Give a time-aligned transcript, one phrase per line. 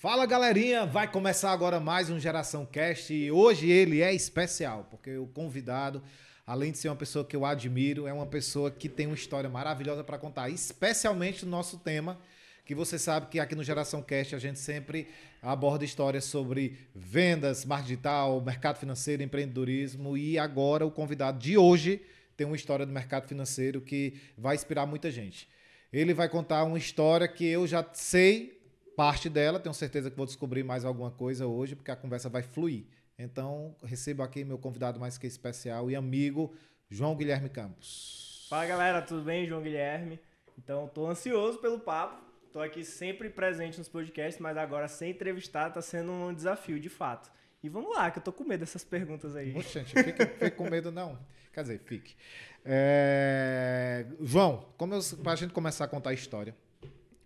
[0.00, 5.16] Fala galerinha, vai começar agora mais um Geração Cast e hoje ele é especial, porque
[5.16, 6.00] o convidado,
[6.46, 9.50] além de ser uma pessoa que eu admiro, é uma pessoa que tem uma história
[9.50, 12.16] maravilhosa para contar, especialmente no nosso tema,
[12.64, 15.08] que você sabe que aqui no Geração Cast a gente sempre
[15.42, 22.00] aborda histórias sobre vendas, marketing digital, mercado financeiro, empreendedorismo e agora o convidado de hoje
[22.36, 25.48] tem uma história do mercado financeiro que vai inspirar muita gente.
[25.92, 28.57] Ele vai contar uma história que eu já sei
[28.98, 29.60] parte dela.
[29.60, 32.84] Tenho certeza que vou descobrir mais alguma coisa hoje, porque a conversa vai fluir.
[33.16, 36.52] Então, recebo aqui meu convidado mais que especial e amigo,
[36.90, 38.48] João Guilherme Campos.
[38.50, 39.46] Fala galera, tudo bem?
[39.46, 40.18] João Guilherme.
[40.58, 42.26] Então, estou ansioso pelo papo.
[42.46, 46.88] Estou aqui sempre presente nos podcasts, mas agora sem entrevistar está sendo um desafio, de
[46.88, 47.30] fato.
[47.62, 49.52] E vamos lá, que eu tô com medo dessas perguntas aí.
[49.52, 51.16] Poxa, gente, fique, fique com medo não.
[51.52, 52.16] Quer dizer, fique.
[52.64, 54.06] É...
[54.22, 56.56] João, como para a gente começar a contar a história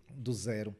[0.09, 0.75] do zero,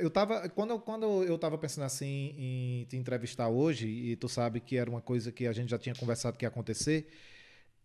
[0.00, 4.60] eu tava, quando, quando eu estava pensando assim em te entrevistar hoje, e tu sabe
[4.60, 7.08] que era uma coisa que a gente já tinha conversado que ia acontecer,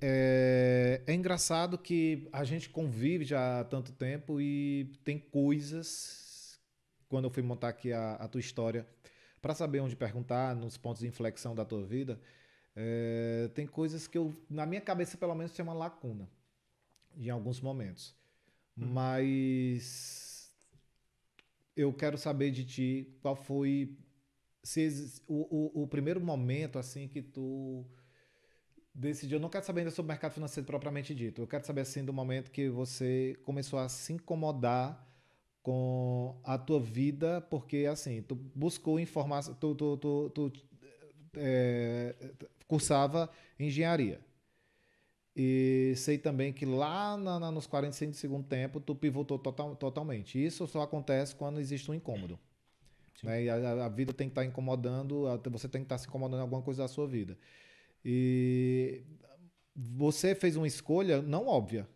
[0.01, 6.59] é, é engraçado que a gente convive já há tanto tempo e tem coisas,
[7.07, 8.85] quando eu fui montar aqui a, a tua história,
[9.41, 12.19] para saber onde perguntar, nos pontos de inflexão da tua vida,
[12.75, 16.29] é, tem coisas que eu, na minha cabeça, pelo menos, tem uma lacuna
[17.15, 18.13] em alguns momentos.
[18.77, 18.87] Hum.
[18.87, 20.24] Mas
[21.75, 23.97] eu quero saber de ti qual foi
[24.63, 27.85] se, o, o, o, primeiro momento assim que tu
[28.93, 29.37] decidiu.
[29.37, 31.41] Eu não quero saber ainda sobre o mercado financeiro propriamente dito.
[31.41, 35.05] Eu quero saber assim do momento que você começou a se incomodar
[35.61, 40.53] com a tua vida, porque assim, tu buscou informação, tu, tu, tu, tu
[41.37, 42.15] é,
[42.67, 44.19] cursava engenharia.
[45.35, 49.75] E sei também que lá na, na, nos 45 de segundo tempo, tu pivotou total,
[49.75, 50.43] totalmente.
[50.43, 52.39] Isso só acontece quando existe um incômodo.
[53.21, 53.43] Né?
[53.43, 56.07] E a, a, vida tem que estar tá incomodando, você tem que estar tá se
[56.07, 57.37] incomodando em alguma coisa da sua vida.
[58.03, 59.03] E
[59.75, 61.87] você fez uma escolha não óbvia,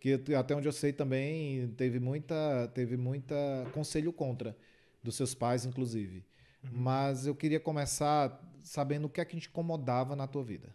[0.00, 3.36] que até onde eu sei também teve muita, teve muita
[3.72, 4.56] conselho contra,
[5.02, 6.24] dos seus pais, inclusive.
[6.64, 6.70] Uhum.
[6.72, 10.74] Mas eu queria começar sabendo o que é que te incomodava na tua vida.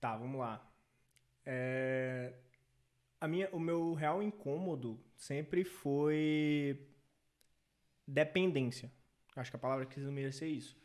[0.00, 0.67] Tá, vamos lá.
[1.50, 2.34] É,
[3.18, 6.86] a minha, o meu real incômodo sempre foi
[8.06, 8.92] dependência.
[9.34, 10.76] Acho que a palavra que resumir ser isso.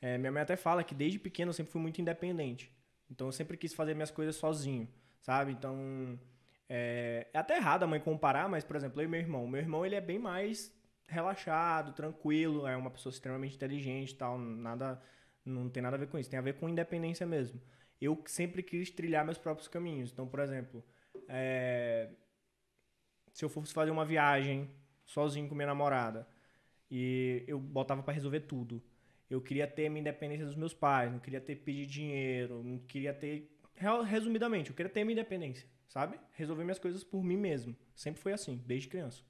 [0.00, 2.76] É, minha mãe até fala que desde pequeno eu sempre fui muito independente.
[3.08, 4.88] Então eu sempre quis fazer minhas coisas sozinho,
[5.20, 5.52] sabe?
[5.52, 6.18] Então
[6.68, 9.46] é, é até errado a mãe comparar, mas por exemplo, eu e meu irmão.
[9.46, 10.74] Meu irmão ele é bem mais
[11.06, 15.00] relaxado, tranquilo, é uma pessoa extremamente inteligente, tal, nada,
[15.44, 16.28] não tem nada a ver com isso.
[16.28, 17.60] Tem a ver com independência mesmo
[18.00, 20.12] eu sempre quis trilhar meus próprios caminhos.
[20.12, 20.84] Então, por exemplo,
[21.28, 22.10] é,
[23.32, 24.70] se eu fosse fazer uma viagem
[25.04, 26.26] sozinho com minha namorada
[26.90, 28.82] e eu botava para resolver tudo,
[29.30, 33.12] eu queria ter minha independência dos meus pais, não queria ter pedir dinheiro, não queria
[33.12, 33.50] ter.
[34.06, 36.18] Resumidamente, eu queria ter minha independência, sabe?
[36.32, 37.76] Resolver minhas coisas por mim mesmo.
[37.94, 39.22] Sempre foi assim, desde criança.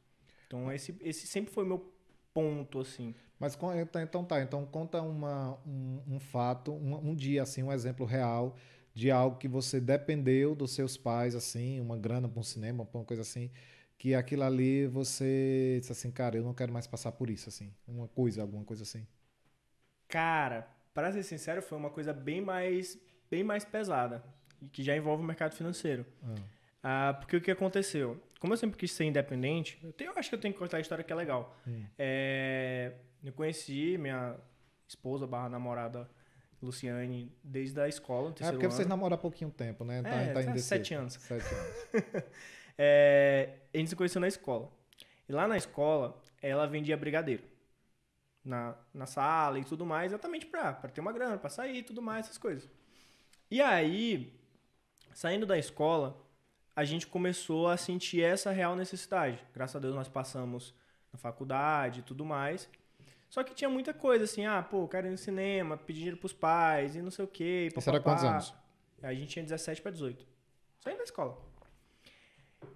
[0.47, 1.93] Então, esse, esse sempre foi meu
[2.33, 3.15] ponto, assim.
[3.39, 7.73] Mas então, então tá, então conta uma, um, um fato, um, um, dia, assim, um
[7.73, 8.57] exemplo real
[8.93, 12.99] de algo que você dependeu dos seus pais, assim, uma grana para um cinema, para
[12.99, 13.51] uma coisa assim,
[13.97, 17.73] que aquilo ali você disse assim, cara, eu não quero mais passar por isso, assim,
[17.87, 19.07] uma coisa, alguma coisa assim.
[20.09, 22.99] Cara, para ser sincero, foi uma coisa bem mais,
[23.31, 24.25] bem mais pesada,
[24.73, 26.05] que já envolve o mercado financeiro.
[26.25, 26.35] Ah.
[26.83, 28.21] Ah, porque o que aconteceu?
[28.41, 30.77] Como eu sempre quis ser independente, eu, tenho, eu acho que eu tenho que contar
[30.77, 31.57] a história que é legal.
[31.99, 34.37] É, eu conheci minha
[34.87, 36.09] esposa barra namorada
[36.61, 38.31] Luciane desde a escola.
[38.41, 38.75] É porque ano.
[38.75, 40.03] vocês namoram há pouquinho tempo, né?
[40.03, 41.15] Tá, é, tá, tá sete anos.
[41.15, 42.25] Sete anos.
[42.77, 44.71] é, a gente se conheceu na escola.
[45.29, 47.45] E lá na escola, ela vendia brigadeiro.
[48.45, 51.83] Na, na sala e tudo mais, exatamente pra, pra ter uma grana, pra sair e
[51.83, 52.69] tudo mais, essas coisas.
[53.51, 54.33] E aí,
[55.13, 56.19] saindo da escola,
[56.75, 59.45] a gente começou a sentir essa real necessidade.
[59.53, 60.75] Graças a Deus nós passamos
[61.13, 62.69] na faculdade e tudo mais.
[63.29, 66.33] Só que tinha muita coisa assim, ah, pô, quero ir no cinema, pedir dinheiro pros
[66.33, 67.69] pais e não sei o quê.
[67.77, 68.55] Isso era quantos anos?
[69.03, 70.27] A gente tinha 17 para 18.
[70.81, 71.39] Saindo da escola.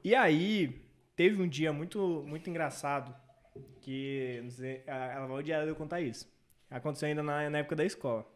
[0.05, 0.85] E aí,
[1.17, 3.15] teve um dia muito, muito engraçado
[3.81, 6.31] que, não sei, ela vai odiar eu contar isso.
[6.71, 8.27] Aconteceu ainda na, na época da escola.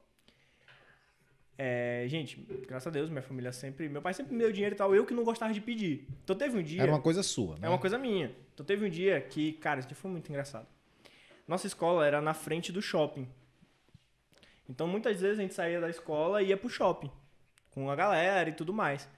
[1.59, 2.37] É, gente,
[2.67, 3.89] graças a Deus, minha família sempre.
[3.89, 6.07] Meu pai sempre me deu dinheiro e tal, eu que não gostava de pedir.
[6.23, 6.83] Então teve um dia.
[6.83, 7.67] Era uma coisa sua, né?
[7.67, 8.35] É uma coisa minha.
[8.53, 10.67] Então teve um dia que, cara, isso foi muito engraçado.
[11.47, 13.29] Nossa escola era na frente do shopping.
[14.69, 17.11] Então muitas vezes a gente saía da escola e ia pro shopping
[17.71, 19.09] com a galera e tudo mais.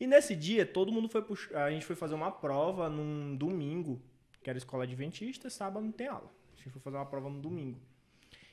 [0.00, 4.00] E nesse dia todo mundo foi pro, a gente foi fazer uma prova num domingo,
[4.42, 6.30] que era escola adventista, sábado não tem aula.
[6.56, 7.80] gente foi fazer uma prova no domingo.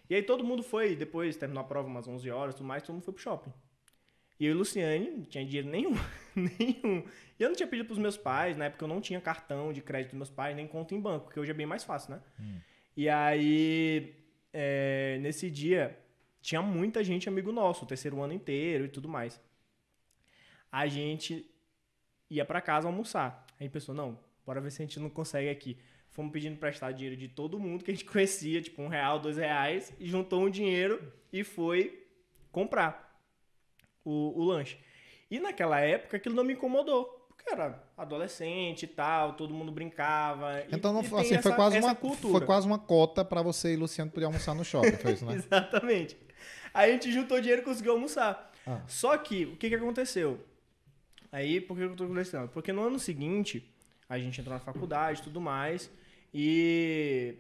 [0.10, 2.94] E aí todo mundo foi, depois terminou a prova umas 11 horas, tudo mais, todo
[2.94, 3.54] mundo foi pro shopping.
[4.40, 5.94] E eu e Luciane não tinha dinheiro nenhum,
[6.36, 7.04] nenhum.
[7.40, 9.82] E eu não tinha pedido pros meus pais, na época eu não tinha cartão de
[9.82, 12.22] crédito dos meus pais, nem conta em banco, porque hoje é bem mais fácil, né?
[12.40, 12.58] Hum.
[12.96, 14.16] E aí,
[14.52, 15.98] é, nesse dia,
[16.42, 19.42] tinha muita gente amigo nosso, o terceiro ano inteiro e tudo mais.
[20.72, 21.50] A gente
[22.30, 23.46] ia para casa almoçar.
[23.60, 25.78] Aí pensou, não, bora ver se a gente não consegue aqui.
[26.10, 29.38] Fomos pedindo emprestado dinheiro de todo mundo que a gente conhecia, tipo um real, dois
[29.38, 32.08] reais, e juntou um dinheiro e foi
[32.52, 33.20] comprar
[34.06, 34.78] o, o lanche.
[35.32, 37.13] E naquela época aquilo não me incomodou.
[37.46, 40.64] Era adolescente e tal, todo mundo brincava.
[40.72, 42.38] Então, não, e assim, foi, essa- quase essa uma, cultura.
[42.38, 45.36] foi quase uma cota pra você e Luciano poder almoçar no shopping, foi isso, né?
[45.36, 46.18] Exatamente.
[46.74, 48.52] Aí a gente juntou dinheiro e conseguiu almoçar.
[48.66, 48.82] Ah.
[48.88, 50.40] Só que, o que, que aconteceu?
[51.32, 52.50] Aí, por que eu tô conversando?
[52.50, 53.72] Porque no ano seguinte,
[54.08, 55.92] a gente entrou na faculdade e tudo mais,
[56.34, 57.36] e...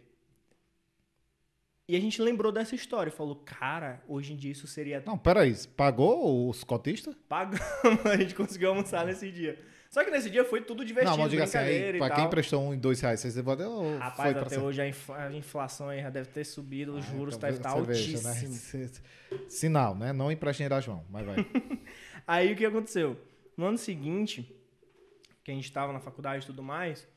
[1.87, 5.03] E a gente lembrou dessa história e falou, cara, hoje em dia isso seria...
[5.05, 7.13] Não, peraí, pagou os cotistas?
[7.27, 7.63] Pagamos,
[8.09, 9.59] a gente conseguiu almoçar nesse dia.
[9.93, 12.09] Só que nesse dia foi tudo divertido, não, mas diga assim, brincadeira aí, e pra
[12.15, 15.09] quem emprestou um e dois reais, vocês devolvem ou Rapaz, foi até hoje a, inf-
[15.11, 18.73] a inflação aí já deve ter subido, os Ah, juros então devem estar altíssimos.
[18.73, 18.89] né?
[19.47, 20.11] Sinal, né?
[20.11, 21.35] Não empreste dinheiro a João, mas vai.
[22.25, 23.15] Aí o que aconteceu?
[23.55, 24.51] No ano seguinte,
[25.43, 27.07] que a gente estava na faculdade e tudo mais,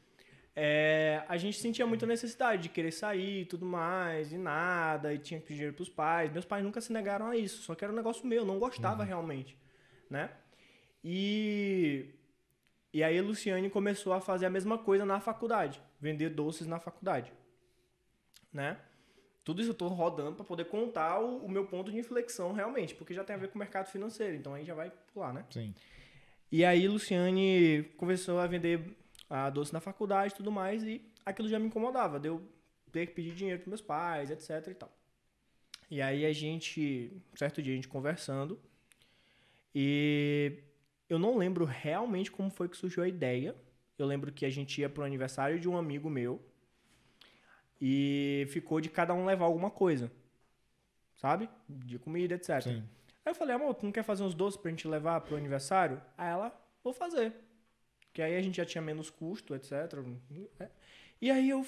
[0.55, 5.19] é, a gente sentia muita necessidade de querer sair e tudo mais, e nada, e
[5.19, 6.31] tinha que pedir dinheiro pros pais.
[6.31, 8.59] Meus pais nunca se negaram a isso, só que era um negócio meu, eu não
[8.59, 9.57] gostava realmente,
[10.11, 10.29] né?
[11.03, 12.16] E,
[12.97, 16.81] e aí a Luciane começou a fazer a mesma coisa na faculdade, vender doces na
[16.81, 17.31] faculdade,
[18.51, 18.81] né?
[19.45, 22.95] Tudo isso eu tô rodando para poder contar o, o meu ponto de inflexão realmente,
[22.95, 25.45] porque já tem a ver com o mercado financeiro, então aí já vai pular, né?
[25.51, 25.75] Sim.
[26.51, 28.97] E aí Luciane começou a vender
[29.29, 32.51] a doce na faculdade e tudo mais, e aquilo já me incomodava, de eu
[32.91, 34.91] ter que pedir dinheiro para meus pais, etc e tal.
[35.91, 38.59] E aí a gente, certo dia a gente conversando,
[39.75, 40.65] e
[41.09, 43.55] eu não lembro realmente como foi que surgiu a ideia.
[43.99, 46.45] Eu lembro que a gente ia pro aniversário de um amigo meu
[47.81, 50.11] e ficou de cada um levar alguma coisa,
[51.17, 51.49] sabe?
[51.69, 52.63] De comida, etc.
[52.63, 52.85] Sim.
[53.25, 56.01] Aí eu falei, amor, tu não quer fazer uns doces pra gente levar pro aniversário?
[56.17, 57.35] Aí ela, vou fazer.
[58.13, 59.73] Que aí a gente já tinha menos custo, etc.
[60.59, 60.71] né?
[61.21, 61.67] E aí eu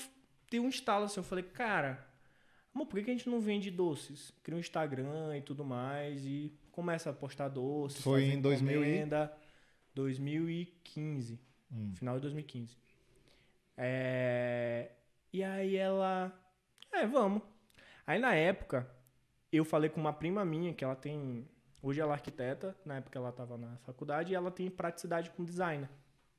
[0.51, 2.07] dei um estalo assim, eu falei, cara,
[2.75, 4.33] amor, por que que a gente não vende doces?
[4.43, 8.01] Cria um Instagram e tudo mais e começa a postar doces.
[8.01, 9.33] Foi em 2000 e- encomenda.
[9.97, 11.41] 2015.
[11.73, 11.93] Hum.
[11.97, 12.77] Final de 2015.
[13.77, 14.93] É...
[15.33, 16.33] E aí ela.
[16.93, 17.43] É, vamos.
[18.07, 18.89] Aí na época,
[19.53, 21.49] eu falei com uma prima minha, que ela tem.
[21.83, 25.45] Hoje ela é arquiteta, na época ela estava na faculdade, e ela tem praticidade com
[25.45, 25.89] design.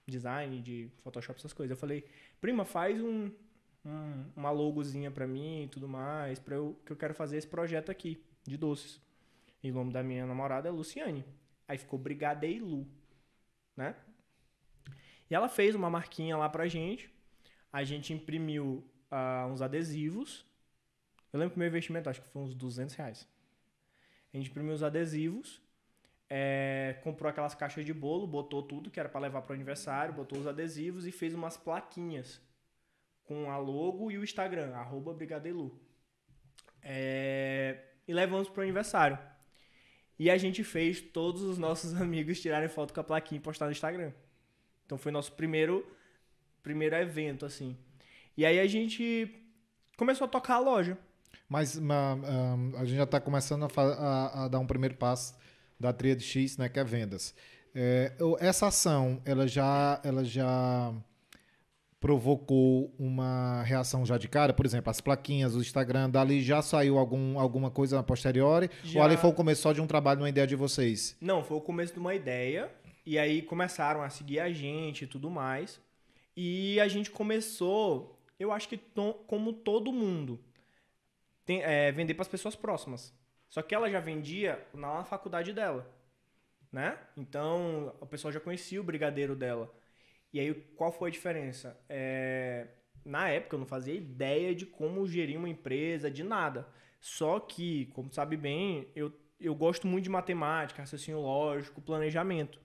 [0.08, 1.72] Design, de Photoshop, essas coisas.
[1.76, 2.06] Eu falei,
[2.40, 3.30] prima, faz um,
[3.86, 7.48] um- uma logozinha pra mim e tudo mais, pra eu, que eu quero fazer esse
[7.48, 9.02] projeto aqui, de doces.
[9.62, 11.26] E o nome da minha namorada é Luciane.
[11.68, 12.88] Aí ficou Brigadeilu,
[13.76, 13.96] né?
[15.30, 17.14] E ela fez uma marquinha lá pra gente.
[17.72, 20.46] A gente imprimiu ah, uns adesivos.
[21.32, 23.28] Eu lembro que o meu investimento, acho que foi uns 200 reais.
[24.34, 25.62] A gente imprimiu os adesivos.
[26.30, 30.38] é, comprou aquelas caixas de bolo, botou tudo que era pra levar pro aniversário, botou
[30.40, 32.40] os adesivos e fez umas plaquinhas
[33.24, 35.80] com a logo e o Instagram, arroba Brigadeilu.
[36.82, 39.18] É, e levamos pro aniversário.
[40.20, 43.66] E a gente fez todos os nossos amigos tirarem foto com a plaquinha e postar
[43.66, 44.12] no Instagram.
[44.86, 45.86] Então foi nosso primeiro
[46.62, 47.76] primeiro evento assim.
[48.36, 49.34] E aí a gente
[49.98, 50.98] começou a tocar a loja.
[51.48, 51.80] Mas
[52.78, 55.36] a gente já está começando a, a- a dar um primeiro passo
[55.80, 57.34] da tríade X, né, que é vendas.
[57.74, 60.94] É, essa ação, ela já, ela já
[62.00, 64.54] provocou uma reação já de cara?
[64.54, 68.70] Por exemplo, as plaquinhas, o Instagram, dali já saiu algum, alguma coisa a posteriori?
[68.84, 69.00] Já.
[69.00, 71.16] Ou ali foi o começo só de um trabalho, uma ideia de vocês?
[71.20, 72.72] Não, foi o começo de uma ideia.
[73.06, 75.80] E aí começaram a seguir a gente e tudo mais.
[76.38, 80.40] E a gente começou, eu acho que to- como todo mundo,
[81.46, 83.14] tem- é, vender para as pessoas próximas.
[83.50, 85.90] Só que ela já vendia na faculdade dela,
[86.72, 86.98] né?
[87.18, 89.74] Então o pessoal já conhecia o brigadeiro dela.
[90.34, 91.80] E aí qual foi a diferença?
[91.90, 92.68] É,
[93.06, 96.68] na época eu não fazia ideia de como gerir uma empresa, de nada.
[97.02, 102.60] Só que, como sabe bem, eu, eu gosto muito de matemática, raciocínio lógico, planejamento.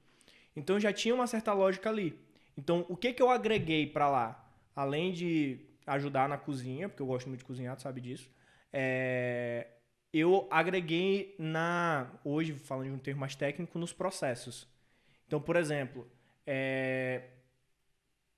[0.57, 2.19] Então já tinha uma certa lógica ali.
[2.57, 4.51] Então, o que que eu agreguei para lá?
[4.75, 8.31] Além de ajudar na cozinha, porque eu gosto muito de cozinhar, tu sabe disso.
[8.73, 9.69] é,
[10.13, 12.11] eu agreguei na.
[12.25, 14.69] Hoje, falando de um termo mais técnico, nos processos.
[15.27, 16.07] Então, por exemplo,
[16.47, 17.23] é,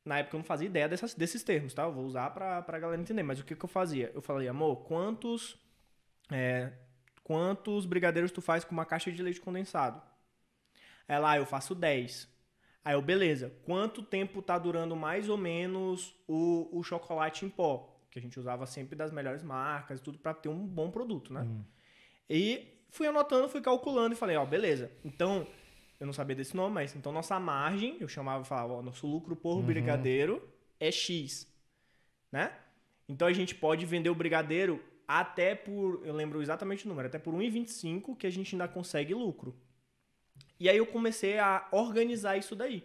[0.06, 1.82] na época eu não fazia ideia dessas, desses termos, tá?
[1.82, 3.24] Eu vou usar pra, pra galera entender.
[3.24, 4.10] Mas o que, que eu fazia?
[4.14, 5.58] Eu falei, amor, quantos,
[6.30, 6.72] é,
[7.24, 10.00] quantos brigadeiros tu faz com uma caixa de leite condensado?
[11.08, 12.28] Ela, ah, eu faço 10.
[12.84, 13.52] Aí eu, beleza.
[13.64, 18.00] Quanto tempo tá durando mais ou menos o, o chocolate em pó?
[18.08, 21.32] Que a gente usava sempre das melhores marcas e tudo para ter um bom produto,
[21.32, 21.40] né?
[21.40, 21.64] Hum.
[22.30, 24.90] E fui anotando, fui calculando e falei, ó, beleza.
[25.04, 25.46] Então,
[25.98, 29.34] eu não sabia desse nome, mas então nossa margem, eu chamava, falava, ó, nosso lucro
[29.34, 30.46] por brigadeiro
[30.78, 31.46] é X,
[32.30, 32.52] né?
[33.08, 37.18] Então a gente pode vender o brigadeiro até por, eu lembro exatamente o número, até
[37.18, 39.54] por 1,25 que a gente ainda consegue lucro.
[40.58, 42.82] E aí eu comecei a organizar isso daí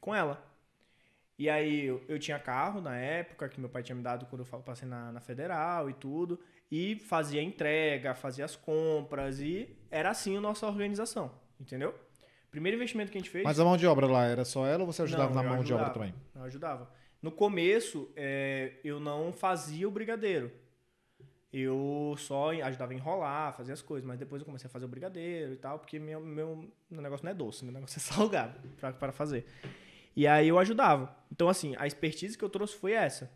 [0.00, 0.44] com ela.
[1.38, 4.46] E aí eu, eu tinha carro na época que meu pai tinha me dado quando
[4.50, 6.40] eu passei na, na federal e tudo.
[6.70, 11.30] E fazia entrega, fazia as compras e era assim a nossa organização,
[11.60, 11.94] entendeu?
[12.56, 13.44] Primeiro investimento que a gente fez.
[13.44, 15.62] Mas a mão de obra lá era só ela ou você ajudava Não, na mão
[15.62, 15.92] de obra ajudava.
[15.92, 16.14] também?
[16.34, 16.90] Eu ajudava.
[17.20, 20.50] No começo, é, eu não fazia o brigadeiro.
[21.52, 24.88] Eu só ajudava a enrolar, fazia as coisas, mas depois eu comecei a fazer o
[24.88, 28.58] brigadeiro e tal, porque meu, meu, meu negócio não é doce, meu negócio é salgado
[28.98, 29.44] para fazer.
[30.16, 31.14] E aí eu ajudava.
[31.30, 33.30] Então, assim, a expertise que eu trouxe foi essa,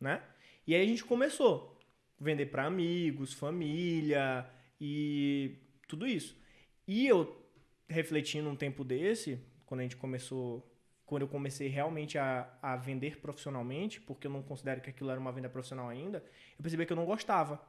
[0.00, 0.22] né?
[0.64, 1.76] E aí a gente começou
[2.20, 4.48] a vender para amigos, família
[4.80, 5.56] e
[5.88, 6.38] tudo isso.
[6.86, 7.43] E eu,
[7.88, 10.70] refletindo um tempo desse, quando a gente começou,
[11.04, 15.20] quando eu comecei realmente a, a vender profissionalmente, porque eu não considero que aquilo era
[15.20, 16.24] uma venda profissional ainda,
[16.58, 17.60] eu percebi que eu não gostava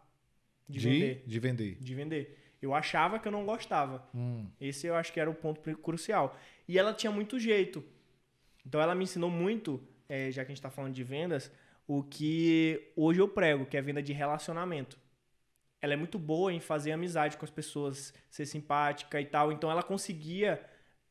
[0.68, 1.24] de, vender.
[1.26, 1.78] De vender.
[1.80, 2.40] De vender.
[2.62, 4.08] Eu achava que eu não gostava.
[4.14, 4.48] Hum.
[4.60, 6.38] Esse eu acho que era o ponto crucial.
[6.68, 7.84] E ela tinha muito jeito.
[8.66, 11.52] Então ela me ensinou muito, eh, já que a gente está falando de vendas,
[11.88, 14.98] o que hoje eu prego, que é venda de relacionamento.
[15.86, 19.52] Ela é muito boa em fazer amizade com as pessoas, ser simpática e tal.
[19.52, 20.60] Então ela conseguia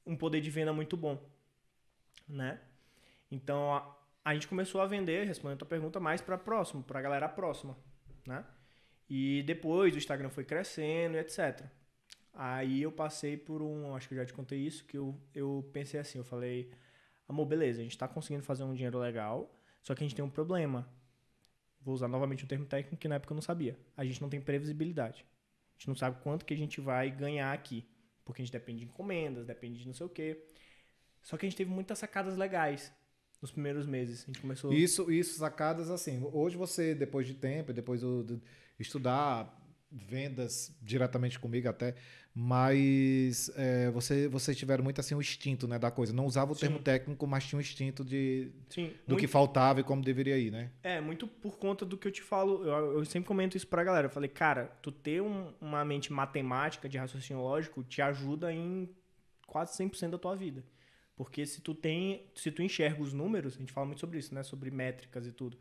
[0.04, 1.16] um poder de venda muito bom,
[2.28, 2.60] né?
[3.30, 6.98] Então a, a gente começou a vender, respondendo a tua pergunta, mais para próximo, para
[6.98, 7.78] a galera próxima,
[8.26, 8.44] né?
[9.08, 11.64] E depois o Instagram foi crescendo etc.
[12.32, 15.70] Aí eu passei por um, acho que eu já te contei isso, que eu, eu
[15.72, 16.72] pensei assim, eu falei,
[17.28, 20.24] amor, beleza, a gente tá conseguindo fazer um dinheiro legal, só que a gente tem
[20.24, 20.84] um problema.
[21.84, 23.78] Vou usar novamente um termo técnico que na época eu não sabia.
[23.96, 25.24] A gente não tem previsibilidade.
[25.74, 27.84] A gente não sabe quanto que a gente vai ganhar aqui.
[28.24, 30.42] Porque a gente depende de encomendas, depende de não sei o quê.
[31.22, 32.90] Só que a gente teve muitas sacadas legais
[33.42, 34.22] nos primeiros meses.
[34.22, 34.72] A gente começou...
[34.72, 36.26] Isso, isso, sacadas assim.
[36.32, 38.40] Hoje você, depois de tempo, depois do-
[38.78, 39.62] estudar
[39.94, 41.94] vendas diretamente comigo até,
[42.34, 46.12] mas é, você, vocês tiveram muito assim o instinto né, da coisa.
[46.12, 46.62] Não usava o Sim.
[46.62, 50.36] termo técnico, mas tinha um instinto de, Sim, do muito- que faltava e como deveria
[50.36, 50.70] ir, né?
[50.82, 52.64] É, muito por conta do que eu te falo.
[52.64, 54.06] Eu, eu sempre comento isso pra galera.
[54.06, 58.88] Eu falei, cara, tu ter um- uma mente matemática de raciocínio lógico te ajuda em
[59.46, 60.64] quase 100% da tua vida.
[61.16, 64.34] Porque se tu tem, se tu enxerga os números, a gente fala muito sobre isso,
[64.34, 64.42] né?
[64.42, 65.56] Sobre métricas e tudo.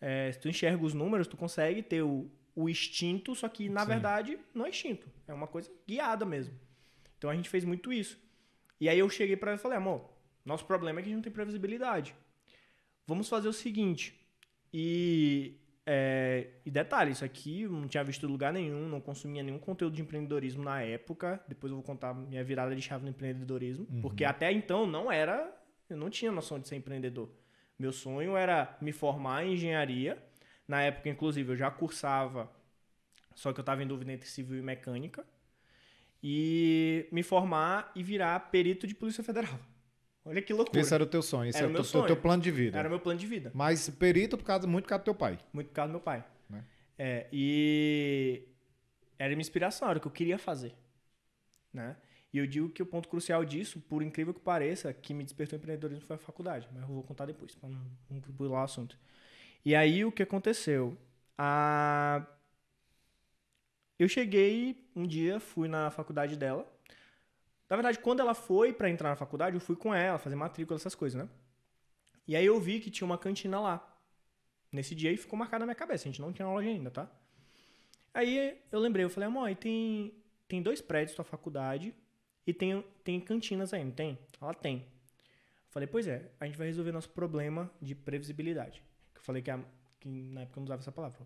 [0.00, 3.82] É, se tu enxerga os números, tu consegue ter o, o instinto, só que na
[3.82, 3.86] Sim.
[3.86, 5.06] verdade não é instinto.
[5.28, 6.58] É uma coisa guiada mesmo.
[7.18, 8.18] Então a gente fez muito isso.
[8.80, 10.10] E aí eu cheguei pra ela e falei, amor,
[10.44, 12.14] nosso problema é que a gente não tem previsibilidade.
[13.06, 14.18] Vamos fazer o seguinte.
[14.72, 19.58] E, é, e detalhe, isso aqui eu não tinha visto lugar nenhum, não consumia nenhum
[19.58, 21.40] conteúdo de empreendedorismo na época.
[21.46, 23.86] Depois eu vou contar minha virada de chave no empreendedorismo.
[24.00, 25.54] Porque até então não era.
[25.88, 27.30] Eu não tinha noção de ser empreendedor.
[27.78, 30.22] Meu sonho era me formar em engenharia.
[30.66, 32.50] Na época, inclusive, eu já cursava,
[33.34, 35.24] só que eu estava em dúvida entre civil e mecânica.
[36.22, 39.58] E me formar e virar perito de Polícia Federal.
[40.24, 40.80] Olha que loucura.
[40.80, 42.06] Esse era o teu sonho, esse Era é o teu, sonho.
[42.06, 42.76] teu plano de vida.
[42.76, 43.52] Era o meu plano de vida.
[43.54, 45.38] Mas perito por causa, muito por causa do teu pai.
[45.52, 46.24] Muito por causa do meu pai.
[46.50, 46.64] Né?
[46.98, 48.48] É, e
[49.16, 50.74] era minha inspiração, era o que eu queria fazer.
[51.72, 51.96] Né?
[52.32, 55.58] E eu digo que o ponto crucial disso, por incrível que pareça, que me despertou
[55.58, 56.68] empreendedorismo foi a faculdade.
[56.72, 57.80] Mas eu vou contar depois, para não,
[58.10, 58.98] não pular o assunto.
[59.66, 60.96] E aí o que aconteceu?
[63.98, 66.64] Eu cheguei um dia, fui na faculdade dela.
[67.68, 70.76] Na verdade, quando ela foi para entrar na faculdade, eu fui com ela, fazer matrícula,
[70.76, 71.28] essas coisas, né?
[72.28, 74.00] E aí eu vi que tinha uma cantina lá.
[74.70, 76.04] Nesse dia aí ficou marcado na minha cabeça.
[76.04, 77.10] A gente não tinha aula ainda, tá?
[78.14, 80.14] Aí eu lembrei, eu falei, amor, aí tem,
[80.46, 81.92] tem dois prédios da faculdade
[82.46, 84.16] e tem, tem cantinas aí, não tem?
[84.40, 84.76] Ela tem.
[84.76, 88.85] Eu falei, pois é, a gente vai resolver nosso problema de previsibilidade.
[89.26, 89.64] Falei que, a-
[90.00, 91.18] que na época eu não usava essa palavra.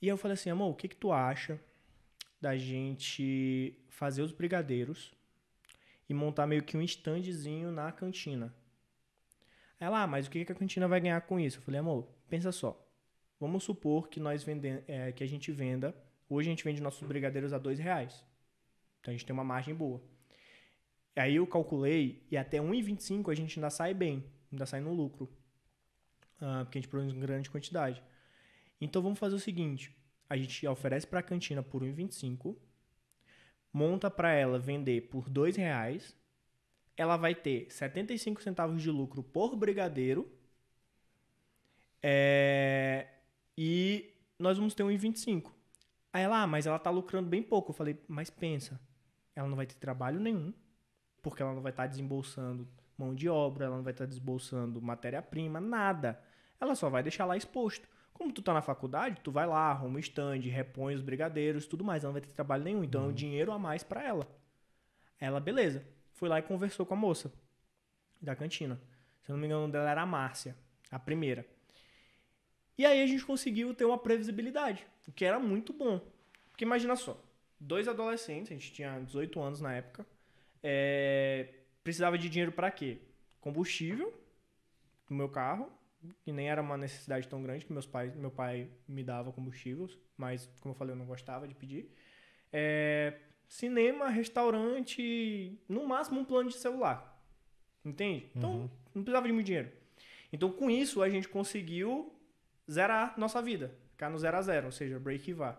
[0.00, 1.58] E aí eu falei assim, amor, o que que tu acha
[2.40, 5.12] da gente fazer os brigadeiros
[6.08, 8.54] e montar meio que um standzinho na cantina?
[9.80, 11.58] Ela, ah, mas o que que a cantina vai ganhar com isso?
[11.58, 12.84] Eu falei, amor, pensa só.
[13.40, 15.94] Vamos supor que nós vende, é, que a gente venda.
[16.28, 18.24] Hoje a gente vende nossos brigadeiros a dois reais.
[19.00, 20.00] Então a gente tem uma margem boa.
[21.16, 24.24] Aí eu calculei e até 1,25 a gente ainda sai bem.
[24.52, 25.28] ainda sai no lucro.
[26.40, 28.02] Uh, porque a gente produz em grande quantidade.
[28.80, 29.94] Então vamos fazer o seguinte:
[30.28, 32.56] a gente oferece para a cantina por 1,25,
[33.72, 36.16] monta para ela vender por R$ reais,
[36.96, 40.30] ela vai ter 75 centavos de lucro por brigadeiro
[42.02, 43.06] é,
[43.56, 45.52] e nós vamos ter 1,25.
[46.12, 47.70] Aí ela, ah, mas ela tá lucrando bem pouco.
[47.70, 48.80] Eu falei, mas pensa,
[49.34, 50.52] ela não vai ter trabalho nenhum,
[51.22, 54.08] porque ela não vai estar tá desembolsando mão de obra, ela não vai estar tá
[54.08, 56.20] desembolsando matéria-prima, nada.
[56.60, 57.88] Ela só vai deixar lá exposto.
[58.12, 61.84] Como tu tá na faculdade, tu vai lá, arruma o stand, repõe os brigadeiros, tudo
[61.84, 62.02] mais.
[62.02, 63.08] Ela não vai ter trabalho nenhum, então uhum.
[63.08, 64.26] é um dinheiro a mais para ela.
[65.20, 65.84] Ela, beleza.
[66.14, 67.32] Foi lá e conversou com a moça
[68.20, 68.80] da cantina.
[69.22, 70.56] Se eu não me engano, dela era a Márcia,
[70.90, 71.46] a primeira.
[72.76, 76.00] E aí a gente conseguiu ter uma previsibilidade, o que era muito bom.
[76.50, 77.20] Porque imagina só,
[77.58, 80.06] dois adolescentes, a gente tinha 18 anos na época,
[80.62, 82.98] é, precisava de dinheiro para quê?
[83.40, 84.12] Combustível
[85.10, 85.72] no meu carro,
[86.22, 89.98] que nem era uma necessidade tão grande que meus pais, meu pai me dava combustíveis,
[90.16, 91.90] mas como eu falei, eu não gostava de pedir.
[92.52, 97.16] É, cinema, restaurante, no máximo um plano de celular.
[97.84, 98.30] Entende?
[98.34, 98.70] Então, uhum.
[98.94, 99.72] não precisava de muito dinheiro.
[100.32, 102.14] Então, com isso, a gente conseguiu
[102.70, 105.58] zerar nossa vida, ficar no zero a zero, ou seja, break e vá.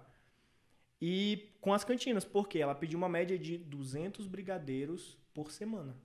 [1.01, 5.95] E com as cantinas, porque ela pediu uma média de 200 brigadeiros por semana.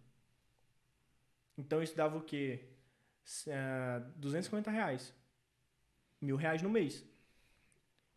[1.58, 2.68] Então isso dava o quê?
[3.46, 5.14] Uh, 250 reais.
[6.20, 7.04] Mil reais no mês.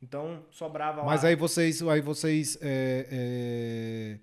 [0.01, 4.19] Então sobrava Mas aí vocês, aí vocês é, é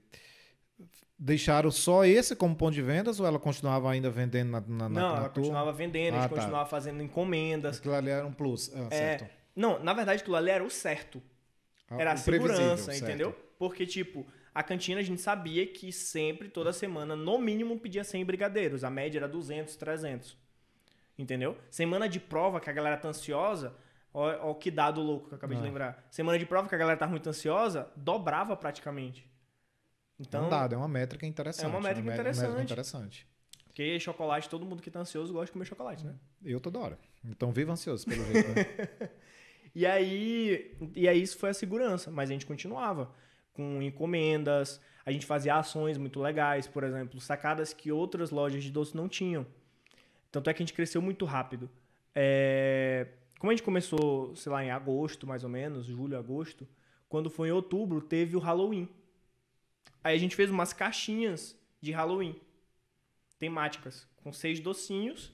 [1.18, 5.12] deixaram só esse como ponto de vendas ou ela continuava ainda vendendo na, na Não,
[5.12, 6.36] na ela continuava vendendo, ah, a gente tá.
[6.36, 7.78] continuava fazendo encomendas.
[7.78, 9.30] Aquilo ali era um plus, ah, é, certo.
[9.56, 11.22] Não, na verdade aquilo ali era o certo.
[11.88, 13.30] Ah, era a segurança, entendeu?
[13.30, 13.44] Certo.
[13.58, 18.24] Porque, tipo, a cantina a gente sabia que sempre, toda semana, no mínimo pedia 100
[18.24, 18.84] brigadeiros.
[18.84, 20.36] A média era 200, 300.
[21.18, 21.56] Entendeu?
[21.70, 23.74] Semana de prova que a galera tá ansiosa,
[24.12, 25.60] ó, ó que dado louco que eu acabei ah.
[25.60, 26.06] de lembrar.
[26.10, 29.28] Semana de prova que a galera tá muito ansiosa, dobrava praticamente.
[30.18, 31.64] Então, um dado, é uma métrica interessante.
[31.64, 32.48] É uma métrica, uma interessante.
[32.48, 33.28] métrica interessante.
[33.66, 36.14] Porque chocolate, todo mundo que tá ansioso gosta de comer chocolate, né?
[36.44, 36.98] Eu toda hora.
[37.24, 39.10] Então viva ansioso, pelo jeito, né?
[39.74, 43.12] e aí, e aí isso foi a segurança, mas a gente continuava
[43.52, 48.70] com encomendas, a gente fazia ações muito legais, por exemplo, sacadas que outras lojas de
[48.70, 49.44] doce não tinham.
[50.34, 51.70] Tanto é que a gente cresceu muito rápido.
[52.12, 53.06] É...
[53.38, 56.66] Como a gente começou, sei lá, em agosto, mais ou menos, julho, agosto,
[57.08, 58.88] quando foi em outubro, teve o Halloween.
[60.02, 62.34] Aí a gente fez umas caixinhas de Halloween
[63.38, 65.32] temáticas, com seis docinhos.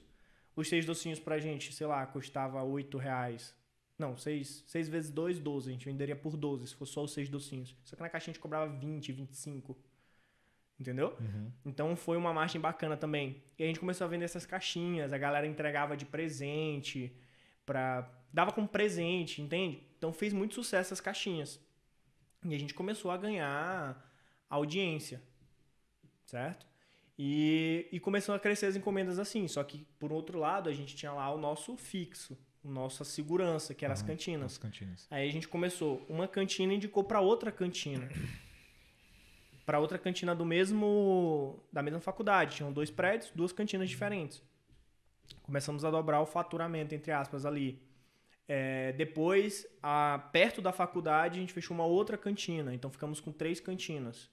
[0.55, 3.55] Os seis docinhos pra gente, sei lá, custava oito reais.
[3.97, 5.69] Não, seis, seis vezes dois, doze.
[5.69, 7.75] A gente venderia por doze, se fosse só os seis docinhos.
[7.83, 9.75] Só que na caixinha a gente cobrava vinte, vinte e cinco.
[10.81, 11.15] Entendeu?
[11.19, 11.51] Uhum.
[11.63, 13.43] Então foi uma margem bacana também.
[13.57, 17.15] E a gente começou a vender essas caixinhas, a galera entregava de presente,
[17.63, 18.11] pra...
[18.33, 19.83] dava como presente, entende?
[19.95, 21.59] Então fez muito sucesso essas caixinhas.
[22.43, 24.11] E a gente começou a ganhar
[24.49, 25.21] audiência,
[26.25, 26.65] certo?
[27.15, 29.47] E, e começou a crescer as encomendas assim.
[29.47, 33.85] Só que, por outro lado, a gente tinha lá o nosso fixo, nossa segurança, que
[33.85, 34.53] eram as cantinas.
[34.53, 35.07] As cantinas.
[35.11, 38.09] Aí a gente começou, uma cantina indicou para outra cantina.
[39.71, 42.57] Para outra cantina do mesmo da mesma faculdade.
[42.57, 44.43] Tinham dois prédios, duas cantinas diferentes.
[45.43, 47.81] Começamos a dobrar o faturamento, entre aspas, ali.
[48.49, 52.75] É, depois, a, perto da faculdade, a gente fechou uma outra cantina.
[52.75, 54.29] Então, ficamos com três cantinas.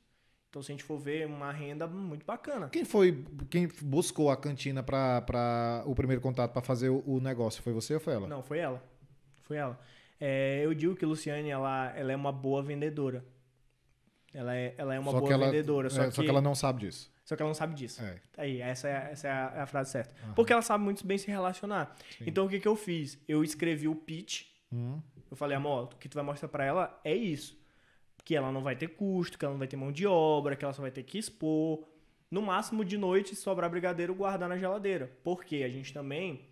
[0.51, 2.69] Então, se a gente for ver, uma renda muito bacana.
[2.69, 7.63] Quem foi, quem buscou a cantina para o primeiro contato para fazer o, o, negócio?
[7.63, 8.27] Foi você ou foi ela?
[8.27, 8.83] Não, foi ela.
[9.45, 9.79] Foi ela.
[10.21, 13.25] É, eu digo que a Luciane, ela, ela é uma boa vendedora.
[14.33, 15.91] Ela é, ela é uma só boa ela, vendedora.
[15.91, 17.11] Só, é, que, só que ela não sabe disso.
[17.25, 18.03] Só que ela não sabe disso.
[18.03, 18.17] É.
[18.37, 20.15] Aí, essa é, essa é a, é a frase certa.
[20.35, 21.97] Porque ela sabe muito bem se relacionar.
[22.17, 22.25] Sim.
[22.27, 23.19] Então, o que, que eu fiz?
[23.27, 24.47] Eu escrevi o pitch.
[24.71, 25.01] Uhum.
[25.31, 27.59] Eu falei, amor, o que tu vai mostrar para ela é isso
[28.29, 30.63] que ela não vai ter custo, que ela não vai ter mão de obra, que
[30.63, 31.83] ela só vai ter que expor.
[32.31, 35.11] No máximo de noite, sobrar brigadeiro, guardar na geladeira.
[35.25, 36.43] Porque a gente também.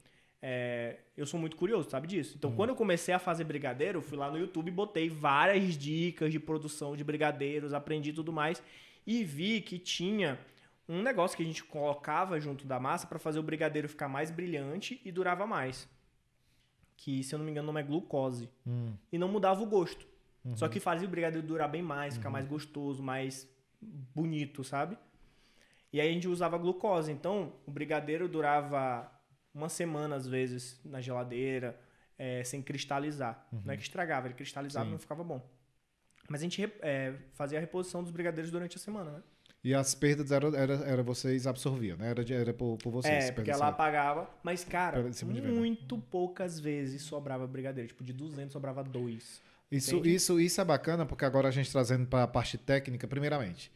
[0.43, 2.35] É, eu sou muito curioso, sabe disso?
[2.37, 2.57] Então, uhum.
[2.57, 6.31] quando eu comecei a fazer brigadeiro, eu fui lá no YouTube e botei várias dicas
[6.31, 8.63] de produção de brigadeiros, aprendi tudo mais
[9.07, 10.39] e vi que tinha
[10.89, 14.31] um negócio que a gente colocava junto da massa para fazer o brigadeiro ficar mais
[14.31, 15.89] brilhante e durava mais.
[16.97, 18.49] Que, se eu não me engano, não é glucose.
[18.65, 18.95] Uhum.
[19.13, 20.07] E não mudava o gosto.
[20.45, 20.57] Uhum.
[20.57, 22.33] Só que fazia o brigadeiro durar bem mais, ficar uhum.
[22.33, 23.49] mais gostoso, mais
[23.81, 24.97] bonito, sabe?
[25.93, 27.13] E aí a gente usava glucose.
[27.13, 29.11] Então, o brigadeiro durava
[29.57, 31.79] uma semana, às vezes, na geladeira,
[32.19, 33.47] é, sem cristalizar.
[33.51, 33.63] Uhum.
[33.65, 35.45] Não é que estragava, ele cristalizava e não ficava bom.
[36.29, 39.23] Mas a gente é, fazia a reposição dos brigadeiros durante a semana, né?
[39.65, 42.11] E as perdas era, era, era vocês absorviam, né?
[42.11, 43.27] Era, era por, por vocês.
[43.27, 43.75] É, porque ela aí.
[43.75, 44.31] pagava.
[44.43, 45.05] Mas, cara,
[45.45, 47.89] muito poucas vezes sobrava brigadeiro.
[47.89, 49.43] Tipo, de 200 sobrava dois.
[49.71, 50.15] Isso, Entende?
[50.15, 53.73] isso, isso é bacana, porque agora a gente trazendo para a parte técnica, primeiramente,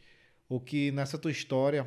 [0.47, 1.85] o que nessa tua história,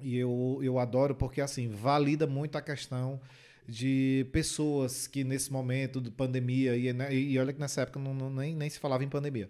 [0.00, 3.20] e eu, eu adoro, porque assim, valida muito a questão
[3.68, 8.14] de pessoas que nesse momento de pandemia, e, né, e olha que nessa época não,
[8.14, 9.48] não- nem, nem se falava em pandemia,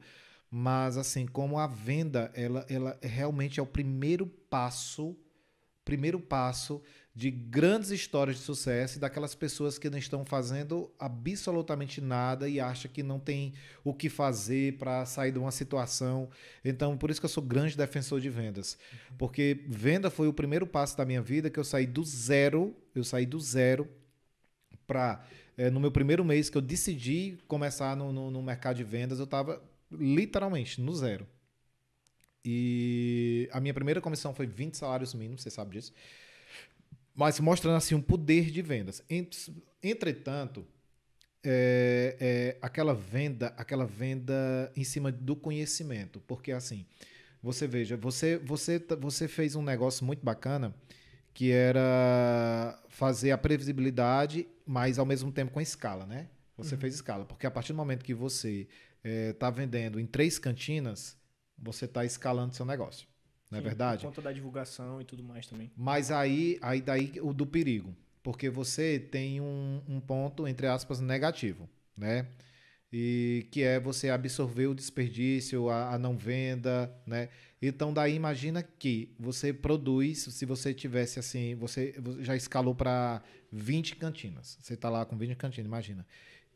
[0.50, 5.16] mas assim, como a venda, ela, ela realmente é o primeiro passo,
[5.84, 6.82] primeiro passo
[7.16, 12.60] de grandes histórias de sucesso e daquelas pessoas que não estão fazendo absolutamente nada e
[12.60, 16.28] acham que não tem o que fazer para sair de uma situação.
[16.62, 18.76] Então, por isso que eu sou grande defensor de vendas.
[19.16, 23.02] Porque venda foi o primeiro passo da minha vida que eu saí do zero, eu
[23.02, 23.88] saí do zero
[24.86, 25.24] para
[25.72, 29.24] no meu primeiro mês que eu decidi começar no, no, no mercado de vendas, eu
[29.24, 31.26] estava literalmente no zero.
[32.44, 35.94] E a minha primeira comissão foi 20 salários mínimos, você sabe disso.
[37.16, 39.02] Mas mostrando assim um poder de vendas.
[39.08, 39.48] Ent-
[39.82, 40.66] Entretanto,
[41.42, 46.84] é, é, aquela venda, aquela venda em cima do conhecimento, porque assim,
[47.42, 50.74] você veja, você você tá- você fez um negócio muito bacana
[51.32, 56.28] que era fazer a previsibilidade, mas ao mesmo tempo com escala, né?
[56.56, 58.66] Você fez escala, porque a partir do momento que você
[59.04, 61.16] está vendendo em três cantinas,
[61.58, 63.06] você está escalando seu negócio,
[63.50, 64.02] não é Sim, verdade?
[64.02, 65.70] Por conta da divulgação e tudo mais também.
[65.76, 67.94] Mas aí, aí daí o do perigo.
[68.22, 72.26] Porque você tem um, um ponto, entre aspas, negativo, né?
[72.92, 77.28] E que é você absorver o desperdício, a, a não venda, né?
[77.60, 83.96] Então daí imagina que você produz, se você tivesse assim, você já escalou para 20
[83.96, 84.58] cantinas.
[84.60, 86.06] Você está lá com 20 cantinas, imagina.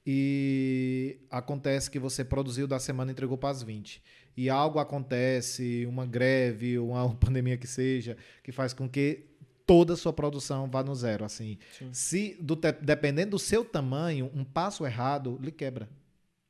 [0.06, 4.02] E acontece que você produziu da semana e entregou para as 20.
[4.36, 9.26] E algo acontece, uma greve, uma pandemia que seja, que faz com que
[9.66, 11.24] toda a sua produção vá no zero.
[11.24, 11.92] Assim, Sim.
[11.92, 15.88] se do te- dependendo do seu tamanho, um passo errado lhe quebra,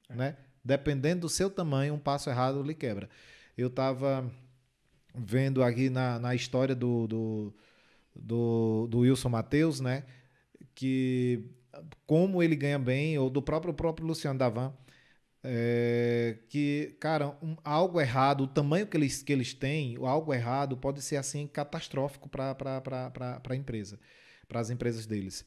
[0.09, 0.37] né?
[0.65, 3.09] Dependendo do seu tamanho, um passo errado lhe quebra.
[3.57, 4.31] Eu estava
[5.15, 7.55] vendo aqui na, na história do, do,
[8.15, 10.05] do, do Wilson Matheus, né?
[10.75, 11.45] Que
[12.07, 14.73] como ele ganha bem, ou do próprio, próprio Luciano Davan,
[15.43, 20.77] é, que, cara, um- algo errado, o tamanho que eles, que eles têm, algo errado
[20.77, 22.57] pode ser assim catastrófico para
[23.49, 23.99] a empresa,
[24.49, 25.45] para as empresas deles.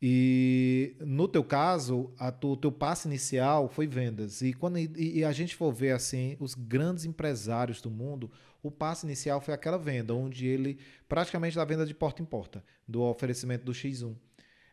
[0.00, 4.42] E no teu caso, a tu, o teu passo inicial foi vendas.
[4.42, 8.30] E quando e, e a gente for ver assim, os grandes empresários do mundo,
[8.62, 12.62] o passo inicial foi aquela venda, onde ele praticamente da venda de porta em porta,
[12.86, 14.14] do oferecimento do X1.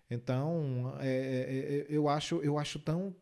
[0.10, 3.16] Então, é, é, é, eu acho, eu acho tão,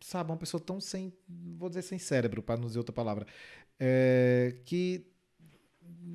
[0.00, 1.12] sabe, uma pessoa tão sem,
[1.56, 3.26] vou dizer sem cérebro, para não dizer outra palavra,
[3.78, 5.06] é, que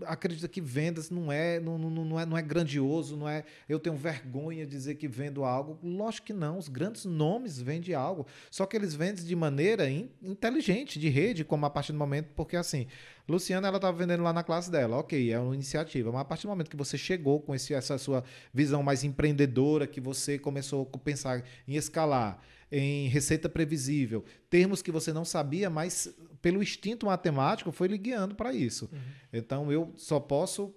[0.05, 3.43] acredita que vendas não é, não, não, não é, não é grandioso, não é.
[3.67, 5.77] Eu tenho vergonha de dizer que vendo algo.
[5.83, 6.57] Lógico que não.
[6.57, 11.43] Os grandes nomes vendem algo, só que eles vendem de maneira in- inteligente, de rede,
[11.43, 12.87] como a partir do momento, porque assim,
[13.27, 16.43] Luciana ela estava vendendo lá na classe dela, ok, é uma iniciativa, mas a partir
[16.43, 20.89] do momento que você chegou com esse, essa sua visão mais empreendedora, que você começou
[20.93, 22.41] a pensar em escalar,
[22.75, 28.33] em receita previsível, termos que você não sabia, mas pelo instinto matemático foi lhe guiando
[28.33, 28.89] para isso.
[29.31, 30.73] Então eu só posso,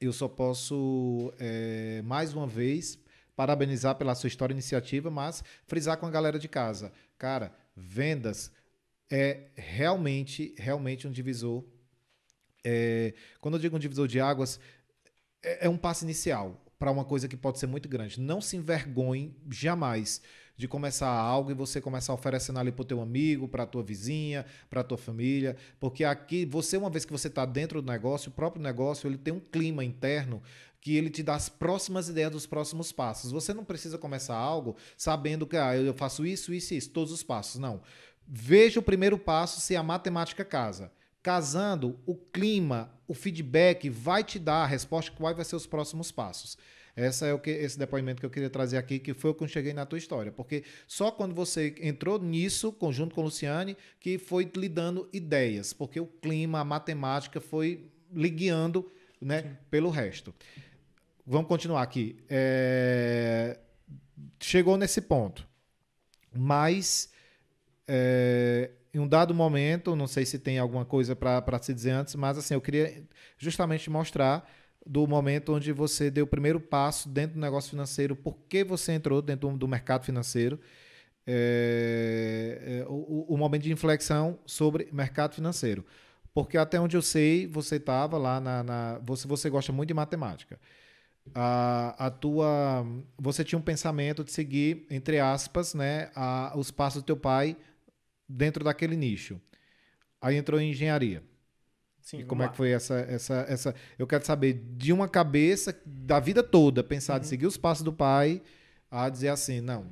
[0.00, 2.98] eu só posso é, mais uma vez
[3.36, 8.50] parabenizar pela sua história e iniciativa, mas frisar com a galera de casa, cara, vendas
[9.08, 11.62] é realmente, realmente um divisor.
[12.64, 14.58] É, quando eu digo um divisor de águas,
[15.40, 18.20] é, é um passo inicial para uma coisa que pode ser muito grande.
[18.20, 20.20] Não se envergonhe jamais
[20.56, 23.82] de começar algo e você começar oferecendo ali para o teu amigo, para a tua
[23.82, 27.90] vizinha, para a tua família, porque aqui você uma vez que você está dentro do
[27.90, 30.42] negócio, o próprio negócio ele tem um clima interno
[30.84, 33.32] que ele te dá as próximas ideias dos próximos passos.
[33.32, 37.10] Você não precisa começar algo sabendo que ah, eu faço isso, isso e isso, todos
[37.10, 37.58] os passos.
[37.58, 37.80] Não.
[38.26, 40.92] Veja o primeiro passo se a matemática casa.
[41.22, 46.12] Casando, o clima, o feedback vai te dar a resposta quais vai ser os próximos
[46.12, 46.58] passos.
[46.96, 49.42] Essa é o que esse depoimento que eu queria trazer aqui, que foi o que
[49.42, 53.76] eu cheguei na tua história, porque só quando você entrou nisso, conjunto com o Luciane,
[53.98, 59.90] que foi lhe dando ideias, porque o clima, a matemática foi lhe guiando, né, pelo
[59.90, 60.32] resto.
[61.26, 62.16] Vamos continuar aqui.
[62.28, 63.58] É,
[64.40, 65.46] Chegou nesse ponto,
[66.32, 67.10] mas
[67.88, 72.14] é, em um dado momento, não sei se tem alguma coisa para se dizer antes,
[72.14, 73.02] mas assim, eu queria
[73.38, 74.48] justamente mostrar
[74.86, 78.92] do momento onde você deu o primeiro passo dentro do negócio financeiro, por que você
[78.92, 80.60] entrou dentro do mercado financeiro,
[81.26, 85.84] é, é, o, o momento de inflexão sobre mercado financeiro.
[86.34, 89.94] Porque até onde eu sei, você estava lá na, na, Você, você gosta muito de
[89.94, 90.58] matemática.
[91.34, 92.84] A, a tua.
[93.18, 97.56] Você tinha um pensamento de seguir, entre aspas, né, a, os passos do teu pai
[98.28, 99.40] dentro daquele nicho.
[100.20, 101.22] Aí entrou em engenharia.
[102.04, 103.74] Sim, e como é que foi essa, essa, essa.
[103.98, 107.20] Eu quero saber de uma cabeça da vida toda, pensar uhum.
[107.20, 108.42] de seguir os passos do pai,
[108.90, 109.86] a dizer assim, não,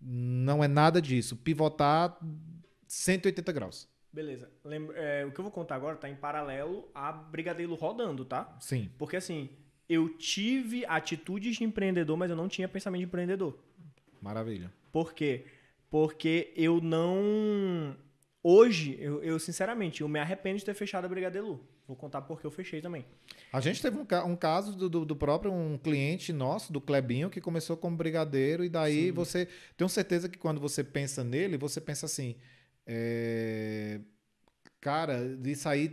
[0.00, 1.34] não é nada disso.
[1.34, 2.16] Pivotar
[2.86, 3.88] 180 graus.
[4.12, 4.48] Beleza.
[4.64, 8.56] Lembra, é, o que eu vou contar agora tá em paralelo a Brigadeiro rodando, tá?
[8.60, 8.88] Sim.
[8.96, 9.50] Porque assim,
[9.88, 13.58] eu tive atitudes de empreendedor, mas eu não tinha pensamento de empreendedor.
[14.22, 14.72] Maravilha.
[14.92, 15.44] Por quê?
[15.90, 17.96] Porque eu não.
[18.50, 21.60] Hoje, eu, eu sinceramente, eu me arrependo de ter fechado a Brigadeiro.
[21.86, 23.04] Vou contar porque eu fechei também.
[23.52, 27.28] A gente teve um, um caso do, do, do, próprio um cliente nosso, do Clebinho,
[27.28, 29.12] que começou como brigadeiro, e daí Sim.
[29.12, 29.48] você.
[29.76, 32.36] Tenho certeza que quando você pensa nele, você pensa assim.
[32.86, 34.00] É,
[34.80, 35.92] cara, isso aí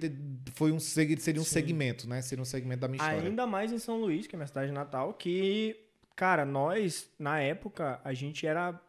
[0.53, 1.43] foi um, seria um Sim.
[1.43, 2.21] segmento, né?
[2.21, 3.27] Seria um segmento da minha história.
[3.27, 5.75] Ainda mais em São Luís, que é minha cidade natal, que,
[6.15, 8.79] cara, nós, na época, a gente era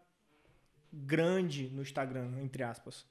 [0.92, 3.04] grande no Instagram, entre aspas.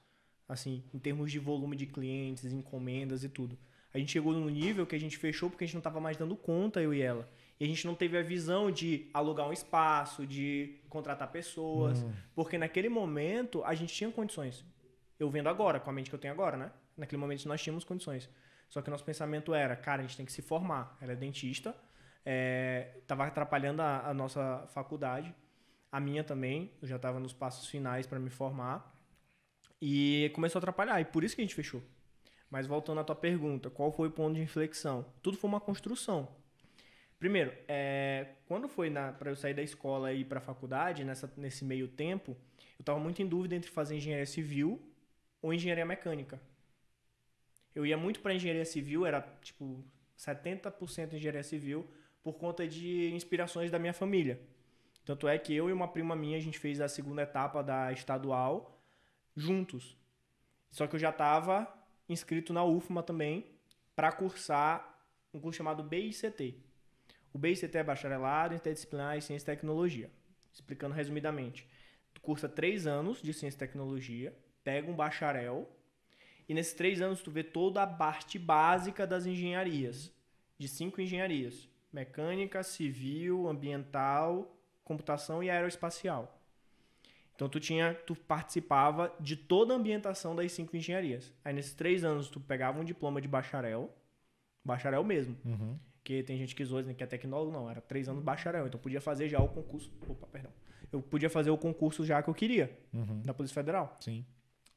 [0.47, 3.57] Assim, em termos de volume de clientes, encomendas e tudo.
[3.93, 6.17] A gente chegou num nível que a gente fechou porque a gente não estava mais
[6.17, 7.29] dando conta, eu e ela.
[7.59, 12.03] E a gente não teve a visão de alugar um espaço, de contratar pessoas.
[12.03, 12.11] Hum.
[12.35, 14.65] Porque naquele momento a gente tinha condições.
[15.17, 16.71] Eu vendo agora, com a mente que eu tenho agora, né?
[16.97, 18.29] Naquele momento nós tínhamos condições.
[18.69, 20.97] Só que o nosso pensamento era, cara, a gente tem que se formar.
[21.01, 21.75] Ela é dentista,
[23.01, 25.33] estava é, atrapalhando a, a, nossa faculdade.
[25.91, 28.93] A minha também, eu já estava nos passos finais para me formar.
[29.87, 31.79] E começou a atrapalhar, e por isso que a gente fechou.
[32.49, 35.05] Mas voltando à tua pergunta, qual foi o ponto de inflexão?
[35.21, 36.27] Tudo foi uma construção.
[37.19, 41.31] Primeiro, é, quando foi para eu sair da escola e ir para a faculdade, nessa,
[41.37, 44.81] nesse meio tempo, eu estava muito em dúvida entre fazer engenharia civil
[45.39, 46.41] ou engenharia mecânica.
[47.75, 49.85] Eu ia muito para engenharia civil, era tipo
[50.17, 51.87] 70% engenharia civil,
[52.23, 54.41] por conta de inspirações da minha família.
[55.05, 57.93] Tanto é que eu e uma prima minha, a gente fez a segunda etapa da
[57.93, 58.74] estadual
[59.35, 59.97] juntos.
[60.71, 61.67] Só que eu já estava
[62.07, 63.45] inscrito na UFMA também
[63.95, 64.99] para cursar
[65.33, 66.55] um curso chamado BICT.
[67.33, 70.09] O BICT é Bacharelado Interdisciplinar em Ciência e Tecnologia.
[70.53, 71.67] Explicando resumidamente.
[72.13, 75.69] Tu cursa três anos de Ciência e Tecnologia, pega um bacharel
[76.47, 80.11] e nesses três anos tu vê toda a parte básica das engenharias,
[80.57, 86.34] de cinco engenharias: mecânica, civil, ambiental, computação e aeroespacial.
[87.35, 91.33] Então tu tinha, tu participava de toda a ambientação das cinco engenharias.
[91.43, 93.93] Aí nesses três anos tu pegava um diploma de bacharel,
[94.63, 95.77] bacharel mesmo, uhum.
[96.03, 99.01] que tem gente que zoa que é tecnólogo, não, era três anos bacharel, então podia
[99.01, 99.91] fazer já o concurso.
[100.07, 100.51] Opa, perdão.
[100.91, 103.21] Eu podia fazer o concurso já que eu queria uhum.
[103.21, 103.97] da Polícia Federal.
[103.99, 104.25] Sim.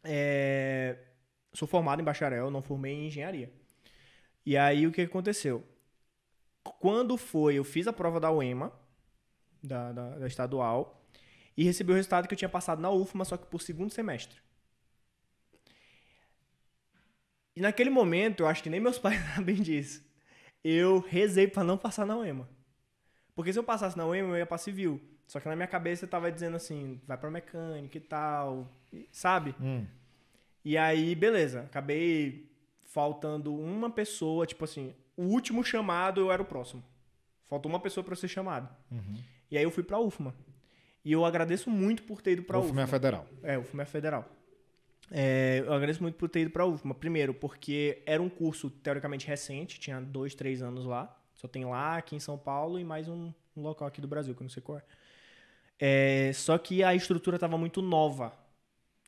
[0.03, 0.99] É,
[1.53, 3.53] sou formado em bacharel, não formei em engenharia.
[4.45, 5.65] E aí o que aconteceu?
[6.81, 8.73] Quando foi, eu fiz a prova da UEMA,
[9.63, 10.98] da, da, da estadual,
[11.59, 14.39] e recebi o resultado que eu tinha passado na UFMA, só que por segundo semestre.
[17.57, 20.07] E naquele momento, eu acho que nem meus pais sabem disso.
[20.63, 22.49] Eu rezei para não passar na UEMA.
[23.35, 25.01] Porque se eu passasse na UEMA, eu ia para civil.
[25.27, 28.71] Só que na minha cabeça eu tava dizendo assim, vai para mecânica e tal,
[29.11, 29.53] sabe?
[29.61, 29.85] Hum.
[30.65, 32.49] E aí, beleza, acabei
[32.85, 36.85] faltando uma pessoa, tipo assim, o último chamado eu era o próximo.
[37.49, 38.69] Faltou uma pessoa para ser chamado.
[38.93, 39.17] Uhum.
[39.51, 40.33] E aí eu fui pra UFMA.
[41.09, 42.69] E eu agradeço muito por ter ido pra UFMA.
[42.69, 43.27] UFMA é federal.
[43.43, 44.29] É, UFMA é federal.
[45.11, 46.95] É, eu agradeço muito por ter ido pra UFMA.
[46.95, 51.19] Primeiro, porque era um curso teoricamente recente, tinha dois, três anos lá.
[51.33, 54.35] Só tem lá, aqui em São Paulo, e mais um, um local aqui do Brasil,
[54.35, 54.83] que eu não sei qual é.
[55.81, 58.31] é só que a estrutura estava muito nova.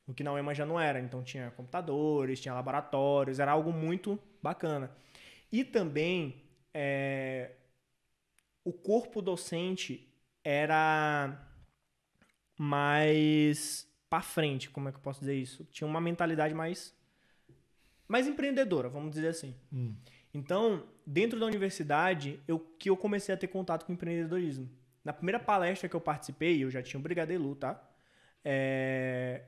[0.08, 0.98] O que na UEMA já não era.
[1.00, 4.90] Então tinha computadores, tinha laboratórios, era algo muito bacana.
[5.52, 7.50] E também é,
[8.64, 10.10] o corpo docente
[10.42, 11.46] era
[12.62, 15.64] mais para frente, como é que eu posso dizer isso?
[15.70, 16.94] Tinha uma mentalidade mais
[18.06, 19.54] mais empreendedora, vamos dizer assim.
[19.72, 19.94] Hum.
[20.34, 24.68] Então, dentro da universidade, eu que eu comecei a ter contato com empreendedorismo.
[25.02, 27.82] Na primeira palestra que eu participei, eu já tinha um brigadeiro, tá?
[28.44, 29.40] É,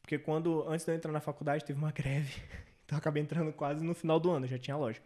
[0.00, 2.40] porque quando, antes de eu entrar na faculdade, teve uma greve.
[2.84, 5.02] Então eu acabei entrando quase no final do ano, já tinha loja.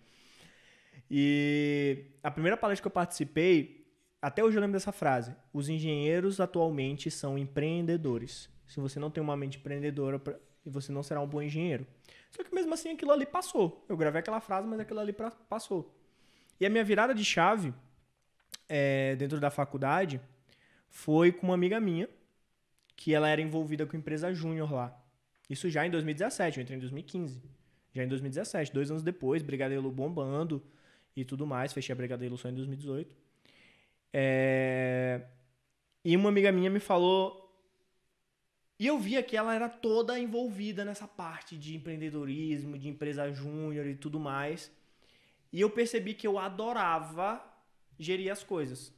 [1.11, 3.80] E a primeira palestra que eu participei,
[4.23, 8.49] até hoje eu lembro dessa frase: os engenheiros atualmente são empreendedores.
[8.67, 10.21] Se você não tem uma mente empreendedora,
[10.65, 11.87] você não será um bom engenheiro.
[12.31, 13.85] Só que mesmo assim aquilo ali passou.
[13.89, 15.15] Eu gravei aquela frase, mas aquilo ali
[15.49, 15.95] passou.
[16.61, 17.75] E a minha virada de chave
[18.69, 20.21] é, dentro da faculdade
[20.89, 22.09] foi com uma amiga minha
[22.95, 24.97] que ela era envolvida com empresa júnior lá.
[25.49, 27.43] Isso já em 2017, eu entrei em 2015.
[27.93, 30.63] Já em 2017, dois anos depois, Brigadeiro bombando
[31.17, 31.73] e tudo mais.
[31.73, 33.17] Fechei a Brigadeiro só em 2018.
[34.13, 35.23] É...
[36.05, 37.39] E uma amiga minha me falou.
[38.79, 43.87] E eu via que ela era toda envolvida nessa parte de empreendedorismo, de empresa júnior
[43.87, 44.73] e tudo mais.
[45.53, 47.45] E eu percebi que eu adorava
[47.99, 48.93] gerir as coisas.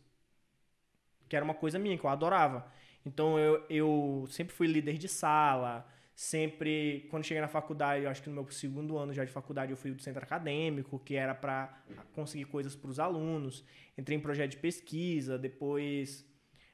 [1.29, 2.71] Que era uma coisa minha, que eu adorava.
[3.05, 8.23] Então eu, eu sempre fui líder de sala, sempre, quando cheguei na faculdade, eu acho
[8.23, 11.35] que no meu segundo ano já de faculdade, eu fui do centro acadêmico, que era
[11.35, 11.83] para
[12.15, 13.65] conseguir coisas para os alunos.
[13.97, 16.27] Entrei em projeto de pesquisa, depois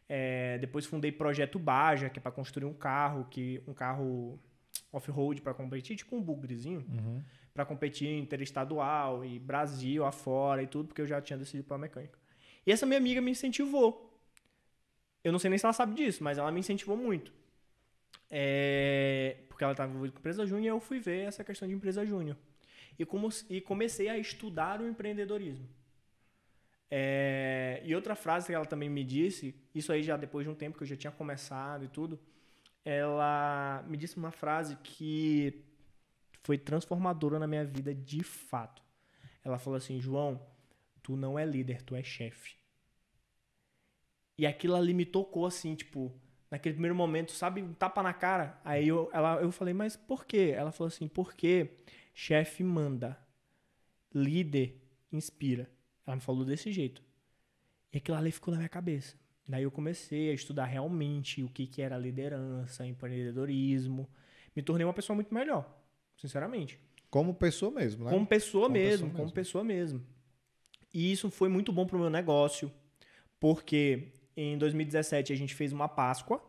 [0.09, 4.41] é, depois fundei projeto Baja, que é para construir um carro, que um carro
[4.91, 7.23] off-road para competir, tipo um bugrezinho, uhum.
[7.53, 12.19] para competir interestadual e Brasil afora e tudo, porque eu já tinha decidido para mecânica.
[12.67, 14.07] E essa minha amiga me incentivou.
[15.23, 17.33] Eu não sei nem se ela sabe disso, mas ela me incentivou muito.
[18.31, 21.75] É, porque ela estava envolvida com empresa júnior e eu fui ver essa questão de
[21.75, 22.37] empresa júnior.
[22.99, 25.69] E, como, e comecei a estudar o empreendedorismo.
[26.91, 30.55] É, e outra frase que ela também me disse, isso aí já depois de um
[30.55, 32.19] tempo que eu já tinha começado e tudo,
[32.85, 35.65] ela me disse uma frase que
[36.43, 38.83] foi transformadora na minha vida de fato.
[39.45, 40.41] Ela falou assim: João,
[41.03, 42.57] tu não é líder, tu é chefe.
[44.39, 46.19] E aquilo ali me tocou assim, tipo,
[46.51, 48.61] naquele primeiro momento, sabe, um tapa na cara.
[48.65, 50.53] Aí eu, ela, eu falei, mas por quê?
[50.57, 51.71] Ela falou assim, porque
[52.15, 53.19] chefe manda,
[54.15, 54.81] líder
[55.13, 55.71] inspira.
[56.07, 57.03] Ela me falou desse jeito.
[57.93, 59.17] E aquilo ali ficou na minha cabeça.
[59.49, 64.09] Daí eu comecei a estudar realmente o que, que era liderança, empreendedorismo.
[64.55, 65.67] Me tornei uma pessoa muito melhor,
[66.17, 66.79] sinceramente.
[67.11, 68.11] Como pessoa mesmo, né?
[68.11, 69.35] Como pessoa como mesmo, pessoa como mesmo.
[69.35, 70.07] pessoa mesmo.
[70.93, 72.71] E isso foi muito bom pro meu negócio,
[73.41, 76.43] porque em 2017 a gente fez uma Páscoa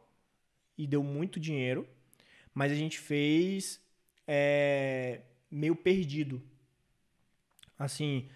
[0.78, 1.88] e deu muito dinheiro,
[2.54, 3.82] mas a gente fez
[4.28, 6.42] é, meio perdido.
[7.78, 8.28] Assim,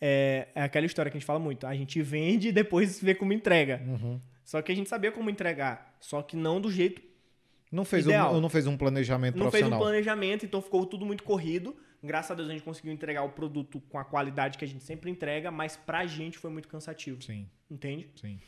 [0.00, 1.66] é, é, aquela história que a gente fala muito.
[1.66, 3.82] A gente vende e depois vê como entrega.
[3.86, 4.20] Uhum.
[4.44, 7.00] Só que a gente sabia como entregar, só que não do jeito
[7.72, 8.34] não fez ideal.
[8.34, 9.70] Um, não fez um planejamento não profissional.
[9.70, 11.74] Não fez um planejamento, então ficou tudo muito corrido.
[12.02, 14.84] Graças a Deus a gente conseguiu entregar o produto com a qualidade que a gente
[14.84, 17.22] sempre entrega, mas pra gente foi muito cansativo.
[17.22, 17.48] Sim.
[17.70, 18.10] Entende?
[18.14, 18.38] Sim.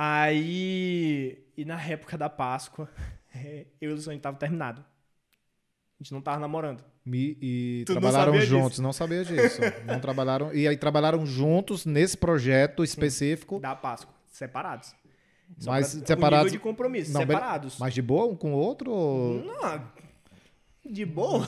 [0.00, 2.88] Aí, e na época da Páscoa,
[3.80, 4.80] eu e o Luciano estavam terminado.
[4.80, 6.84] A gente não tava namorando.
[7.04, 8.82] E, e trabalharam não juntos, disso.
[8.82, 9.60] não sabia disso.
[9.84, 10.54] não trabalharam.
[10.54, 13.56] E aí trabalharam juntos nesse projeto específico.
[13.56, 14.94] Sim, da Páscoa, separados.
[15.58, 16.52] Só mas separados.
[16.52, 17.76] de compromisso, não, separados.
[17.80, 18.92] Mas de boa um com o outro?
[18.92, 19.44] Ou...
[19.44, 19.82] Não,
[20.88, 21.44] de boa.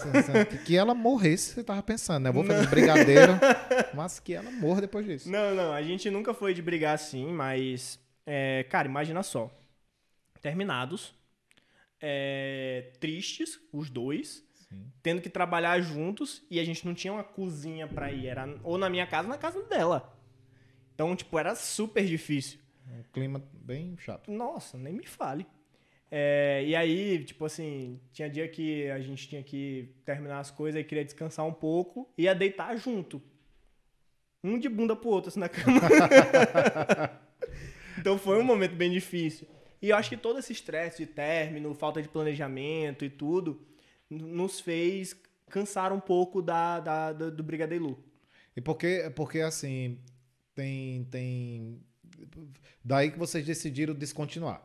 [0.66, 2.30] Que ela morresse, você tava pensando, né?
[2.30, 2.70] Eu vou fazer não.
[2.70, 3.34] brigadeiro,
[3.94, 5.30] mas que ela morra depois disso.
[5.30, 9.50] Não, não, a gente nunca foi de brigar assim, mas é, cara, imagina só.
[10.40, 11.14] Terminados,
[12.00, 14.90] é, tristes, os dois, Sim.
[15.02, 18.26] tendo que trabalhar juntos e a gente não tinha uma cozinha pra ir.
[18.26, 20.16] Era ou na minha casa ou na casa dela.
[20.94, 22.58] Então, tipo, era super difícil.
[22.86, 24.30] Um clima bem chato.
[24.30, 25.46] Nossa, nem me fale.
[26.10, 30.80] É, e aí, tipo assim, tinha dia que a gente tinha que terminar as coisas
[30.80, 33.22] e queria descansar um pouco e ia deitar junto.
[34.42, 35.80] Um de bunda pro outro, assim, na cama.
[38.00, 39.46] Então foi um momento bem difícil.
[39.82, 43.60] E eu acho que todo esse estresse de término, falta de planejamento e tudo,
[44.08, 45.16] nos fez
[45.48, 48.02] cansar um pouco da, da, da do Brigadeiru.
[48.56, 49.98] E porque, porque assim,
[50.54, 51.80] tem, tem.
[52.84, 54.62] Daí que vocês decidiram descontinuar.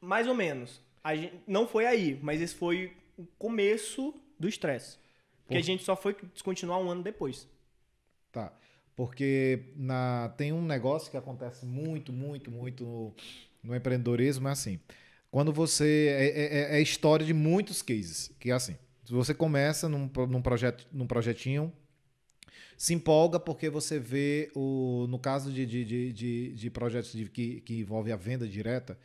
[0.00, 0.80] Mais ou menos.
[1.02, 4.98] A gente, não foi aí, mas esse foi o começo do estresse.
[5.42, 5.58] Porque Por...
[5.58, 7.48] a gente só foi descontinuar um ano depois.
[8.32, 8.52] Tá.
[9.00, 13.14] Porque na, tem um negócio que acontece muito, muito, muito no,
[13.64, 14.78] no empreendedorismo, é assim.
[15.30, 16.08] Quando você.
[16.18, 18.30] É, é, é, é história de muitos cases.
[18.38, 18.76] Que é assim.
[19.08, 21.72] Você começa num, num, projeto, num projetinho,
[22.76, 25.06] se empolga porque você vê o.
[25.08, 28.98] No caso de, de, de, de, de projetos de, que, que envolve a venda direta,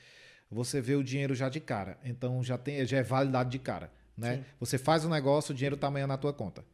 [0.51, 1.97] você vê o dinheiro já de cara.
[2.03, 3.89] Então já, tem, já é validado de cara.
[4.17, 4.43] Né?
[4.59, 6.65] Você faz o negócio, o dinheiro está amanhã na tua conta.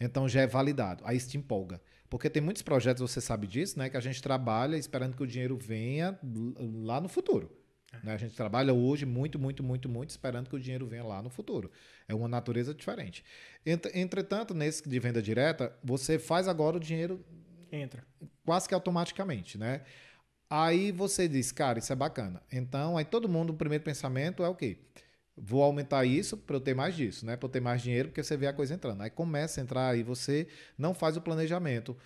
[0.00, 1.02] Então já é validado.
[1.06, 1.80] Aí se te empolga.
[2.08, 3.88] Porque tem muitos projetos, você sabe disso, né?
[3.88, 6.18] Que a gente trabalha esperando que o dinheiro venha
[6.82, 7.56] lá no futuro.
[7.92, 8.06] É.
[8.06, 8.14] Né?
[8.14, 11.30] A gente trabalha hoje muito, muito, muito, muito esperando que o dinheiro venha lá no
[11.30, 11.70] futuro.
[12.08, 13.24] É uma natureza diferente.
[13.94, 17.24] Entretanto, nesse de venda direta, você faz agora o dinheiro
[17.70, 18.04] entra
[18.44, 19.82] quase que automaticamente, né?
[20.48, 22.42] Aí você diz, cara, isso é bacana.
[22.50, 24.78] Então, aí todo mundo, o primeiro pensamento é o quê?
[25.36, 27.36] Vou aumentar isso para eu ter mais disso, né?
[27.36, 29.02] Para eu ter mais dinheiro, porque você vê a coisa entrando.
[29.02, 30.46] Aí começa a entrar e você
[30.78, 31.96] não faz o planejamento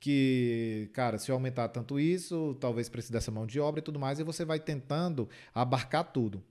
[0.00, 3.98] que, cara, se eu aumentar tanto isso, talvez precise dessa mão de obra e tudo
[3.98, 6.42] mais, e você vai tentando abarcar tudo.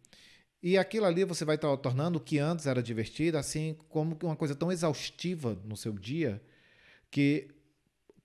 [0.62, 4.36] E aquilo ali você vai tor- tornando o que antes era divertido, assim, como uma
[4.36, 6.42] coisa tão exaustiva no seu dia,
[7.12, 7.50] que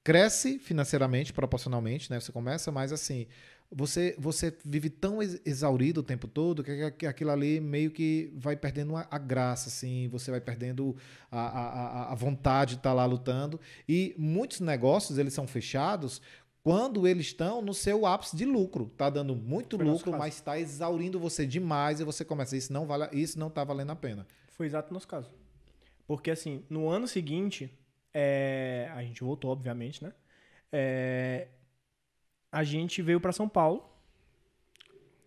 [0.04, 2.20] cresce financeiramente, proporcionalmente, né?
[2.20, 3.26] Você começa, mas assim,
[3.70, 8.32] você, você vive tão ex- exaurido o tempo todo que, que aquilo ali meio que
[8.36, 10.96] vai perdendo a, a graça, assim, você vai perdendo
[11.30, 13.60] a, a, a- vontade de estar lá lutando.
[13.88, 16.22] E muitos negócios, eles são fechados
[16.62, 18.90] quando eles estão no seu ápice de lucro.
[18.96, 22.86] Tá dando muito Foi lucro, mas está exaurindo você demais e você começa, isso não
[22.86, 24.26] vale, isso não tá valendo a pena.
[24.52, 25.30] Foi exato o nosso caso.
[26.06, 27.70] Porque, assim, no ano seguinte,
[28.14, 30.12] é, a gente voltou, obviamente, né?
[30.72, 31.48] É,
[32.50, 33.84] a gente veio pra São Paulo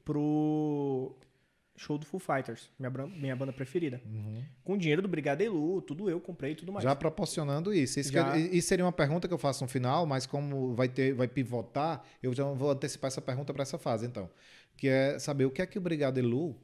[0.03, 1.15] pro
[1.77, 4.01] show do Foo Fighters, minha, minha banda preferida.
[4.63, 6.83] Com o dinheiro do Brigadeiru, tudo eu comprei e tudo mais.
[6.83, 7.99] Já proporcionando isso.
[7.99, 8.37] Isso, Já.
[8.37, 11.27] eu- isso seria uma pergunta que eu faço no final, mas como vai ter, vai
[11.27, 14.29] pivotar, eu já vou antecipar essa pergunta para essa fase, então.
[14.77, 16.55] Que é saber o que é que o Brigadelu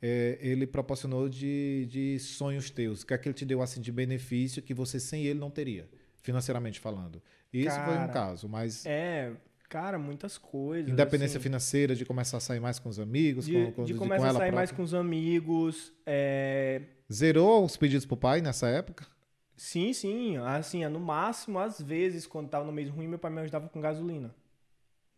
[0.00, 3.80] é, ele proporcionou de, de sonhos teus, o que é que ele te deu assim
[3.80, 5.88] de benefício que você sem ele não teria,
[6.22, 7.22] financeiramente falando.
[7.52, 9.32] Isso foi um Cara, caso, mas É,
[9.76, 10.90] cara, muitas coisas.
[10.90, 11.42] independência assim.
[11.42, 14.30] financeira, de começar a sair mais com os amigos, de, com, com, de com começar
[14.30, 14.76] a sair mais própria.
[14.76, 15.92] com os amigos.
[16.06, 16.80] é,
[17.12, 19.06] Zerou os pedidos pro pai nessa época?
[19.54, 20.38] Sim, sim.
[20.38, 23.78] Assim, no máximo, às vezes, quando tava no mês ruim, meu pai me ajudava com
[23.78, 24.34] gasolina.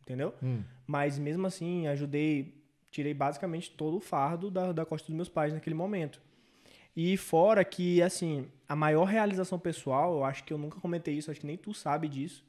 [0.03, 0.35] Entendeu?
[0.43, 0.63] Hum.
[0.87, 5.53] Mas mesmo assim, ajudei, tirei basicamente todo o fardo da, da costa dos meus pais
[5.53, 6.21] naquele momento.
[6.97, 11.31] E fora que, assim, a maior realização pessoal, eu acho que eu nunca comentei isso,
[11.31, 12.45] acho que nem tu sabe disso,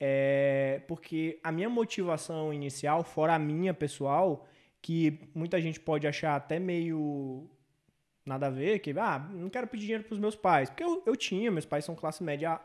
[0.00, 4.46] é porque a minha motivação inicial, fora a minha pessoal,
[4.80, 7.48] que muita gente pode achar até meio
[8.24, 10.68] nada a ver, que, ah, não quero pedir dinheiro pros meus pais.
[10.68, 12.60] Porque eu, eu tinha, meus pais são classe média,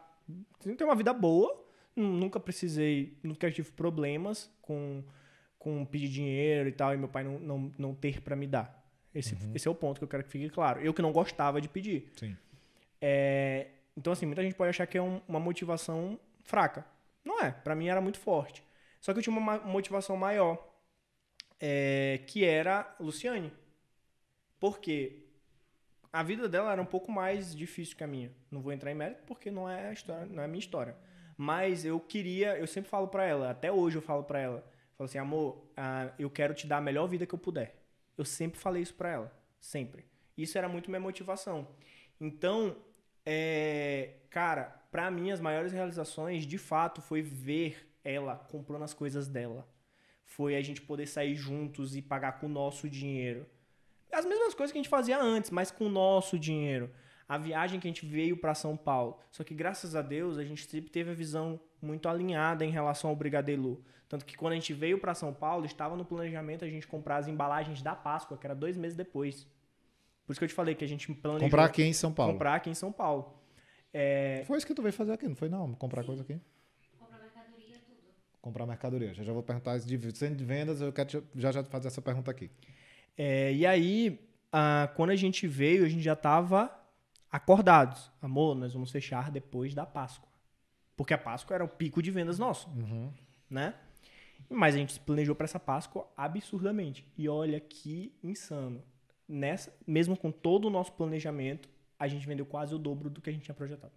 [0.61, 1.63] tem uma vida boa,
[1.95, 5.03] nu- nunca precisei, nunca tive problemas com,
[5.57, 8.83] com pedir dinheiro e tal, e meu pai não, não, não ter pra me dar.
[9.15, 10.81] Esse, esse é o ponto que eu quero que fique claro.
[10.81, 12.11] Eu que não gostava de pedir.
[13.01, 16.85] É, então, assim, muita gente pode achar que é um- uma motivação fraca.
[17.23, 17.51] Não é.
[17.51, 18.63] Pra mim era muito forte.
[19.01, 20.57] Só que eu tinha uma ma- motivação maior,
[21.59, 23.51] é, que era Luciane.
[24.59, 25.19] Por quê?
[26.13, 28.31] A vida dela era um pouco mais difícil que a minha.
[28.51, 30.95] Não vou entrar em mérito porque não é a história, não é a minha história.
[31.37, 34.63] Mas eu queria, eu sempre falo pra ela, até hoje eu falo pra ela,
[34.97, 35.65] falo assim, amor,
[36.19, 37.75] eu quero te dar a melhor vida que eu puder.
[38.17, 40.05] Eu sempre falei isso pra ela, sempre.
[40.37, 41.67] Isso era muito minha motivação.
[42.21, 42.75] Então,
[43.25, 49.27] é, cara, pra mim as maiores realizações, de fato, foi ver ela comprando as coisas
[49.27, 49.67] dela.
[50.23, 53.45] Foi a gente poder sair juntos e pagar com o nosso dinheiro.
[54.11, 56.91] As mesmas coisas que a gente fazia antes, mas com o nosso dinheiro.
[57.27, 59.19] A viagem que a gente veio para São Paulo.
[59.31, 63.09] Só que graças a Deus a gente sempre teve a visão muito alinhada em relação
[63.09, 63.83] ao Brigadeiro.
[64.07, 67.17] Tanto que quando a gente veio para São Paulo, estava no planejamento a gente comprar
[67.17, 69.47] as embalagens da Páscoa, que era dois meses depois.
[70.25, 72.33] Por isso que eu te falei que a gente planejou Comprar aqui em São Paulo.
[72.33, 73.33] comprar aqui em São Paulo.
[73.93, 75.73] É, Foi isso que tu veio fazer aqui, não foi não?
[75.75, 76.39] Comprar coisa aqui?
[76.97, 77.97] Comprar mercadoria, tudo.
[78.41, 79.13] Comprar mercadoria.
[79.13, 82.31] Já, já vou perguntar isso de vendas, eu quero te- já já fazer essa pergunta
[82.31, 82.49] aqui.
[83.17, 84.19] É, e aí,
[84.51, 86.71] ah, quando a gente veio, a gente já estava
[87.31, 88.11] acordados.
[88.21, 90.27] Amor, nós vamos fechar depois da Páscoa.
[90.95, 92.69] Porque a Páscoa era o pico de vendas nosso,
[93.49, 93.73] né?
[94.49, 97.05] Mas a gente se planejou para essa Páscoa absurdamente.
[97.17, 98.83] E olha que insano.
[99.27, 103.29] Nessa, mesmo com todo o nosso planejamento, a gente vendeu quase o dobro do que
[103.29, 103.93] a gente tinha projetado.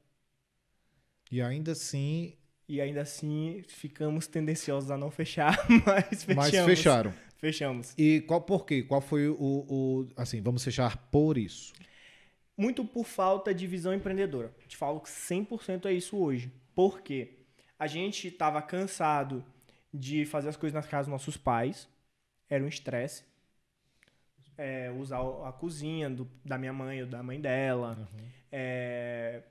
[1.30, 2.36] E ainda assim,
[2.68, 5.56] E ainda assim, ficamos tendenciosos a não fechar,
[5.86, 6.36] mas fechamos.
[6.36, 7.14] mas fecharam.
[7.36, 7.94] Fechamos.
[7.98, 8.82] E qual por quê?
[8.82, 11.72] Qual foi o, o assim, vamos fechar por isso.
[12.56, 14.54] Muito por falta de visão empreendedora.
[14.66, 16.50] Te falo que 100% é isso hoje.
[16.74, 17.40] Por quê?
[17.78, 19.44] A gente estava cansado
[19.92, 21.88] de fazer as coisas na casa dos nossos pais.
[22.48, 23.24] Era um estresse.
[24.58, 28.08] É, usar a cozinha do- da minha mãe ou da mãe dela.
[28.50, 29.42] É,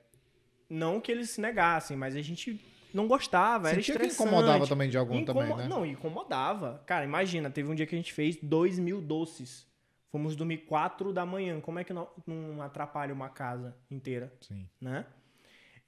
[0.68, 2.60] não que eles se negassem, mas a gente
[2.92, 3.68] não gostava.
[3.68, 4.28] Era Sentia que estressante.
[4.28, 5.68] incomodava também de algum Incomo- também, né?
[5.68, 6.82] Não, incomodava.
[6.86, 9.64] Cara, imagina, teve um dia que a gente fez 2 mil doces.
[10.10, 11.60] Fomos dormir 4 da manhã.
[11.60, 14.66] Como é que não, não atrapalha uma casa inteira, Sim.
[14.80, 15.04] né?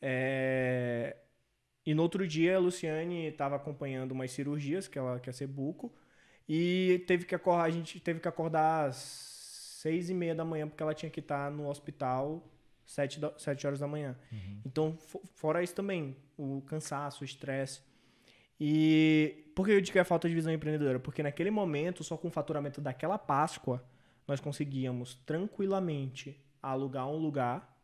[0.00, 1.16] É,
[1.86, 5.90] E no outro dia, a Luciane estava acompanhando umas cirurgias, que ela quer ser buco,
[6.48, 10.66] e teve que acordar, a gente teve que acordar às seis e meia da manhã,
[10.68, 12.42] porque ela tinha que estar no hospital
[12.86, 14.16] sete, da- sete horas da manhã.
[14.64, 17.80] Então, fo- fora isso também, o cansaço, o estresse.
[18.60, 20.98] E por que eu digo que é falta de visão empreendedora?
[20.98, 23.84] Porque naquele momento, só com o faturamento daquela Páscoa,
[24.26, 27.76] nós conseguíamos tranquilamente alugar um lugar,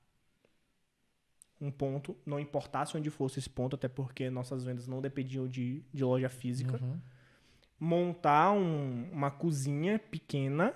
[1.60, 5.82] um ponto, não importasse onde fosse esse ponto, até porque nossas vendas não dependiam de,
[5.92, 7.00] de loja física, Uhum.
[7.84, 10.74] Montar um- uma cozinha pequena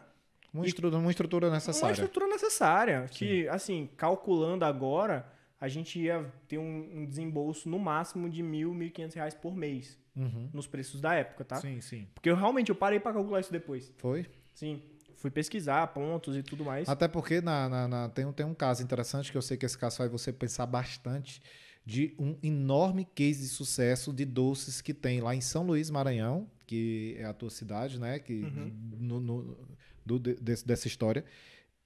[0.52, 1.92] Uma, E- estrutura, uma estrutura Uma necessária.
[1.92, 3.06] estrutura necessária.
[3.10, 5.30] Que, assim, calculando agora,
[5.60, 9.34] a gente ia ter um, um desembolso no máximo de mil, mil e quinhentos reais
[9.34, 9.98] por mês.
[10.16, 10.48] Uhum.
[10.52, 11.56] Nos preços da época, tá?
[11.56, 12.08] Sim, sim.
[12.14, 13.92] Porque eu realmente eu parei pra calcular isso depois.
[13.98, 14.24] Foi?
[14.54, 14.82] Sim.
[15.16, 16.88] Fui pesquisar pontos e tudo mais.
[16.88, 19.66] Até porque na, na- na- tem, um- tem um caso interessante que eu sei que
[19.66, 21.42] esse caso faz você pensar bastante
[21.84, 26.48] de um enorme case de sucesso de doces que tem lá em São Luís, Maranhão,
[26.68, 28.18] que é a tua cidade, né?
[28.18, 28.72] Que, Uhum.
[29.00, 29.56] no, no-
[30.04, 31.24] do- desse- dessa história.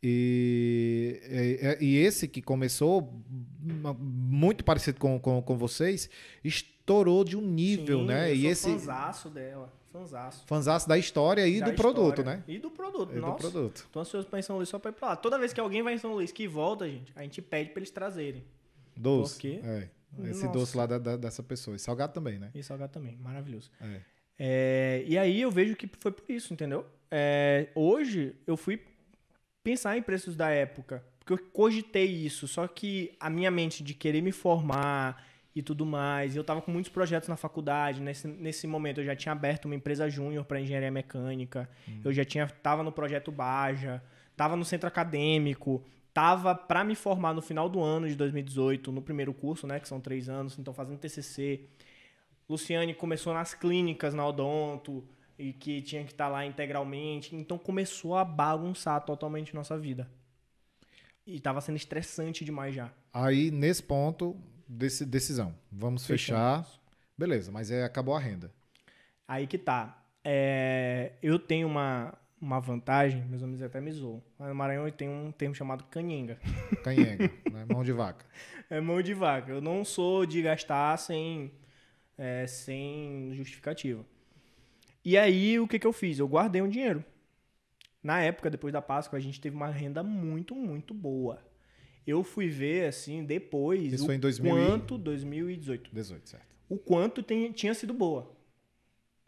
[0.02, 1.20] E,
[1.60, 3.22] é- e esse que começou
[3.62, 6.10] uma- muito parecido com, com, com vocês,
[6.42, 8.30] estourou de um nível, Sim, né?
[8.30, 9.72] Eu E esse fanzaço dela.
[9.92, 10.42] Fanzaço.
[10.46, 11.94] fanzaço da história e Da do história.
[11.94, 12.42] produto, né?
[12.48, 13.36] E do produto, E do nossa.
[13.50, 13.86] produto.
[13.92, 15.16] Tô ansioso em São Luís só pra ir pra lá.
[15.16, 17.78] Toda vez que alguém vai em São Luís que volta, gente, a gente pede pra
[17.80, 18.42] eles trazerem.
[18.96, 19.60] Doce.
[19.62, 19.88] É.
[20.24, 20.58] Esse Nossa.
[20.58, 21.76] doce lá da- da- dessa pessoa.
[21.76, 22.50] E salgado também, né?
[22.54, 23.70] E salgado também, maravilhoso.
[23.80, 24.00] É.
[24.44, 26.84] É, e aí eu vejo que foi por isso, entendeu?
[27.08, 28.80] É, hoje eu fui
[29.62, 33.94] pensar em preços da época, porque eu cogitei isso, só que a minha mente de
[33.94, 35.24] querer me formar
[35.54, 39.14] e tudo mais, eu tava com muitos projetos na faculdade, nesse, nesse momento eu já
[39.14, 41.70] tinha aberto uma empresa júnior para engenharia mecânica,
[42.04, 44.02] eu já tinha tava no projeto Baja,
[44.36, 49.02] tava no centro acadêmico, tava para me formar no final do ano de 2018, no
[49.02, 51.60] primeiro curso, né, que são três anos, então fazendo TCC,
[52.52, 55.04] Luciane começou nas clínicas na Odonto
[55.38, 57.34] e que tinha que estar lá integralmente.
[57.34, 60.08] Então começou a bagunçar totalmente nossa vida.
[61.26, 62.90] E tava sendo estressante demais já.
[63.12, 64.36] Aí, nesse ponto,
[64.68, 65.54] deci- decisão.
[65.70, 66.66] Vamos fechar.
[67.16, 68.50] Beleza, mas é, acabou a renda.
[69.26, 70.02] Aí que tá.
[70.24, 74.22] É, eu tenho uma, uma vantagem, meus amigos até me zoam.
[74.38, 76.38] Lá no Maranhão tem um termo chamado canhenga.
[76.82, 77.64] Canhenga, né?
[77.72, 78.24] mão de vaca.
[78.70, 79.52] É mão de vaca.
[79.52, 81.52] Eu não sou de gastar sem,
[82.22, 84.04] é, sem justificativa.
[85.04, 86.20] E aí, o que, que eu fiz?
[86.20, 87.04] Eu guardei um dinheiro.
[88.00, 91.42] Na época, depois da Páscoa, a gente teve uma renda muito, muito boa.
[92.06, 96.46] Eu fui ver, assim, depois, Isso o foi em 2000 e- quanto, 2018, 18, certo.
[96.68, 98.30] o quanto tem- tinha sido boa.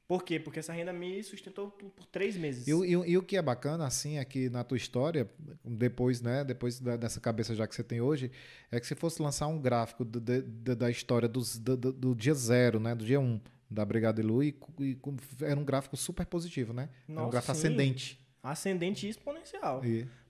[0.07, 0.39] Por quê?
[0.39, 2.69] Porque essa renda me sustentou por três meses.
[2.69, 5.29] E, o- e e o que é bacana, assim, é que na tua história,
[5.65, 8.31] depois, né, depois dessa cabeça já que você tem hoje,
[8.71, 12.15] é que se fosse lançar um gráfico do- de- de- da história dos- do, do-
[12.15, 13.41] dia zero, né, do dia um
[13.71, 14.99] da Brigada Elu, e, e
[15.41, 16.91] era um gráfico super positivo, né?
[17.09, 17.67] era um Nossa, gráfico sim.
[17.67, 18.21] ascendente.
[18.43, 19.83] Ascendente e exponencial.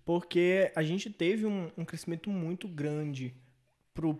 [0.04, 3.34] Porque a gente teve um, um crescimento muito grande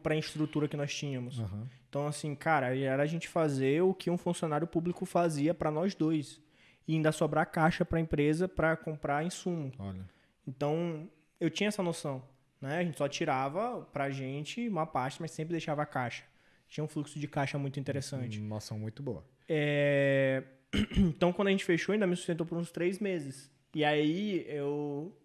[0.03, 1.39] para a estrutura que nós tínhamos.
[1.39, 1.69] aham.
[1.95, 5.95] Então, assim, cara, era a gente fazer o que um funcionário público fazia para nós
[5.95, 6.43] dois.
[6.89, 9.71] E ainda sobrar caixa para a empresa para comprar insumo.
[9.79, 10.05] Olha.
[10.45, 12.21] Então, eu tinha essa noção.
[12.61, 12.79] Né?
[12.79, 16.25] A gente só tirava pra gente uma parte, mas sempre deixava a caixa.
[16.67, 18.41] Tinha um fluxo de caixa muito interessante.
[18.41, 19.25] Noção muito boa.
[19.49, 20.43] É,
[20.99, 23.49] Então, quando a gente fechou, ainda me sustentou por uns três meses.
[23.73, 25.17] E aí, eu...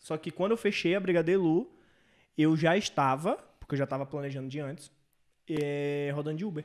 [0.00, 1.72] Só que quando eu fechei a Brigadelu,
[2.36, 4.90] eu já estava, porque eu já estava planejando de antes,
[5.48, 6.64] é, rodando de Uber.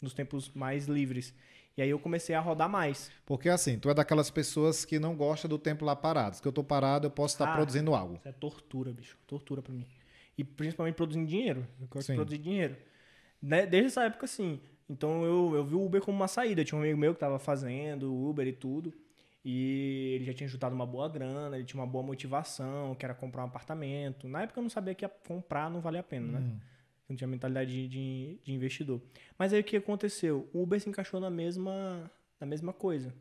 [0.00, 1.34] Nos tempos mais livres.
[1.76, 3.10] E aí eu comecei a rodar mais.
[3.24, 6.36] Porque assim, tu é daquelas pessoas que não gosta do tempo lá parado.
[6.36, 7.54] Se eu tô parado, eu posso estar Ah.
[7.56, 8.14] produzindo algo.
[8.16, 9.16] Isso é tortura, bicho.
[9.26, 9.86] Tortura pra mim.
[10.36, 11.66] E principalmente produzindo dinheiro.
[11.80, 12.12] Eu gosto Sim.
[12.12, 12.76] de produzir dinheiro.
[13.40, 13.66] Né?
[13.66, 14.60] Desde essa época, sim.
[14.88, 16.64] Então eu, eu vi o Uber como uma saída.
[16.64, 18.92] Tinha um amigo meu que tava fazendo Uber e tudo.
[19.44, 23.14] E ele já tinha juntado uma boa grana, ele tinha uma boa motivação, que era
[23.14, 24.28] comprar um apartamento.
[24.28, 26.38] Na época eu não sabia que comprar não valia a pena, né?
[26.40, 26.58] Hum.
[26.58, 26.60] Eu
[27.08, 29.00] não tinha mentalidade de, de, de investidor.
[29.38, 30.48] Mas aí o que aconteceu?
[30.52, 33.14] O Uber se encaixou na mesma, na mesma coisa.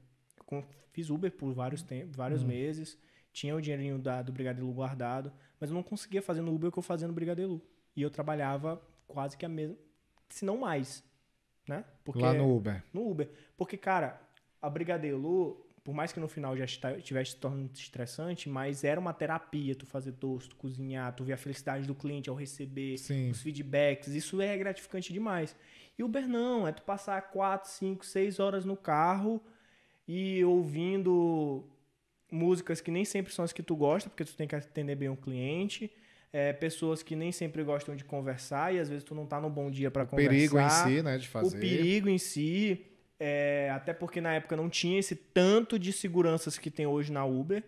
[0.52, 2.98] Eu fiz Uber por vários, tempos, vários meses,
[3.32, 6.72] tinha o dinheirinho da, do Brigadeiro guardado, mas eu não conseguia fazer no Uber o
[6.72, 7.62] que eu fazia no Brigadeiro.
[7.96, 9.76] E eu trabalhava quase que a mesma,
[10.30, 11.04] se não mais,
[11.68, 11.86] né?
[12.04, 12.84] Porque Lá no Uber.
[12.94, 13.30] no Uber.
[13.56, 14.22] Porque, cara,
[14.62, 19.14] a Brigadeiro, por mais que no final já estivesse se tornando estressante, mas era uma
[19.14, 23.32] terapia tu fazer tosto, cozinhar, tu ver a felicidade do cliente ao receber, Sim.
[23.32, 25.56] os feedbacks, isso é gratificante demais.
[25.98, 29.42] E Uber não, é tu passar 4, 5, 6 horas no carro
[30.06, 31.64] e ouvindo
[32.30, 35.08] músicas que nem sempre são as que tu gosta, porque tu tem que atender bem
[35.08, 35.90] o cliente.
[36.34, 39.50] É, pessoas que nem sempre gostam de conversar e às vezes tu não tá no
[39.50, 41.56] bom dia para conversar Perigo em si, né, de fazer.
[41.56, 42.86] o perigo em si,
[43.20, 47.26] é, até porque na época não tinha esse tanto de seguranças que tem hoje na
[47.26, 47.64] Uber.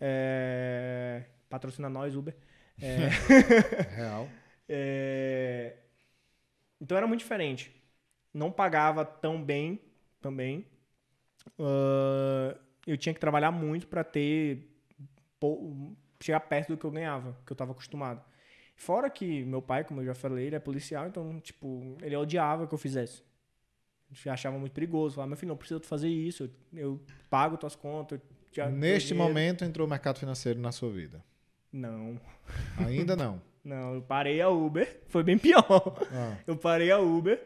[0.00, 2.34] É, patrocina nós, Uber.
[2.80, 3.08] É,
[3.94, 4.28] Real.
[4.68, 5.76] é,
[6.80, 7.72] então era muito diferente.
[8.32, 9.80] Não pagava tão bem
[10.20, 10.66] também.
[11.58, 14.70] Ah, eu tinha que trabalhar muito para ter
[16.22, 18.24] chegar perto do que eu ganhava, que eu estava acostumado.
[18.76, 22.66] Fora que meu pai, como eu já falei, ele é policial, então, tipo, ele odiava
[22.66, 23.22] que eu fizesse.
[24.26, 25.16] Achava muito perigoso.
[25.16, 26.44] Falava, meu filho, não precisa fazer isso.
[26.72, 27.00] Eu, eu
[27.30, 28.20] pago tuas contas,
[28.72, 31.24] Neste momento entrou o mercado financeiro na sua vida.
[31.72, 32.20] Não.
[32.78, 33.40] Ainda não.
[33.64, 35.00] Não, eu parei a Uber.
[35.08, 35.64] Foi bem pior.
[36.12, 37.42] Ah, Eu parei a Uber,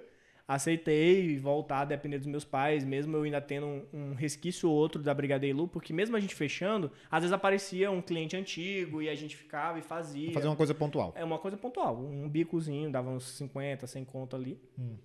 [0.49, 4.75] aceitei voltar a depender dos meus pais, mesmo eu ainda tendo um, um resquício ou
[4.75, 9.09] outro da Brigadeiru, porque mesmo a gente fechando, às vezes aparecia um cliente antigo e
[9.09, 10.33] a gente ficava e fazia.
[10.33, 11.13] fazer uma coisa pontual.
[11.15, 14.59] É uma coisa pontual, um bicozinho, dava uns 50, 100 conto ali.
[14.77, 14.97] Hum.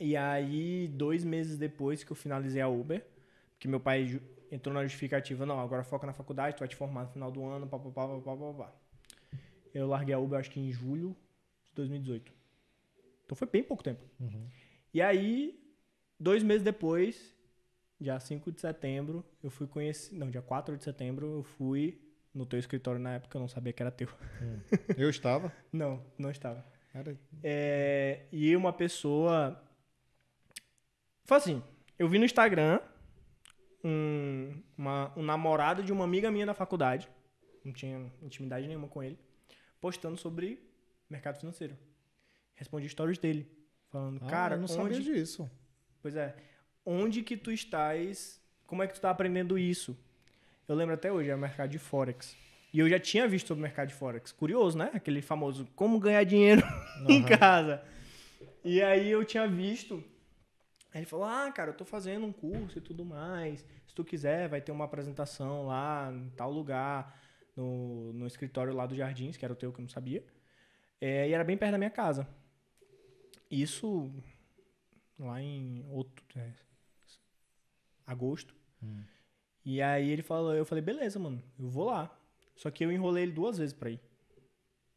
[0.00, 3.04] E aí, dois meses depois que eu finalizei a Uber,
[3.58, 4.20] que meu pai
[4.50, 7.44] entrou na justificativa, não, agora foca na faculdade, tu vai te formar no final do
[7.44, 8.74] ano, papapá, papapá, papá.
[9.74, 11.14] Eu larguei a Uber, acho que em julho
[11.66, 12.32] de 2018.
[13.26, 14.00] Então foi bem pouco tempo.
[14.18, 14.48] Uhum.
[14.92, 15.62] E aí,
[16.18, 17.32] dois meses depois,
[18.00, 20.16] dia 5 de setembro, eu fui conhecer.
[20.16, 22.00] Não, dia 4 de setembro, eu fui
[22.34, 24.08] no teu escritório na época, eu não sabia que era teu.
[24.96, 25.52] Eu estava.
[25.72, 26.64] Não, não estava.
[26.94, 29.60] Era- É, e uma pessoa.
[31.24, 31.62] Foi assim:
[31.98, 32.80] eu vi no Instagram
[33.84, 37.08] um, uma- um namorado de uma amiga minha da faculdade,
[37.64, 39.18] não tinha intimidade nenhuma com ele,
[39.80, 40.58] postando sobre
[41.08, 41.76] mercado financeiro.
[42.54, 43.50] Respondi stories dele,
[43.90, 45.50] falando, Ah, cara, eu não onde, sabia disso.
[46.02, 46.36] Pois é.
[46.84, 48.40] Onde que tu estás?
[48.66, 49.96] Como é que tu tá aprendendo isso?
[50.68, 52.36] Eu lembro até hoje, era o mercado de Forex.
[52.72, 54.30] E eu já tinha visto sobre o mercado de Forex.
[54.30, 54.90] Curioso, né?
[54.94, 56.62] Aquele famoso como ganhar dinheiro
[57.08, 57.38] em Aham.
[57.38, 57.82] casa.
[58.62, 60.04] E aí eu tinha visto.
[60.92, 63.64] Aí ele falou: Ah, cara, eu tô fazendo um curso e tudo mais.
[63.86, 67.18] Se tu quiser, vai ter uma apresentação lá em tal lugar,
[67.56, 70.24] no, no escritório lá do Jardins, que era o teu que eu não sabia.
[71.00, 72.28] É, e era bem perto da minha casa.
[73.50, 74.10] Isso
[75.18, 76.52] lá em outro, é,
[78.06, 78.54] agosto.
[78.82, 79.02] Hum.
[79.64, 82.16] E aí ele falou, eu falei, beleza, mano, eu vou lá.
[82.56, 84.00] Só que eu enrolei ele duas vezes pra ir.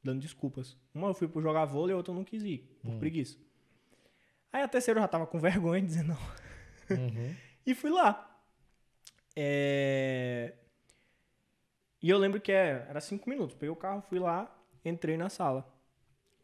[0.04, 0.78] Dando desculpas.
[0.94, 3.38] Uma eu fui pro jogar vôlei, a outra eu não quis ir, por preguiça.
[4.54, 6.98] Aí a terceira eu já tava com vergonha, dizendo não.
[6.98, 7.36] Uhum.
[7.66, 8.30] E fui lá.
[9.36, 10.54] É...
[12.02, 13.56] E eu lembro que é- era cinco minutos.
[13.56, 15.66] Peguei o carro, fui lá, entrei na sala.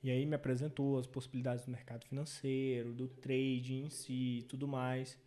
[0.01, 4.65] E aí me apresentou as possibilidades do mercado financeiro, do trade em si e tudo
[4.65, 5.19] mais.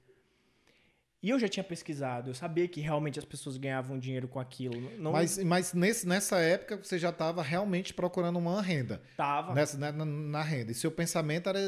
[1.23, 4.91] E eu já tinha pesquisado, eu sabia que realmente as pessoas ganhavam dinheiro com aquilo.
[4.99, 9.01] Não Mas, mas nesse, nessa época você já estava realmente procurando uma renda.
[9.16, 9.55] tava.
[9.55, 10.73] Nessa, na, na- na renda.
[10.73, 11.61] E seu pensamento era,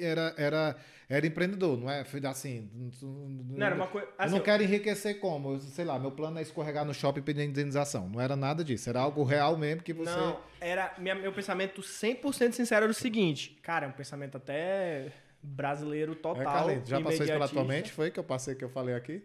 [0.00, 0.76] era, era,
[1.08, 2.04] era empreendedor, não é?
[2.24, 2.68] Assim,
[3.00, 4.08] Não era uma coisa.
[4.08, 5.52] eu Assim, não quero enriquecer como?
[5.54, 8.08] Eu, sei lá, meu plano é escorregar no shopping e pedir indenização.
[8.08, 8.88] Não era nada disso.
[8.90, 10.10] Era algo real mesmo que você.
[10.10, 10.92] Não, era.
[10.98, 13.58] Minha, meu pensamento 100% sincero era o seguinte.
[13.62, 16.42] Cara, é um pensamento até brasileiro total.
[16.42, 17.64] É, Carlinhos, já passou isso pela tua imediatista.
[17.64, 17.92] mente?
[17.92, 19.22] Foi que eu passei que eu falei aqui?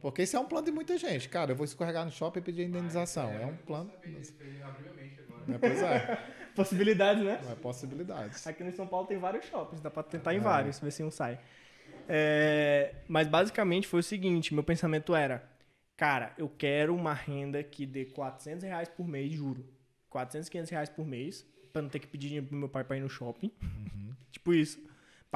[0.00, 1.28] Porque isso é um plano de muita gente.
[1.28, 3.30] Cara, eu vou escorregar no shopping e pedir indenização.
[3.30, 3.90] É um plano.
[5.48, 6.18] É, pois é,
[6.54, 7.40] Possibilidades, né?
[7.50, 8.46] é possibilidades.
[8.46, 10.36] Aqui no São Paulo tem vários shoppings, dá pra tentar É.
[10.36, 11.38] em vários, ver se um sai.
[12.08, 15.46] É, mas basicamente foi o seguinte: meu pensamento era,
[15.96, 19.66] cara, eu quero uma renda que dê 400 reais por mês, juro.
[20.08, 22.96] 400, 500 reais por mês, pra não ter que pedir dinheiro pro meu pai pra
[22.96, 23.50] ir no shopping.
[24.32, 24.78] Tipo isso.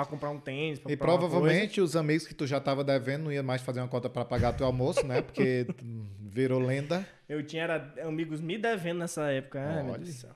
[0.03, 0.91] Pra comprar um tênis, pra.
[0.91, 4.09] E provavelmente os amigos que tu já tava devendo não ia mais fazer uma conta
[4.09, 5.21] para pagar teu almoço, né?
[5.21, 5.67] Porque
[6.21, 7.07] virou lenda.
[7.29, 9.61] Eu tinha era, amigos me devendo nessa época.
[9.61, 9.95] Ai, meu.
[9.95, 10.31] Deus do céu.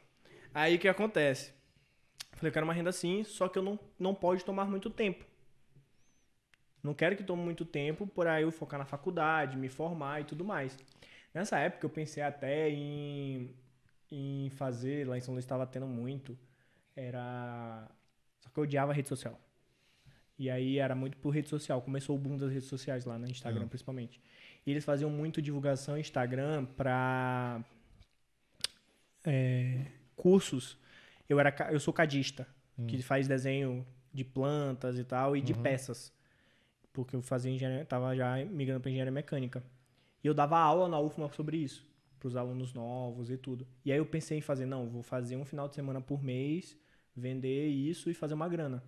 [0.53, 1.53] Aí o que acontece?
[2.33, 5.25] Falei, eu quero uma renda assim, só que eu não, não pode tomar muito tempo.
[6.83, 10.25] Não quero que tome muito tempo por aí eu focar na faculdade, me formar e
[10.25, 10.79] tudo mais.
[11.33, 13.57] Nessa época eu pensei até em,
[14.11, 16.39] em fazer, lá em São Luís estava tendo muito,
[16.95, 17.89] era...
[18.39, 19.41] Só que eu odiava rede social.
[20.39, 21.81] E aí era muito por rede social.
[21.81, 23.69] Começou o boom das redes sociais lá no Instagram, Ah.
[23.69, 24.21] principalmente.
[24.67, 27.63] E eles faziam muito divulgação no Instagram para
[30.17, 30.77] cursos.
[31.29, 32.47] Eu era eu sou cadista,
[32.87, 36.13] que faz desenho de plantas e tal e de peças.
[36.93, 39.63] Porque eu fazia engenharia, tava já migrando para engenharia mecânica.
[40.23, 41.85] E eu dava aula na UFMA sobre isso,
[42.21, 43.67] para os alunos novos e tudo.
[43.85, 46.77] E aí eu pensei em fazer, não, vou fazer um final de semana por mês,
[47.17, 48.83] vender isso e fazer uma grana.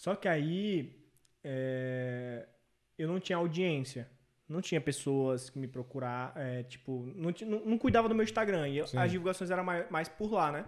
[0.00, 0.96] Só que aí
[1.44, 2.48] é,
[2.96, 4.08] eu não tinha audiência.
[4.48, 8.66] Não tinha pessoas que me procurar, é, tipo, não, não, não cuidava do meu Instagram.
[8.70, 10.64] E eu- as divulgações eram mais, mais por lá, né?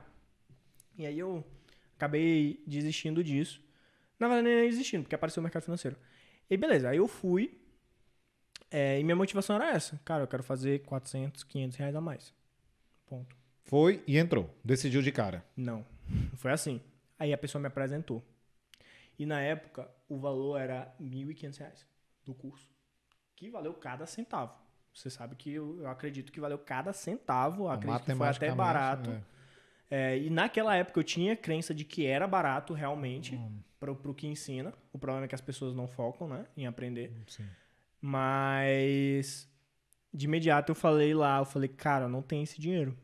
[0.99, 1.43] E aí eu
[1.97, 3.59] acabei desistindo disso.
[4.21, 5.97] Na verdade, nem desistindo, porque apareceu o mercado financeiro.
[6.51, 7.59] E beleza, aí eu fui.
[8.71, 9.99] é, e minha motivação era essa.
[10.05, 12.35] Cara, eu quero fazer 400, 500 reais a mais.
[13.07, 13.35] Ponto.
[13.65, 14.55] Foi e entrou.
[14.63, 15.43] Decidiu de cara.
[15.57, 15.85] Não.
[16.37, 16.81] Foi assim.
[17.19, 18.23] Aí a pessoa me apresentou.
[19.19, 21.87] E na época, o valor era 1.500 reais
[22.25, 22.69] do curso.
[23.37, 24.55] Que valeu cada centavo.
[24.95, 27.69] Você sabe que eu, eu acredito que valeu cada centavo.
[27.69, 29.11] Acredito que foi até barato.
[29.11, 29.33] é.
[29.95, 33.39] É, e naquela época eu tinha crença de que era barato realmente
[33.79, 34.73] pro, pro que ensina.
[34.91, 36.47] O problema é que as pessoas não focam, né?
[36.57, 37.13] Em aprender.
[37.27, 37.47] Sim.
[38.01, 39.47] Mas
[40.15, 42.97] de imediato eu falei lá, eu falei, cara, não tenho esse dinheiro.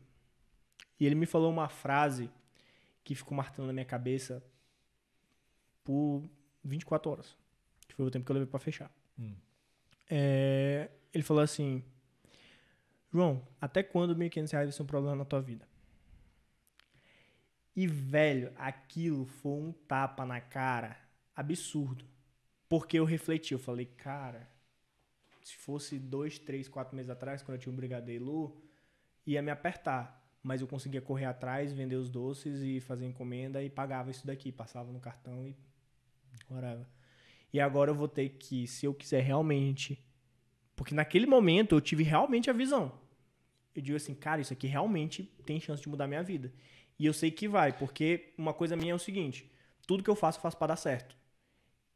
[0.99, 2.27] E ele me falou uma frase
[3.03, 4.43] que ficou martelando na minha cabeça
[5.89, 6.21] por
[6.63, 7.35] 24 horas.
[7.87, 8.91] Que foi o tempo que eu levei pra fechar.
[9.17, 9.33] Hum.
[10.07, 11.83] É, ele falou assim:
[13.11, 15.67] João, até quando 1.500 reais vai ser um problema na tua vida?
[17.75, 20.95] E, velho, aquilo foi um tapa na cara
[21.35, 22.05] absurdo.
[22.67, 24.47] Porque eu refleti, eu falei, cara,
[25.43, 28.55] se fosse dois, três, quatro meses atrás, quando eu tinha um brigadeiro,
[29.25, 30.23] ia me apertar.
[30.43, 34.51] Mas eu conseguia correr atrás, vender os doces e fazer encomenda e pagava isso daqui.
[34.51, 35.55] Passava no cartão e.
[37.51, 40.03] E agora eu vou ter que, se eu quiser realmente.
[40.75, 42.91] Porque naquele momento eu tive realmente a visão.
[43.75, 46.53] Eu digo assim, cara, isso aqui realmente tem chance de mudar minha vida.
[46.97, 49.49] E eu sei que vai, porque uma coisa minha é o seguinte:
[49.87, 51.15] tudo que eu faço, eu faço para dar certo.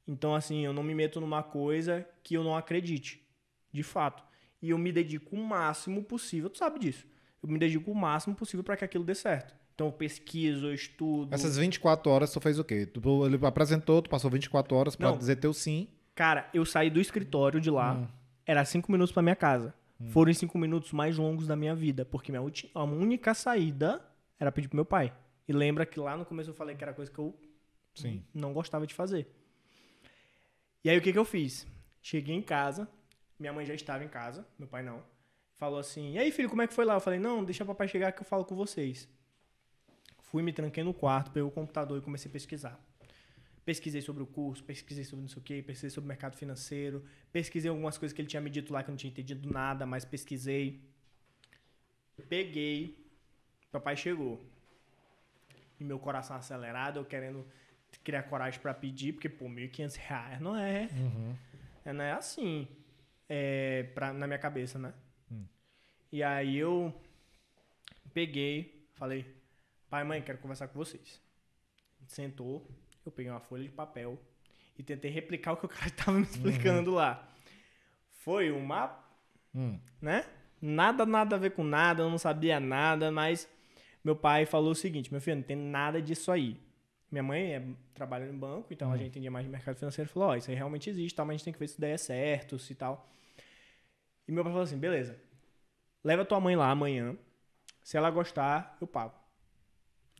[0.08, 3.26] Então, assim, eu não me meto numa coisa que eu não acredite,
[3.72, 4.24] de fato.
[4.62, 7.06] E eu me dedico o máximo possível, tu sabe disso.
[7.42, 9.54] Eu me dedico o máximo possível para que aquilo dê certo.
[9.76, 11.34] Então, eu pesquiso, eu estudo.
[11.34, 12.86] Essas 24 horas tu fez o quê?
[12.86, 15.18] Tu, ele apresentou, tu passou 24 horas pra Não.
[15.18, 15.88] dizer teu sim.
[16.14, 18.08] Cara, eu saí do escritório de lá, Hum.
[18.46, 19.74] era cinco minutos pra minha casa.
[20.10, 24.04] Foram os cinco minutos mais longos da minha vida, porque minha ulti- a única saída
[24.38, 25.14] era pedir pro meu pai.
[25.48, 27.34] E lembra que lá no começo eu falei que era coisa que eu
[27.96, 28.22] Sim.
[28.34, 29.28] não gostava de fazer.
[30.84, 31.66] E aí o que que eu fiz?
[32.02, 32.88] Cheguei em casa,
[33.40, 35.02] minha mãe já estava em casa, meu pai não.
[35.56, 37.68] Falou assim: "E aí, filho, como é que foi lá?" Eu falei: "Não, deixa o
[37.68, 39.08] papai chegar que eu falo com vocês."
[40.34, 42.84] Fui me tranquei no quarto, peguei o computador e comecei a pesquisar.
[43.64, 47.06] Pesquisei sobre o curso, pesquisei sobre não sei o quê, pesquisei sobre o mercado financeiro,
[47.32, 49.86] pesquisei algumas coisas que ele tinha me dito lá que eu não tinha entendido nada,
[49.86, 50.82] mas pesquisei.
[52.28, 52.98] Peguei,
[53.72, 54.42] papai chegou.
[55.80, 57.46] E meu coração acelerado, eu querendo
[58.04, 61.36] criar coragem pra pedir, porque, pô, 1.500 reais não é, Uhum.
[61.86, 62.68] é, não é assim,
[63.30, 64.96] é, pra, na minha cabeça, né?
[65.32, 65.46] Hum.
[66.12, 66.92] E aí eu
[68.16, 69.26] peguei, falei,
[69.94, 71.22] pai, mãe, quero conversar com vocês.
[72.08, 72.68] Sentou,
[73.06, 74.18] eu peguei uma folha de papel
[74.76, 77.30] e tentei replicar o que o cara tava me explicando lá.
[78.10, 79.00] Foi uma
[79.54, 79.80] Hum.
[80.02, 80.26] né?
[80.60, 83.48] Nada, nada a ver com nada, eu não sabia nada, mas
[84.04, 86.60] meu pai falou o seguinte, meu filho, não tem nada disso aí.
[87.12, 87.64] Minha mãe é,
[87.94, 90.58] trabalha no banco, então a gente entendia mais de mercado financeiro, falou, ó, isso aí
[90.58, 93.08] realmente existe, tal, mas a gente tem que ver se daí é certo, se tal.
[94.28, 95.16] E meu pai falou assim, beleza,
[96.04, 97.16] leva tua mãe lá amanhã,
[97.84, 99.23] se ela gostar, eu pago.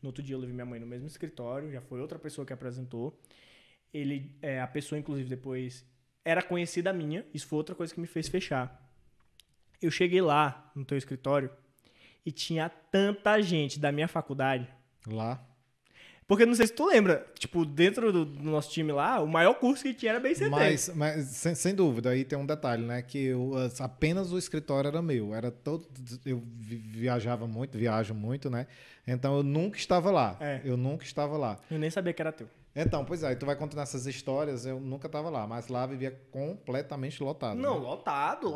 [0.04, 2.52] No outro dia eu levei minha mãe no mesmo escritório, já foi outra pessoa que
[2.52, 3.18] apresentou.
[3.94, 5.86] Ele, é, a pessoa, inclusive, depois
[6.26, 8.82] era conhecida minha, isso foi outra coisa que me fez fechar.
[9.82, 11.50] Eu cheguei lá no teu escritório
[12.26, 14.68] e tinha tanta gente da minha faculdade.
[15.08, 15.42] Lá.
[16.34, 19.54] Porque não sei se tu lembra, tipo, dentro do, do nosso time lá, o maior
[19.56, 20.50] curso que tinha era BCT.
[20.50, 23.02] Mas, mas sem, sem dúvida, aí tem um detalhe, né?
[23.02, 25.34] Que eu, as- apenas o escritório era meu.
[25.34, 25.86] Era todo.
[26.26, 28.68] Eu vi- viajava muito, viajo muito, né?
[29.06, 30.38] Então eu nunca estava lá.
[30.40, 30.62] É.
[30.64, 31.58] Eu nunca estava lá.
[31.70, 32.48] Eu nem sabia que era teu.
[32.76, 36.20] Então, pois é, tu vai contando essas histórias, eu nunca estava lá, mas lá vivia
[36.32, 37.56] completamente lotado.
[37.60, 37.86] Não, né?
[37.86, 38.54] lotado, Lotado.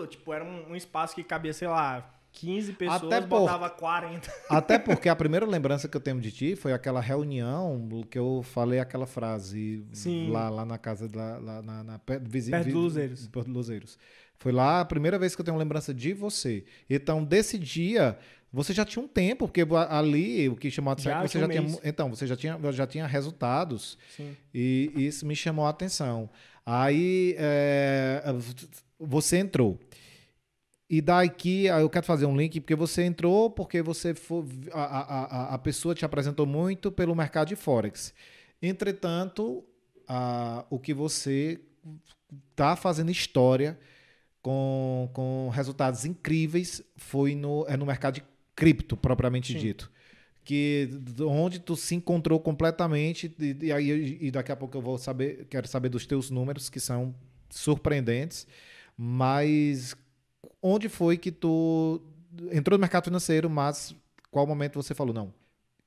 [0.00, 0.06] lotado.
[0.08, 4.30] Tipo, era um, um espaço que cabia, sei lá, 15 pessoas, Até por- botava 40.
[4.50, 8.42] Até porque a primeira lembrança que eu tenho de ti foi aquela reunião que eu
[8.42, 10.30] falei aquela frase Sim.
[10.30, 13.28] lá, lá na casa, lá, lá na, na, perto, vizi- Perto Luzeiros.
[13.28, 13.98] Perto Luzeiros.
[14.36, 16.64] Foi lá a primeira vez que eu tenho lembrança de você.
[16.90, 18.18] Então, desse dia,
[18.52, 21.46] você já tinha um tempo, porque ali o que chamou a atenção é você já
[21.46, 21.78] um tinha.
[21.84, 23.96] Então, você já tinha, já tinha resultados.
[24.16, 24.36] Sim.
[24.52, 26.28] E isso me chamou a atenção.
[26.66, 28.22] Aí é,
[28.98, 29.78] você entrou.
[30.88, 35.54] E daqui eu quero fazer um link, porque você entrou porque você foi, a, a,
[35.54, 38.12] a- pessoa te apresentou muito pelo mercado de Forex.
[38.60, 39.64] Entretanto,
[40.06, 41.60] a- o que você
[42.50, 43.78] está fazendo história
[44.42, 48.24] com, com resultados incríveis foi no, é no mercado de
[48.54, 49.58] cripto, propriamente Sim.
[49.58, 49.90] dito.
[50.44, 50.90] Que
[51.22, 55.46] onde tu se encontrou completamente, e, e aí e daqui a pouco eu vou saber,
[55.48, 57.14] quero saber dos teus números, que são
[57.48, 58.46] surpreendentes,
[58.96, 59.96] mas
[60.62, 62.00] onde foi que tu
[62.52, 63.94] entrou no mercado financeiro, mas
[64.30, 65.32] qual momento você falou, não,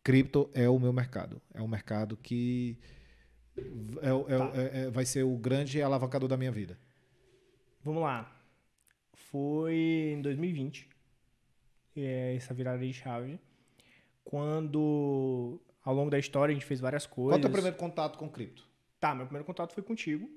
[0.03, 2.77] cripto é o meu mercado, é um mercado que
[3.57, 4.51] é, é Tá.
[4.55, 6.77] é- é- vai ser o grande alavancador da minha vida.
[7.83, 8.31] Vamos lá.
[9.13, 9.73] Foi
[10.15, 10.87] em 2020,
[11.95, 13.39] é, essa virada de chave,
[14.23, 17.39] quando ao longo da história a gente fez várias Qual é coisas.
[17.39, 18.67] o teu primeiro contato com cripto?
[18.99, 20.29] Tá, meu primeiro contato foi contigo.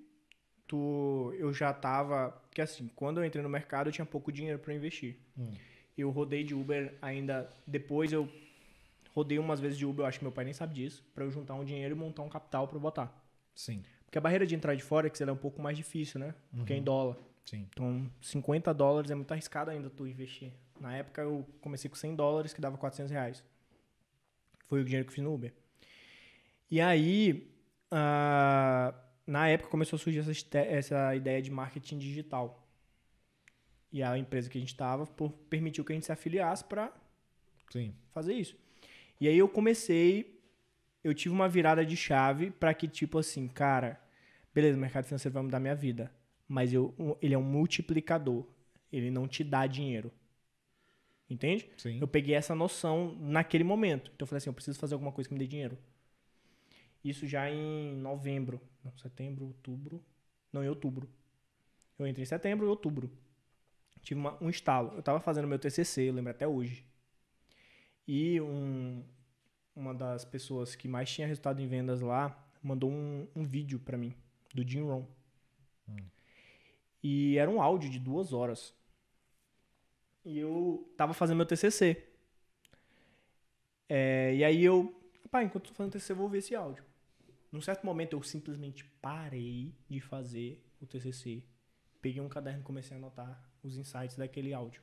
[0.70, 4.56] Tu, eu já tava, porque assim, quando eu entrei no mercado eu tinha pouco dinheiro
[4.56, 5.16] para investir.
[5.36, 5.50] Hum.
[5.98, 8.28] Eu rodei de Uber ainda depois eu
[9.12, 11.30] rodei umas vezes de Uber, eu acho que meu pai nem sabe disso, para eu
[11.32, 13.24] juntar um dinheiro e montar um capital para botar.
[13.52, 13.82] Sim.
[14.04, 16.36] Porque a barreira de entrar de Forex ela é um pouco mais difícil, né?
[16.54, 17.16] Porque é em dólar.
[17.44, 17.66] Sim.
[17.72, 20.52] Então, 50 dólares é muito arriscado ainda tu investir.
[20.78, 23.42] Na época eu comecei com 100 dólares, que dava 400 reais.
[24.68, 25.52] Foi o dinheiro que eu fiz no Uber.
[26.70, 27.50] E aí,
[27.90, 28.94] ah,
[29.30, 32.66] na época começou a surgir essa, essa ideia de marketing digital.
[33.92, 35.06] E a empresa que a gente estava
[35.48, 36.92] permitiu que a gente se afiliasse para
[38.10, 38.56] fazer isso.
[39.20, 40.42] E aí eu comecei,
[41.04, 44.00] eu tive uma virada de chave para que tipo assim, cara,
[44.52, 46.12] beleza, o mercado financeiro vai mudar minha vida,
[46.48, 48.44] mas eu, ele é um multiplicador.
[48.92, 50.10] Ele não te dá dinheiro.
[51.28, 51.70] Entende?
[51.76, 52.00] Sim.
[52.00, 54.10] Eu peguei essa noção naquele momento.
[54.12, 55.78] Então eu falei assim, eu preciso fazer alguma coisa que me dê dinheiro.
[57.04, 60.04] Isso já em novembro, não, setembro, outubro,
[60.52, 61.08] não, em outubro.
[61.98, 63.10] Eu entrei em setembro e outubro.
[64.02, 64.92] Tive uma- um estalo.
[64.96, 66.84] Eu tava fazendo meu TCC, eu lembro até hoje.
[68.06, 69.04] E um,
[69.74, 73.96] uma das pessoas que mais tinha resultado em vendas lá mandou um, um vídeo pra
[73.96, 74.14] mim,
[74.54, 75.04] do Jim Rohn.
[77.02, 78.74] E era um áudio de duas horas.
[80.24, 82.04] E eu tava fazendo meu TCC.
[83.88, 84.94] É, e aí eu,
[85.30, 86.84] pá, enquanto eu tô fazendo TCC, eu vou ver esse áudio.
[87.50, 91.42] Num certo momento eu simplesmente parei de fazer o TCC.
[92.00, 94.82] Peguei um caderno e comecei a anotar os insights daquele áudio.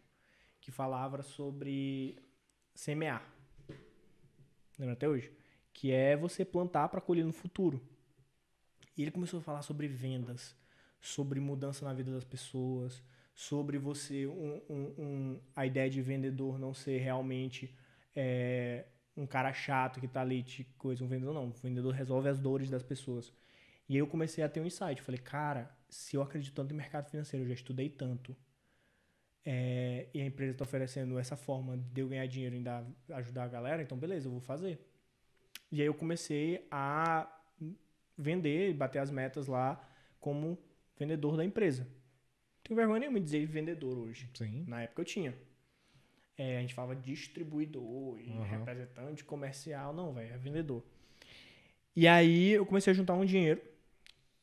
[0.60, 2.18] Que falava sobre
[2.76, 3.26] semear.
[4.78, 5.32] Lembra até hoje?
[5.74, 7.82] Que é você plantar para colher no futuro.
[8.98, 10.56] E ele começou a falar sobre vendas,
[11.00, 13.02] sobre mudança na vida das pessoas,
[13.34, 17.74] sobre você, um, um- um- a ideia de vendedor não ser realmente
[18.20, 18.86] é,
[19.18, 22.40] um cara chato que tá ali de coisa, um vendedor não, o vendedor resolve as
[22.40, 23.34] dores das pessoas.
[23.90, 26.78] E aí eu comecei a ter um insight, falei, cara, se eu acredito tanto em
[26.78, 28.36] mercado financeiro, eu já estudei tanto,
[29.46, 33.46] é, e a empresa está oferecendo essa forma de eu ganhar dinheiro e ainda ajudar
[33.46, 34.80] a galera, então beleza, eu vou fazer.
[35.72, 37.34] E aí eu comecei a
[38.18, 39.82] vender, bater as metas lá
[40.20, 40.58] como
[40.98, 41.84] vendedor da empresa.
[41.84, 44.30] Não tenho vergonha nenhuma de dizer vendedor hoje.
[44.34, 44.66] Sim.
[44.68, 45.34] Na época eu tinha.
[46.38, 48.46] É, a gente falava distribuidor e Aham.
[48.46, 49.94] representante comercial.
[49.94, 50.84] Não, velho, é vendedor.
[51.96, 53.62] E aí eu comecei a juntar um dinheiro.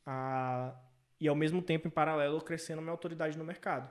[0.05, 0.75] a-
[1.19, 3.89] e ao mesmo tempo, em paralelo, crescendo a minha autoridade no mercado.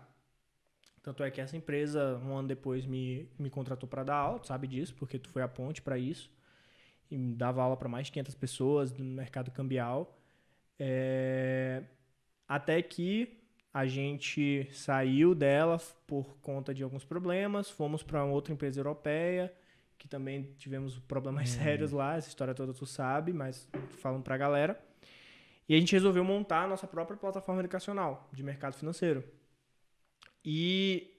[1.02, 4.46] Tanto é que essa empresa, um ano depois, me, me contratou para dar aula, tu
[4.46, 6.30] sabe disso, porque tu foi a ponte para isso.
[7.11, 10.18] E dava aula para mais de 500 pessoas no mercado cambial.
[10.78, 11.82] É,
[12.48, 13.43] até que
[13.75, 19.53] a gente saiu dela por conta de alguns problemas, fomos para outra empresa europeia,
[19.99, 23.68] que também tivemos problemas sérios lá, essa história toda tu sabe, mas
[23.99, 24.81] falando pra galera.
[25.68, 29.25] E a gente resolveu montar a nossa própria plataforma educacional de mercado financeiro.
[30.45, 31.11] E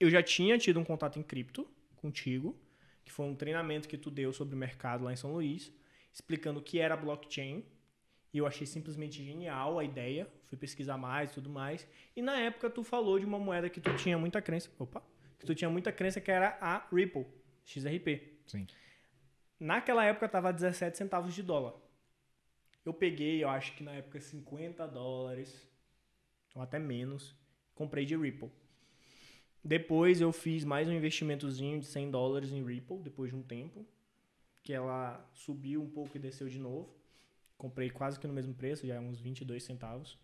[0.00, 1.64] eu já tinha tido um contato em cripto
[1.94, 2.58] contigo,
[3.04, 5.72] que foi um treinamento que tu deu sobre o mercado lá em São Luís,
[6.12, 7.64] explicando o que era blockchain.
[8.32, 10.26] E eu achei simplesmente genial a ideia.
[10.48, 11.86] Fui pesquisar mais e tudo mais.
[12.16, 14.70] E na época tu falou de uma moeda que tu tinha muita crença.
[14.78, 15.02] Opa!
[15.38, 17.26] Que tu tinha muita crença que era a Ripple,
[17.64, 18.38] XRP.
[18.46, 18.66] Sim.
[19.60, 21.74] Naquela época tava 17 centavos de dólar.
[22.84, 25.68] Eu peguei, eu acho que na época 50 dólares,
[26.54, 27.36] ou até menos,
[27.74, 28.50] comprei de Ripple.
[29.62, 33.86] Depois eu fiz mais um investimentozinho de 100 dólares em Ripple, depois de um tempo,
[34.62, 36.96] que ela subiu um pouco e desceu de novo.
[37.56, 40.18] Comprei quase que no mesmo preço, já é uns 22 centavos.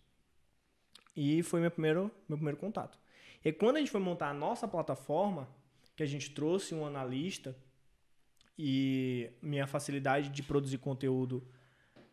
[1.16, 2.98] E foi meu primeiro, meu primeiro contato.
[3.44, 5.48] E quando a gente foi montar a nossa plataforma,
[5.94, 7.56] que a gente trouxe um analista
[8.58, 11.46] e minha facilidade de produzir conteúdo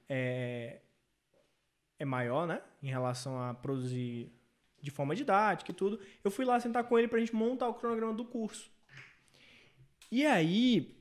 [0.10, 0.82] é,
[1.97, 2.62] é maior, né?
[2.82, 4.32] Em relação a produzir
[4.82, 5.99] de forma didática e tudo.
[6.24, 8.72] Eu fui lá sentar com ele pra gente montar o cronograma do curso.
[10.12, 10.95] E aí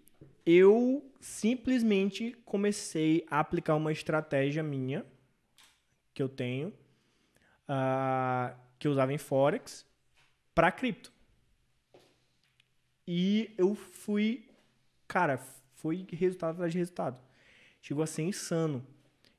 [0.45, 5.05] eu simplesmente comecei a aplicar uma estratégia minha
[6.15, 6.73] que eu tenho,
[7.73, 9.87] ah, que eu usava em Forex,
[10.53, 11.13] para cripto.
[13.07, 14.49] E eu fui,
[15.07, 15.39] cara,
[15.77, 17.21] foi resultado atrás de resultado.
[17.81, 18.85] Chegou a ser insano.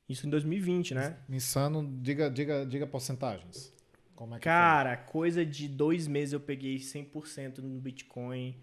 [0.08, 1.16] Isso em 2020, né?
[1.28, 3.72] Insano, diga, diga, diga porcentagens.
[4.16, 8.56] Como é que Cara, coisa de dois meses eu peguei 100% no Bitcoin.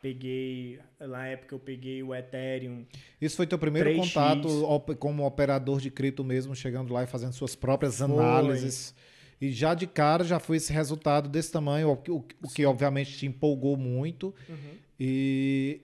[0.00, 2.84] Peguei, na época eu peguei o Ethereum.
[2.84, 3.00] foi?
[3.20, 3.96] Isso foi teu primeiro 3x.
[3.96, 8.04] contato como operador de cripto mesmo, chegando lá e fazendo suas próprias Foi.
[8.06, 8.94] análises.
[9.40, 13.16] E já de cara já foi esse resultado desse tamanho, o que, o, que obviamente
[13.16, 14.34] te empolgou muito.
[14.48, 14.74] Uhum.
[14.98, 15.82] E,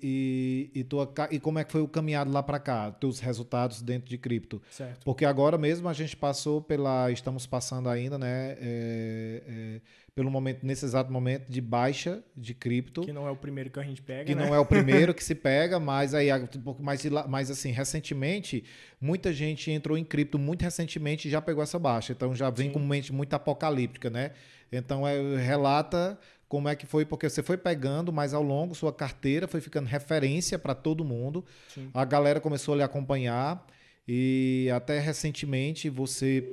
[0.74, 3.82] e, e, tua, e como é que foi o caminhado lá para cá, teus resultados
[3.82, 4.62] dentro de cripto?
[4.70, 5.04] Certo.
[5.04, 7.10] Porque agora mesmo a gente passou pela.
[7.10, 8.56] Estamos passando ainda, né?
[8.58, 9.80] é, é,
[10.14, 13.02] pelo momento, nesse exato momento, de baixa de cripto.
[13.02, 14.44] Que não é o primeiro que a gente pega, Que né?
[14.46, 16.28] não é o primeiro que se pega, mas aí,
[16.64, 18.64] pouco mais, de lá- mas assim, recentemente,
[19.00, 22.12] muita gente entrou em cripto muito recentemente e já pegou essa baixa.
[22.12, 22.72] Então já vem Sim.
[22.74, 24.32] com mente muito apocalíptica, né?
[24.70, 26.18] Então é, relata
[26.52, 29.86] como é que foi, porque você foi pegando, mas ao longo sua carteira foi ficando
[29.86, 31.42] referência para todo mundo.
[31.66, 31.88] Sim.
[31.94, 33.66] A galera começou a lhe acompanhar
[34.06, 36.46] e até recentemente você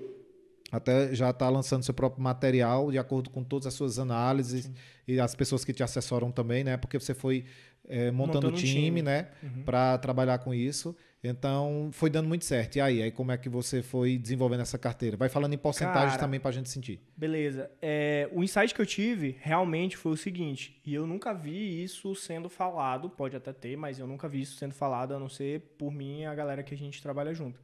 [0.71, 4.71] até já está lançando seu próprio material de acordo com todas as suas análises
[5.05, 6.77] e as pessoas que te assessoram também, né?
[6.77, 7.43] Porque você foi
[7.85, 9.01] eh, montando, Montando um time, time.
[9.01, 9.27] né?
[9.43, 9.63] Uhum.
[9.63, 10.95] Para trabalhar com isso.
[11.23, 12.77] Então foi dando muito certo.
[12.77, 15.17] E aí, aí como é que você foi desenvolvendo essa carteira?
[15.17, 17.01] Vai falando em porcentagens Cara, também para a gente sentir.
[17.15, 17.69] Beleza.
[17.81, 22.15] É, o insight que eu tive realmente foi o seguinte, e eu nunca vi isso
[22.15, 25.59] sendo falado, pode até ter, mas eu nunca vi isso sendo falado, a não ser
[25.77, 27.59] por mim e a galera que a gente trabalha junto.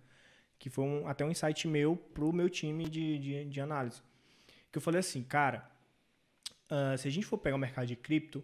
[0.60, 4.01] Que foi um- até um insight meu pro meu time de, de, de análise.
[4.70, 5.70] Que eu falei assim, cara,
[6.70, 8.43] ah, se a gente for pegar o mercado de cripto,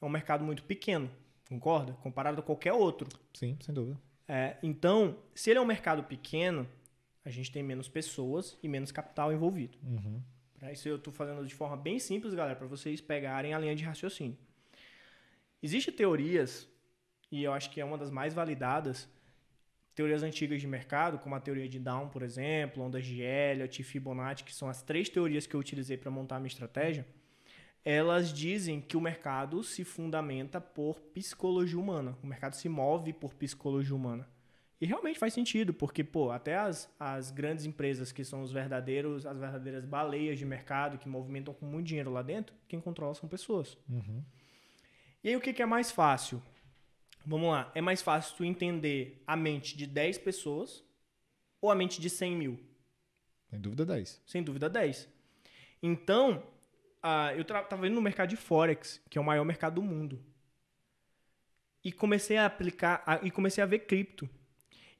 [0.00, 1.10] é um mercado muito pequeno,
[1.48, 1.94] concorda?
[1.94, 3.08] Comparado a qualquer outro.
[3.32, 3.98] Sim, sem dúvida.
[4.26, 6.66] É, então, se ele é um mercado pequeno,
[7.24, 9.78] a gente tem menos pessoas e menos capital envolvido.
[9.82, 10.22] Uhum.
[10.72, 13.84] Isso eu estou fazendo de forma bem simples, galera, para vocês pegarem a linha de
[13.84, 14.36] raciocínio.
[15.62, 16.68] Existem teorias,
[17.30, 19.08] e eu acho que é uma das mais validadas,
[19.94, 24.44] teorias antigas de mercado, como a teoria de Down, por exemplo, ondas de Elliott Fibonacci,
[24.44, 27.06] que são as três teorias que eu utilizei para montar a minha estratégia,
[27.84, 32.16] elas dizem que o mercado se fundamenta por psicologia humana.
[32.22, 34.26] O mercado se move por psicologia humana.
[34.80, 39.24] E realmente faz sentido, porque, pô, até as, as grandes empresas que são os verdadeiros,
[39.24, 43.28] as verdadeiras baleias de mercado, que movimentam com muito dinheiro lá dentro, quem controla são
[43.28, 43.78] pessoas.
[43.88, 44.22] Uhum.
[45.22, 46.42] E aí o que, que é mais fácil?
[47.24, 50.84] Vamos lá, é mais fácil tu entender a mente de 10 pessoas
[51.60, 52.60] ou a mente de 100 mil?
[53.48, 54.22] Sem dúvida 10.
[54.26, 55.08] Sem dúvida 10.
[55.82, 56.42] Então,
[57.36, 60.20] eu tava indo no mercado de Forex, que é o maior mercado do mundo.
[61.82, 64.28] E comecei a aplicar, a- e comecei a ver cripto.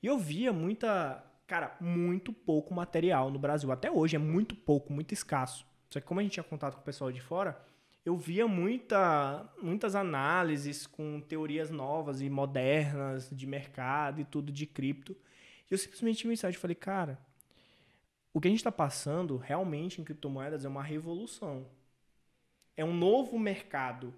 [0.02, 3.72] E eu via muita, cara, muito pouco material no Brasil.
[3.72, 5.66] Até hoje é muito pouco, muito escasso.
[5.88, 7.58] Só que como a gente tinha contato com o pessoal de fora,
[8.04, 14.66] eu via muita, muitas análises com teorias novas e modernas de mercado e tudo de
[14.66, 15.16] cripto.
[15.70, 17.18] E eu simplesmente um insight, eu falei, cara,
[18.32, 21.66] o que a gente está passando realmente em criptomoedas é uma revolução.
[22.76, 24.14] É um novo mercado.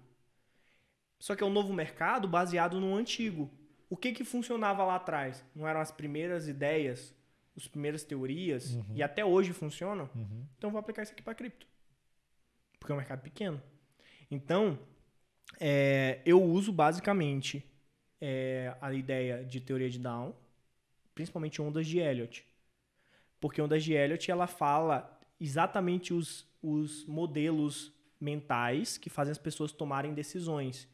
[1.19, 3.51] Só que é um novo mercado baseado no antigo.
[3.89, 5.43] O que, que funcionava lá atrás?
[5.55, 7.15] Não eram as primeiras ideias,
[7.55, 10.09] as primeiras teorias, e até hoje funcionam?
[10.13, 10.45] Uhum.
[10.57, 11.65] Então vou aplicar isso aqui para cripto.
[12.79, 13.61] Porque é um mercado pequeno.
[14.29, 14.77] Então,
[15.59, 17.65] é, eu uso basicamente
[18.21, 20.35] é, a ideia de teoria de Down,
[21.15, 22.45] principalmente ondas de Elliott.
[23.39, 29.71] Porque ondas de Elliott ela fala exatamente os, os modelos mentais que fazem as pessoas
[29.71, 30.87] tomarem decisões.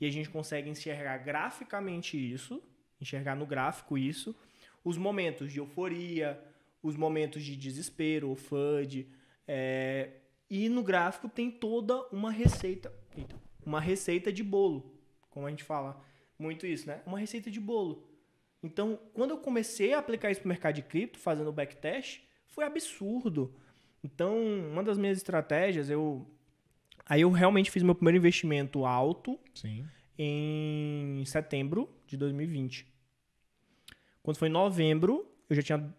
[0.00, 2.62] E a gente consegue enxergar graficamente isso,
[3.00, 4.34] enxergar no gráfico isso,
[4.84, 6.40] os momentos de euforia,
[6.82, 9.08] os momentos de desespero, ou FUD.
[9.46, 10.10] é,
[10.50, 14.98] e no gráfico tem toda uma receita, eita, uma receita de bolo,
[15.28, 16.02] como a gente fala
[16.38, 17.02] muito isso, né?
[17.04, 18.08] Uma receita de bolo.
[18.62, 22.22] Então, quando eu comecei a aplicar isso para o mercado de cripto, fazendo o backtest,
[22.46, 23.54] foi absurdo.
[24.02, 24.38] Então,
[24.72, 26.26] uma das minhas estratégias, eu
[27.08, 29.84] aí eu realmente fiz meu primeiro investimento alto Sim.
[30.18, 32.86] em setembro de 2020.
[34.22, 35.94] Quando foi em novembro, eu já tinha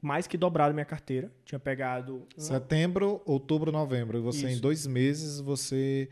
[0.00, 1.32] mais que dobrado minha carteira.
[1.44, 2.26] Tinha pegado.
[2.36, 4.18] Setembro, outubro, novembro.
[4.18, 4.62] E você, em Isso.
[4.62, 6.08] dois meses, você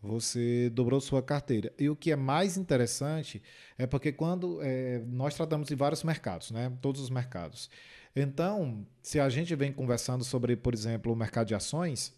[0.00, 1.72] você dobrou sua carteira.
[1.78, 3.42] E o que é mais interessante
[3.76, 6.72] é porque quando é, nós tratamos de vários mercados, né?
[6.80, 7.68] Todos os mercados.
[8.14, 12.14] Então, se a gente vem conversando sobre, por exemplo, o mercado de ações,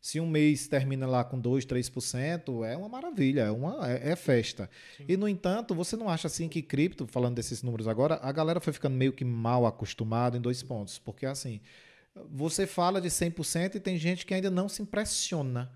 [0.00, 4.16] se um mês termina lá com 2, 3%, é uma maravilha, é, uma, é, é
[4.16, 4.70] festa.
[5.06, 8.60] E, no entanto, você não acha assim que cripto, falando desses números agora, a galera
[8.60, 10.98] foi ficando meio que mal acostumada em dois pontos.
[10.98, 11.60] Porque, assim,
[12.30, 15.70] você fala de 100% e tem gente que ainda não se impressiona.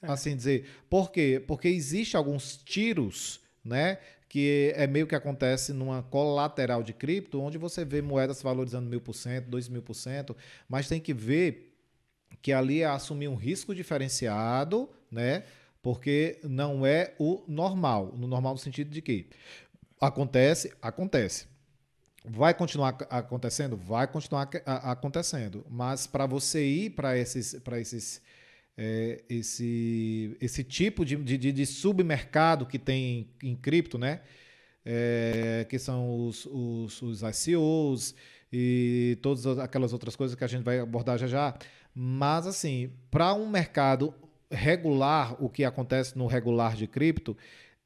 [0.00, 0.66] Assim dizer.
[0.88, 1.42] Por quê?
[1.44, 3.98] Porque existe alguns tiros, né?
[4.28, 9.00] Que é meio que acontece numa colateral de cripto, onde você vê moedas valorizando mil
[9.00, 10.36] por cento, dois mil por cento,
[10.68, 11.69] mas tem que ver
[12.42, 15.44] que ali é assumir um risco diferenciado, né?
[15.82, 18.14] Porque não é o normal.
[18.16, 19.28] No normal no sentido de que
[20.00, 21.46] acontece, acontece.
[22.24, 23.76] Vai continuar ac- acontecendo?
[23.76, 25.64] Vai continuar acontecendo.
[25.70, 28.20] Mas para você ir para esses, para esses
[28.76, 34.20] é, esse, esse tipo de, de, de submercado que tem em, em cripto, né?
[34.84, 38.14] É, que são os, os, os ICOs
[38.52, 41.58] e todas aquelas outras coisas que a gente vai abordar já já.
[41.94, 44.14] Mas, assim, para um mercado
[44.50, 47.36] regular, o que acontece no regular de cripto,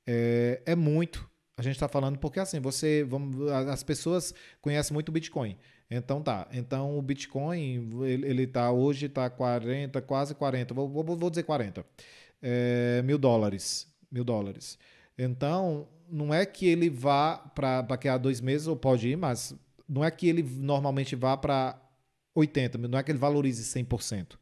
[0.06, 1.28] é, é muito.
[1.56, 3.04] A gente está falando porque, assim, você.
[3.04, 5.56] Vamos, as pessoas conhecem muito o Bitcoin.
[5.90, 6.48] Então tá.
[6.52, 11.42] Então o Bitcoin, ele, ele tá hoje está 40, quase 40, vou, vou, vou dizer
[11.42, 11.84] 40
[12.44, 13.86] é, mil dólares.
[14.12, 14.78] Mil dólares.
[15.16, 19.54] Então, não é que ele vá para daqui a dois meses, ou pode ir, mas
[19.88, 21.80] não é que ele normalmente vá para
[22.34, 24.36] 80, não é que ele valorize 100%.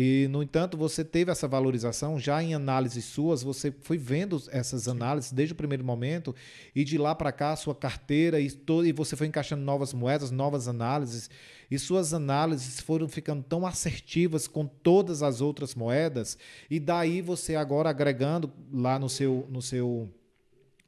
[0.00, 4.86] E, no entanto, você teve essa valorização já em análises suas, você foi vendo essas
[4.86, 6.32] análises desde o primeiro momento,
[6.72, 10.30] e de lá para cá, sua carteira, e, todo, e você foi encaixando novas moedas,
[10.30, 11.28] novas análises,
[11.68, 16.38] e suas análises foram ficando tão assertivas com todas as outras moedas,
[16.70, 20.08] e daí você agora agregando lá no seu, no seu,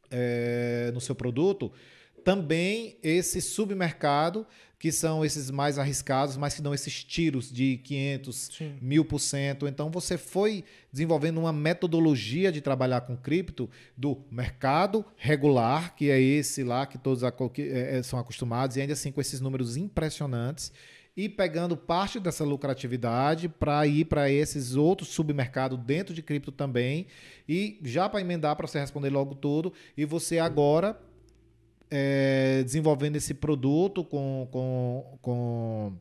[0.09, 1.73] é, no seu produto,
[2.23, 4.47] também esse submercado
[4.81, 8.51] que são esses mais arriscados, mas que dão esses tiros de 500,
[8.81, 9.69] mil por cento.
[9.69, 16.19] Então você foi desenvolvendo uma metodologia de trabalhar com cripto do mercado regular, que é
[16.19, 17.29] esse lá que todos é,
[17.99, 20.73] é, são acostumados, e ainda assim com esses números impressionantes,
[21.15, 27.07] e pegando parte dessa lucratividade para ir para esses outros submercados dentro de cripto também.
[27.47, 30.99] E já para emendar, para você responder logo tudo, e você agora
[31.91, 35.93] é, desenvolvendo esse produto com, com, com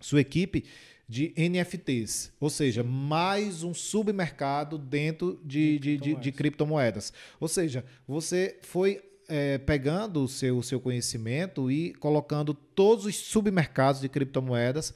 [0.00, 0.64] sua equipe
[1.08, 7.12] de NFTs, ou seja, mais um submercado dentro de, de, de, de criptomoedas.
[7.38, 13.16] Ou seja, você foi é, pegando o seu, o seu conhecimento e colocando todos os
[13.16, 14.92] submercados de criptomoedas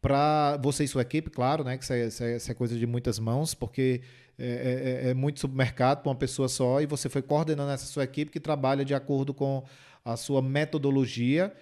[0.00, 1.76] para você e sua equipe, claro, né?
[1.76, 4.00] Que isso é, isso é, isso é coisa de muitas mãos, porque
[4.44, 8.02] é, é, é, muito submercado para uma pessoa só e você foi coordenando essa sua
[8.02, 9.64] equipe que trabalha de acordo com
[10.04, 11.54] a sua metodologia.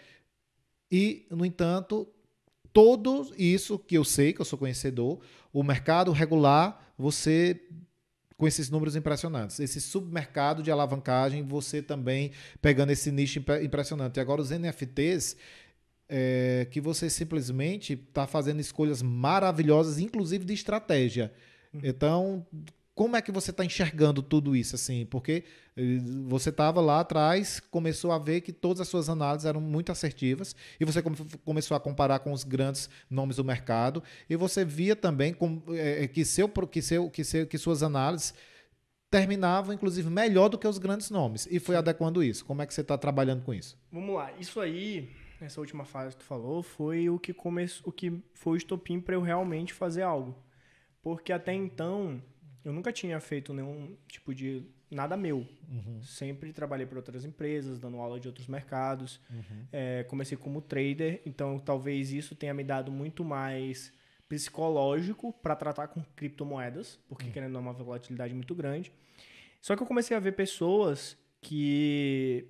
[0.90, 2.08] E, no entanto,
[2.72, 5.20] tudo isso que eu sei, que eu sou conhecedor,
[5.52, 7.60] o mercado regular, você
[8.38, 9.60] com esses números impressionantes.
[9.60, 14.16] Esse submercado de alavancagem, você também pegando esse nicho impressionante.
[14.16, 15.36] E agora os NFTs,
[16.08, 21.30] é, que você simplesmente está fazendo escolhas maravilhosas, inclusive de estratégia.
[21.72, 21.80] Uhum.
[21.82, 22.46] Então,
[23.00, 25.06] como é que você está enxergando tudo isso assim?
[25.06, 25.44] Porque
[25.74, 25.98] eh,
[26.28, 30.54] você estava lá atrás, começou a ver que todas as suas análises eram muito assertivas
[30.78, 31.02] e você
[31.42, 36.06] começou a comparar com os grandes nomes do mercado e você via também com, é,
[36.08, 38.34] que, seu, que, seu, que, seu, que suas análises
[39.10, 42.44] terminavam, inclusive, melhor do que os grandes nomes e foi adequando isso.
[42.44, 43.78] Como é que você está trabalhando com isso?
[43.90, 44.30] Vamos lá.
[44.38, 45.08] Isso aí,
[45.40, 47.34] nessa última fase que tu falou, foi o que,
[47.84, 50.36] o que foi o estopim para eu realmente fazer algo.
[51.02, 52.22] Porque até então,
[52.64, 55.46] eu nunca tinha feito nenhum tipo de nada meu.
[55.68, 56.02] Uhum.
[56.02, 59.20] Sempre trabalhei para outras empresas, dando aula de outros mercados.
[59.30, 59.66] Uhum.
[59.72, 63.92] É, comecei como trader, então talvez isso tenha me dado muito mais
[64.28, 67.32] psicológico para tratar com criptomoedas, porque uhum.
[67.32, 68.92] querendo uma volatilidade muito grande.
[69.60, 72.46] Só que eu comecei a ver pessoas que,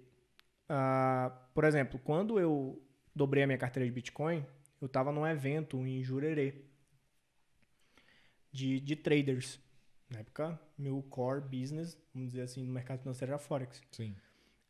[0.71, 2.83] uh, por exemplo, quando eu
[3.15, 4.45] dobrei a minha carteira de Bitcoin,
[4.81, 6.70] eu estava num evento em Jurerê
[8.53, 9.61] de, de traders.
[10.09, 13.81] Na época, meu core business, vamos dizer assim, no mercado financeiro era Forex.
[13.93, 14.15] Sim.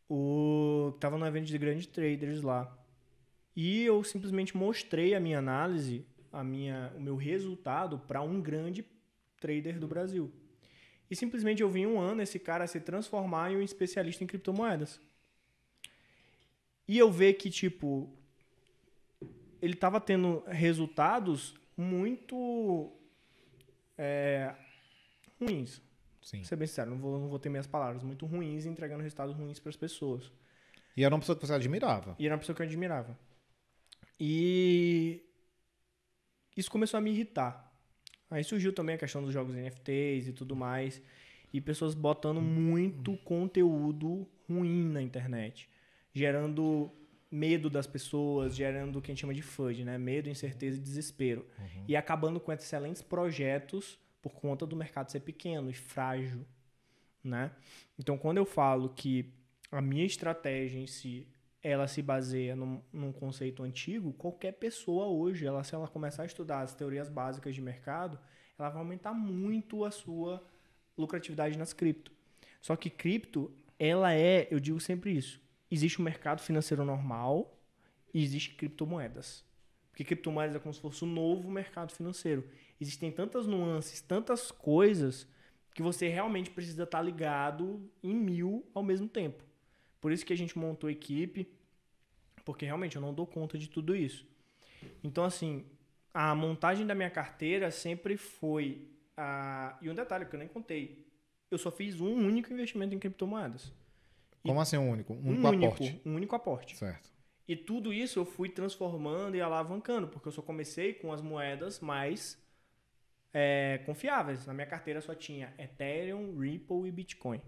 [0.09, 2.77] O, tava no evento de grandes traders lá.
[3.57, 8.85] E eu simplesmente mostrei a minha análise, a minha, o meu resultado para um grande
[9.41, 10.31] trader do Brasil.
[11.11, 15.01] E simplesmente eu vi um ano esse cara se transformar em um especialista em criptomoedas.
[16.87, 18.09] E eu ver que, tipo,
[19.61, 22.93] ele estava tendo resultados muito
[24.03, 24.55] é,
[25.39, 25.83] ruins.
[26.23, 26.39] Sim.
[26.39, 28.03] Vou ser bem sincero, não vou, não vou ter minhas palavras.
[28.03, 30.33] Muito ruins, entregando resultados ruins para as pessoas.
[30.97, 32.17] E era uma pessoa que você admirava.
[32.19, 33.19] E era uma pessoa que eu admirava.
[34.19, 35.23] E
[36.57, 37.71] isso começou a me irritar.
[38.31, 41.03] Aí surgiu também a questão dos jogos NFTs e tudo mais.
[41.53, 45.69] E pessoas botando muito conteúdo ruim na internet.
[46.15, 46.91] Gerando
[47.31, 49.97] medo das pessoas, gerando o que a gente chama de FUD, né?
[49.97, 51.47] Medo, incerteza e desespero.
[51.59, 51.85] Uhum.
[51.87, 56.45] E acabando com excelentes projetos por conta do mercado ser pequeno e frágil,
[57.23, 57.53] né?
[57.99, 59.33] Então, quando eu falo que
[59.71, 61.29] a minha estratégia em si,
[61.63, 66.27] ela se baseia num, num conceito antigo, qualquer pessoa hoje, ela, se ela começar a
[66.27, 68.19] estudar as teorias básicas de mercado,
[68.59, 70.43] ela vai aumentar muito a sua
[70.99, 72.11] lucratividade nas cripto.
[72.61, 75.41] Só que cripto, ela é, eu digo sempre isso,
[75.71, 77.59] existe o um mercado financeiro normal
[78.13, 79.45] e existe criptomoedas.
[79.91, 82.49] Porque criptomoedas é como se fosse um novo mercado financeiro.
[82.81, 85.29] Existem tantas nuances, tantas coisas
[85.75, 89.45] que você realmente precisa estar ligado em mil ao mesmo tempo.
[90.01, 91.49] Por isso que a gente montou a equipe,
[92.45, 94.27] porque realmente eu não dou conta de tudo isso.
[95.05, 95.67] Então, assim,
[96.13, 98.89] a montagem da minha carteira sempre foi.
[99.17, 99.79] A...
[99.83, 101.07] E um detalhe que eu nem contei:
[101.51, 103.73] eu só fiz um único investimento em criptomoedas.
[104.43, 105.13] Como assim um único?
[105.15, 106.03] Um único único, aporte.
[106.05, 106.77] um único aporte.
[106.77, 107.11] Certo.
[107.47, 111.81] E tudo isso eu fui transformando e alavancando, porque eu só comecei com as moedas
[111.81, 112.41] mais
[113.35, 114.47] é, confiáveis.
[114.47, 117.41] Na minha carteira só tinha Ethereum, Ripple e Bitcoin.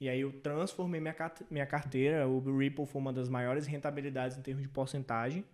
[0.00, 1.14] E aí eu transformei minha,
[1.50, 2.28] minha carteira.
[2.28, 5.44] O Ripple foi uma das maiores rentabilidades em termos de porcentagem,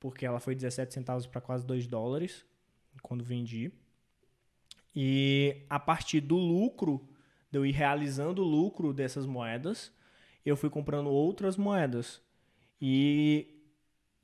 [0.00, 2.44] porque ela foi 17 centavos para quase 2 dólares
[3.02, 3.72] quando vendi.
[4.94, 7.08] E a partir do lucro,
[7.52, 9.92] de eu ir realizando o lucro dessas moedas,
[10.44, 12.22] eu fui comprando outras moedas.
[12.80, 13.46] E,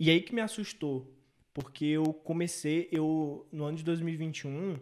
[0.01, 1.15] e aí que me assustou,
[1.53, 4.81] porque eu comecei, eu no ano de 2021,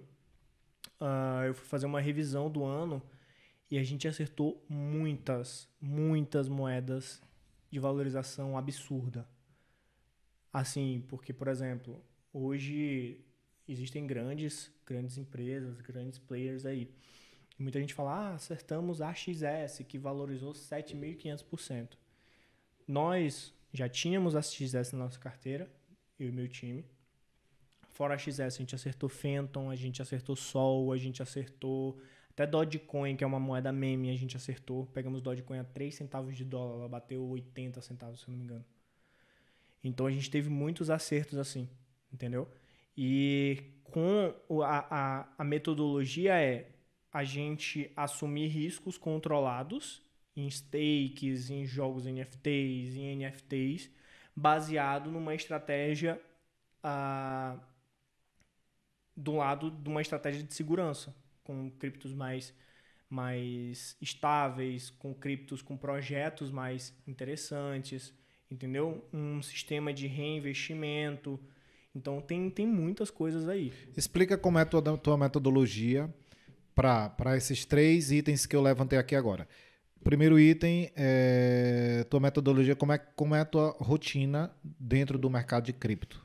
[1.00, 3.02] ah, eu fui fazer uma revisão do ano
[3.68, 7.20] e a gente acertou muitas, muitas moedas
[7.68, 9.28] de valorização absurda.
[10.52, 12.00] Assim, porque, por exemplo,
[12.32, 13.20] hoje
[13.68, 16.88] existem grandes, grandes empresas, grandes players aí.
[17.58, 21.96] E muita gente fala, ah, acertamos a XS, que valorizou 7.500%.
[22.86, 25.70] Nós já tínhamos a XS na nossa carteira,
[26.18, 26.84] eu e meu time.
[27.90, 31.98] Fora a XS, a gente acertou Phantom, a gente acertou Sol, a gente acertou
[32.30, 34.84] até Dogecoin, que é uma moeda meme, a gente acertou.
[34.86, 38.44] Pegamos Dogecoin a 3 centavos de dólar, ela bateu 80 centavos, se eu não me
[38.44, 38.64] engano.
[39.82, 41.66] Então a gente teve muitos acertos assim,
[42.12, 42.46] entendeu?
[42.94, 46.75] E com a, a, a metodologia é
[47.16, 50.02] a gente assumir riscos controlados
[50.36, 53.90] em stakes, em jogos NFTs, em NFTs,
[54.36, 56.20] baseado numa estratégia
[56.82, 57.56] ah,
[59.16, 62.52] do lado de uma estratégia de segurança, com criptos mais,
[63.08, 68.12] mais estáveis, com criptos com projetos mais interessantes,
[68.50, 69.08] entendeu?
[69.10, 71.40] Um sistema de reinvestimento.
[71.94, 73.72] Então tem, tem muitas coisas aí.
[73.96, 76.14] Explica como é a tua, tua metodologia
[76.76, 79.48] para esses três itens que eu levantei aqui agora.
[80.04, 85.64] Primeiro item, é, tua metodologia, como é, como é a tua rotina dentro do mercado
[85.64, 86.24] de cripto?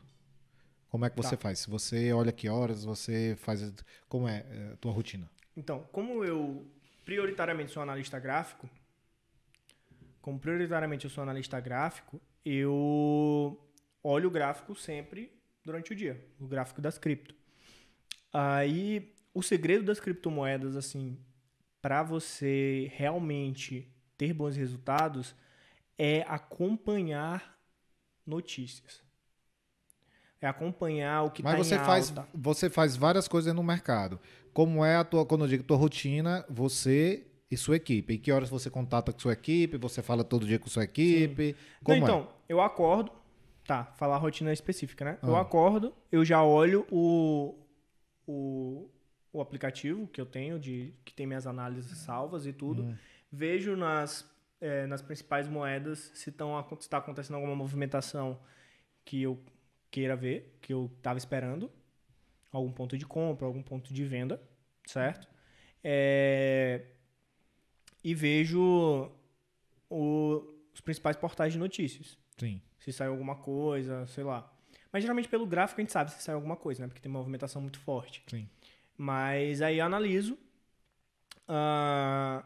[0.90, 1.42] Como é que você Tá.
[1.44, 1.66] faz?
[1.66, 3.74] Você olha que horas, você faz.
[4.10, 5.32] Como é é, a tua rotina?
[5.56, 6.68] Então, como eu
[7.06, 8.70] prioritariamente sou analista gráfico,
[10.22, 13.58] como prioritariamente eu sou analista gráfico, eu
[14.04, 15.32] olho o gráfico sempre
[15.64, 17.34] durante o dia, o gráfico das cripto.
[18.34, 21.18] Aí, o segredo das criptomoedas, assim,
[21.82, 23.88] para você realmente
[24.18, 25.36] ter bons resultados,
[25.98, 27.60] é acompanhar
[28.26, 29.02] notícias.
[30.40, 32.28] É acompanhar o que está você em faz, alta.
[32.34, 34.20] você faz várias coisas no mercado.
[34.54, 38.16] Como é a tua, quando eu digo tua rotina, você e sua equipe?
[38.16, 39.78] Em que horas você contata com sua equipe?
[39.78, 41.56] Você fala todo dia com sua equipe?
[41.88, 41.98] Não, é?
[42.00, 43.12] então, eu acordo.
[43.66, 45.20] Tá, falar a rotina específica, né?
[45.22, 45.42] Eu Ah.
[45.42, 47.56] acordo, eu já olho o,
[48.26, 48.90] o,
[49.34, 52.84] o aplicativo que eu tenho, de, que tem minhas análises salvas e tudo.
[52.84, 52.98] Uhum.
[53.32, 54.30] Vejo nas,
[54.60, 58.40] eh, nas principais moedas se está acontecendo alguma movimentação
[59.06, 59.42] que eu
[59.90, 61.72] queira ver, que eu estava esperando.
[62.52, 64.42] Algum ponto de compra, algum ponto de venda,
[64.86, 65.26] certo?
[65.84, 66.86] É,
[68.04, 69.10] e vejo
[69.90, 72.18] o- os principais portais de notícias.
[72.38, 72.62] Sim.
[72.80, 74.52] Se saiu alguma coisa, sei lá.
[74.92, 76.88] Mas geralmente pelo gráfico a gente sabe se saiu alguma coisa, né?
[76.88, 78.22] Porque tem uma movimentação muito forte.
[78.28, 78.50] Sim.
[78.98, 80.38] Mas aí eu analiso.
[81.48, 82.44] ah,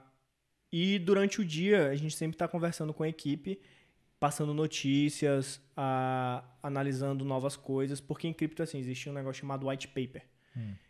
[0.71, 3.59] e durante o dia a gente sempre está conversando com a equipe,
[4.19, 8.01] passando notícias, ah, analisando novas coisas.
[8.01, 10.23] Porque em cripto, assim, existe um negócio chamado white paper.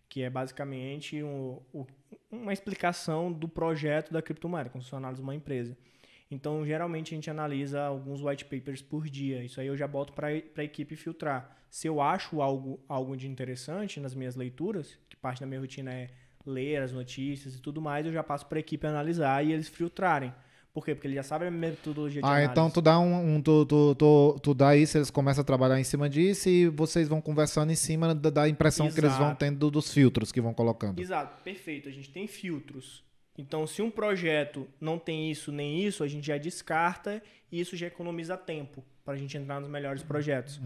[0.09, 1.87] Que é basicamente um- o-
[2.31, 5.77] uma explicação do projeto da criptomoeda, como se uma empresa.
[6.29, 9.43] Então, geralmente, a gente analisa alguns white papers por dia.
[9.43, 11.55] Isso aí eu já boto para a equipe filtrar.
[11.69, 15.93] Se eu acho algo, algo de interessante nas minhas leituras, que parte da minha rotina
[15.93, 16.09] é
[16.45, 19.67] ler as notícias e tudo mais, eu já passo para a equipe analisar e eles
[19.67, 20.33] filtrarem.
[20.73, 20.93] Por quê?
[20.93, 22.51] Porque eles já sabem a metodologia de Ah, análise.
[22.51, 25.79] então tu dá um, um- tu, tu, tu, tu dá isso, eles começam a trabalhar
[25.79, 29.27] em cima disso e vocês vão conversando em cima da, da impressão que eles vão
[29.27, 29.39] Exato.
[29.39, 30.99] tendo dos filtros que vão colocando.
[30.99, 31.87] Exato, perfeito.
[31.87, 33.03] A gente tem filtros.
[33.37, 37.21] Então, se um projeto não tem isso nem isso, a gente já descarta
[37.51, 40.59] e isso já economiza tempo para a gente entrar nos melhores projetos.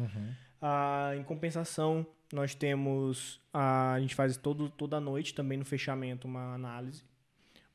[0.61, 3.41] Ah, em compensação, nós temos.
[3.53, 7.03] ah, a gente faz todo, toda noite também no fechamento uma análise,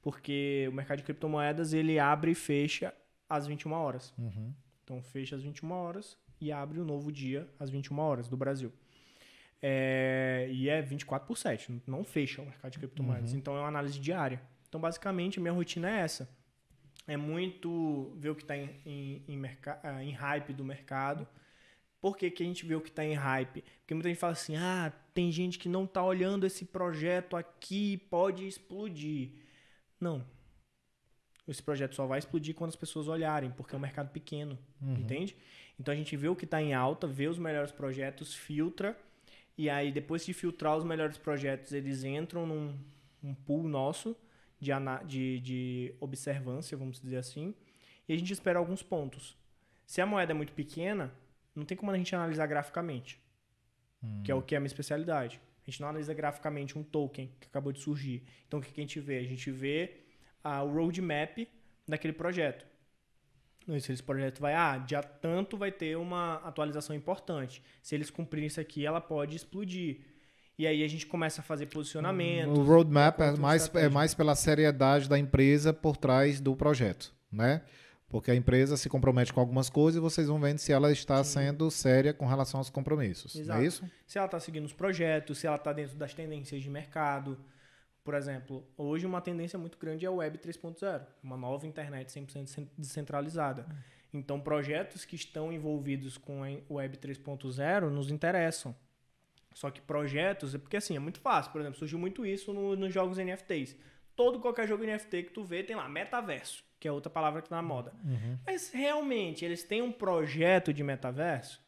[0.01, 2.95] porque o mercado de criptomoedas ele abre e fecha
[3.29, 4.15] às 21 horas.
[4.17, 4.53] Uhum.
[4.85, 8.73] Então, fecha às 21 horas e abre o novo dia às 21 horas do Brasil.
[9.67, 13.33] É, e é 24 por 7, não fecha o mercado de criptomoedas.
[13.33, 14.43] Então é uma análise diária.
[14.75, 16.29] Então, basicamente, a minha rotina é essa.
[17.07, 19.43] É muito ver o que está em, em, em,
[19.85, 21.29] ah, em hype do mercado.
[22.01, 23.63] Por que, que a gente vê o que está em hype?
[23.79, 27.99] Porque muita gente fala assim: ah, tem gente que não está olhando esse projeto aqui,
[28.11, 29.31] pode explodir.
[30.01, 30.27] Não.
[31.47, 35.37] Esse projeto só vai explodir quando as pessoas olharem, porque é um mercado pequeno, entende?
[35.79, 38.99] Então a gente vê o que está em alta, vê os melhores projetos, filtra,
[39.57, 42.77] e aí depois de filtrar os melhores projetos, eles entram num
[43.23, 44.17] um pool nosso
[44.65, 44.73] de,
[45.07, 47.55] de, de observância, vamos dizer assim,
[48.09, 49.37] e a gente espera alguns pontos.
[49.87, 51.13] Se a moeda é muito pequena,
[51.55, 53.21] não tem como a gente analisar graficamente,
[54.23, 55.41] que é o que é a minha especialidade.
[55.67, 58.23] A gente não analisa graficamente um token que acabou de surgir.
[58.47, 59.19] Então o que a gente vê?
[59.19, 60.05] A gente vê
[60.45, 61.49] o roadmap
[61.89, 62.67] daquele projeto.
[63.63, 67.63] Então, Se esse projeto vai, ah, dia tanto vai ter uma atualização importante.
[67.83, 70.01] Se eles cumprirem isso aqui, ela pode explodir.
[70.59, 72.49] E aí a gente começa a fazer posicionamento.
[72.51, 77.63] O roadmap é mais, é mais pela seriedade da empresa por trás do projeto, né?
[78.09, 81.25] Porque a empresa se compromete com algumas coisas e vocês vão vendo se ela está
[81.25, 83.35] sendo séria com relação aos compromissos.
[83.35, 83.59] Exato.
[83.59, 83.91] Não é isso?
[84.07, 87.37] Se ela está seguindo os projetos, se ela está dentro das tendências de mercado.
[88.05, 92.47] Por exemplo, hoje uma tendência muito grande é o Web 3.0, uma nova internet 100%
[92.47, 93.67] cen- descentralizada.
[94.13, 98.77] Então, projetos que estão envolvidos com a o Web 3.0 nos interessam.
[99.55, 101.51] Só que projetos, é porque assim, é muito fácil.
[101.53, 103.75] Por exemplo, surgiu muito isso no- nos jogos NFTs.
[104.17, 107.49] Todo qualquer jogo NFT que tu vê tem lá metaverso, que é outra palavra que
[107.49, 107.93] tá na moda.
[108.45, 111.63] Mas realmente, eles têm um projeto de metaverso?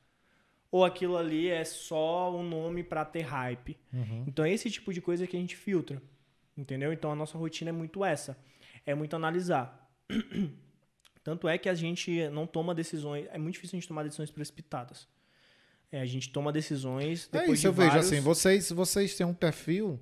[0.71, 3.79] Ou aquilo ali é só um nome para ter hype?
[4.27, 6.03] Então é esse tipo de coisa que a gente filtra.
[6.57, 6.93] Entendeu?
[6.93, 8.37] Então a nossa rotina é muito essa.
[8.85, 9.89] É muito analisar.
[11.23, 13.27] Tanto é que a gente não toma decisões.
[13.33, 15.09] É muito difícil a gente tomar decisões precipitadas.
[15.93, 19.15] É, a gente toma decisões É depois isso, de eu vejo vários- assim, vocês, vocês
[19.15, 20.01] têm um perfil.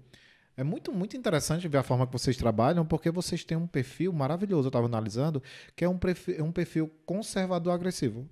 [0.57, 4.13] É muito, muito interessante ver a forma que vocês trabalham, porque vocês têm um perfil
[4.13, 5.43] maravilhoso, eu estava analisando,
[5.75, 8.29] que é um perfil, um perfil conservador agressivo.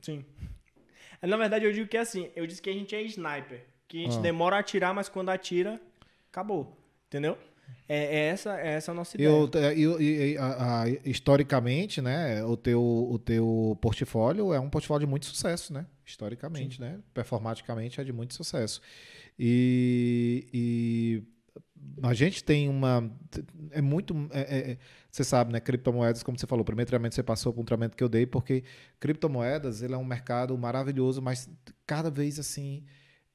[0.00, 0.24] Sim.
[1.20, 2.30] Na verdade, eu digo que é assim.
[2.36, 3.64] Eu disse que a gente é sniper.
[3.88, 4.20] Que a gente Ah.
[4.20, 5.80] demora a atirar, mas quando atira,
[6.30, 6.78] acabou.
[7.06, 7.36] Entendeu?
[7.88, 9.28] É, é essa, é essa a nossa ideia.
[10.88, 15.86] E- historicamente, né, o teu, o teu portfólio é um portfólio de muito sucesso, né?
[16.04, 16.98] Historicamente, né?
[17.12, 18.80] Performaticamente é de muito sucesso.
[19.38, 21.22] E, e
[22.02, 23.10] a gente tem uma.
[23.70, 24.14] É muito.
[24.30, 24.78] é- é- é-
[25.10, 25.60] você sabe, né?
[25.60, 28.26] Criptomoedas, como você falou, o primeiro treinamento você passou por um treinamento que eu dei,
[28.26, 28.64] porque
[28.98, 31.48] criptomoedas ele é um mercado maravilhoso, mas
[31.86, 32.84] cada vez assim.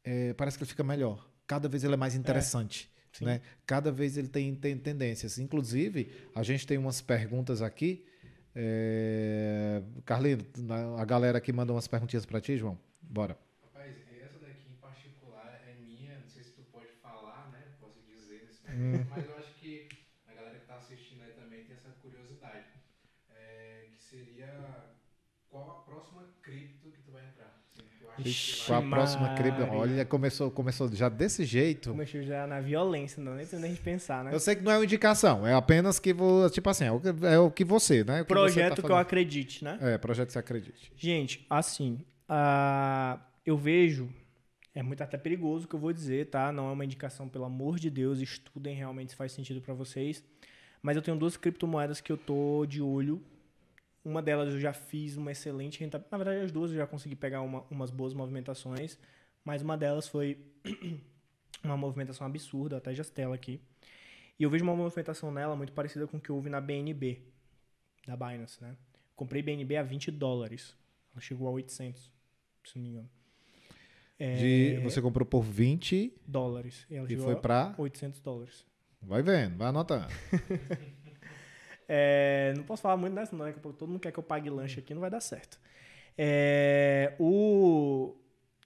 [0.03, 1.27] é, parece que ele fica melhor.
[1.45, 2.89] Cada vez ele é mais interessante.
[3.19, 3.25] Sim.
[3.25, 3.41] né?
[3.65, 5.37] Cada vez ele tem, tem tendências.
[5.39, 8.05] Inclusive, a gente tem umas perguntas aqui.
[8.55, 9.81] É...
[10.05, 12.77] Carlino, na- a galera aqui manda umas perguntinhas para ti, João.
[13.01, 13.37] Bora.
[13.63, 17.63] Rapaz, essa daqui em particular é minha, não sei se tu pode falar, né?
[17.79, 18.91] Posso dizer nesse Hum.
[18.91, 19.89] momento, mas eu acho que
[20.27, 22.65] a galera que tá assistindo aí também tem essa curiosidade.
[23.29, 24.49] É, que seria
[25.49, 27.47] qual a próxima cripto que tu vai entrar?
[27.47, 29.61] Assim, que tu acha que Ixi, Qual a próxima cripto?
[29.61, 29.77] Maria.
[29.77, 31.91] Olha, começou, começou já desse jeito.
[31.91, 34.33] Começou já na violência, não nem tem nem pensar, né?
[34.33, 36.13] Eu sei que não é uma indicação, é apenas que,
[36.51, 38.21] tipo assim, é o que, é o que você, né?
[38.21, 39.77] O que você Projeto tá que eu acredite, né?
[39.81, 40.91] É, projeto que você acredite.
[40.95, 44.09] Gente, assim, ah, eu vejo,
[44.75, 46.51] é muito até perigoso o que eu vou dizer, tá?
[46.51, 50.23] Não é uma indicação, pelo amor de Deus, estudem realmente se faz sentido pra vocês.
[50.81, 53.21] Mas eu tenho duas criptomoedas que eu tô de olho.
[54.03, 56.11] Uma delas eu já fiz uma excelente rentabilidade.
[56.11, 58.97] Na verdade, as duas eu já consegui pegar uma- umas boas movimentações.
[59.43, 60.37] Mas uma delas foi
[61.63, 63.59] uma movimentação absurda, até já tela aqui.
[64.39, 67.21] E eu vejo uma movimentação nela muito parecida com o que houve na BNB,
[68.07, 68.75] da Binance, né?
[69.15, 70.75] Comprei BNB a 20 dólares.
[71.11, 72.09] Ela chegou a 800,
[72.63, 73.09] se não me engano.
[74.17, 76.85] É, De, você comprou por 20 dólares.
[76.89, 77.75] E ela e chegou foi a pra.
[77.77, 78.65] 800 dólares.
[79.01, 80.07] Vai vendo, vai anotando.
[81.91, 83.51] É, não posso falar muito dessa, não.
[83.53, 85.59] Pouco todo mundo quer que eu pague lanche aqui, não vai dar certo.
[86.15, 88.15] É, o,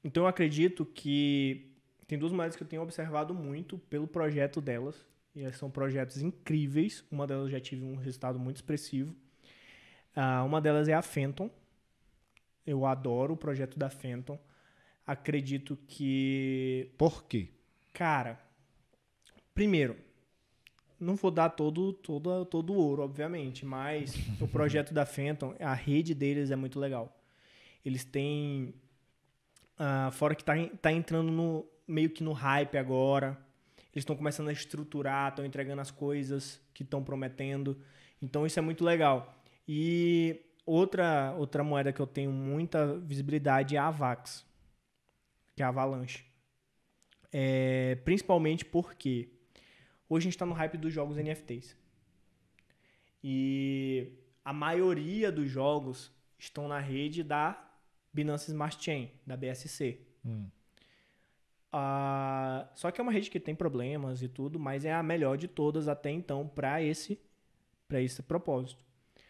[0.03, 1.71] então eu acredito que
[2.07, 5.05] tem duas moedas que eu tenho observado muito pelo projeto delas.
[5.35, 7.03] E são projetos incríveis.
[7.09, 9.15] Uma delas já tive um resultado muito expressivo.
[10.15, 11.49] Ah, uma delas é a Fenton.
[12.65, 14.37] Eu adoro o projeto da Fenton.
[15.05, 17.49] Acredito que Por quê?
[17.91, 18.39] Cara,
[19.53, 19.97] primeiro,
[20.99, 25.73] não vou dar todo, todo, todo o ouro, obviamente, mas o projeto da Fenton, a
[25.73, 27.15] rede deles é muito legal.
[27.85, 28.73] Eles têm.
[29.77, 33.37] ah, fora que tá, tá entrando no, meio que no hype agora.
[33.93, 37.77] Eles estão começando a estruturar, estão entregando as coisas que estão prometendo.
[38.21, 39.37] Então isso é muito legal.
[39.67, 44.45] E outra, outra moeda que eu tenho muita visibilidade é a Avax,
[45.55, 46.25] que é a Avalanche.
[47.31, 49.32] É, principalmente porque
[50.13, 51.75] hoje a gente está no hype dos jogos NFTs.
[53.23, 54.11] E
[54.43, 57.59] a maioria dos jogos estão na rede da
[58.13, 59.99] Binance Smart Chain, da BSC.
[60.25, 60.47] Hum.
[61.71, 65.37] Ah, só que é uma rede que tem problemas e tudo, mas é a melhor
[65.37, 67.19] de todas até então para esse,
[67.87, 68.83] pra esse propósito.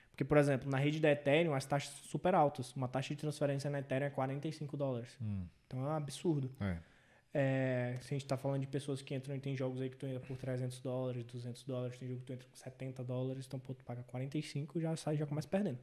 [0.10, 2.76] Porque, por exemplo, na rede da Ethereum, as taxas são super altas.
[2.76, 5.18] Uma taxa de transferência na Ethereum é 45 dólares.
[5.22, 5.46] Hum.
[5.66, 6.52] Então é um absurdo.
[6.60, 6.78] É.
[7.34, 9.98] É, se a gente tá falando de pessoas que entram e tem jogos aí que
[9.98, 13.46] tu entra por 300 dólares, 200 dólares, tem jogo que tu entra por 70 dólares,
[13.48, 15.80] então pô, tu paga 45 já sai, já começa perdendo.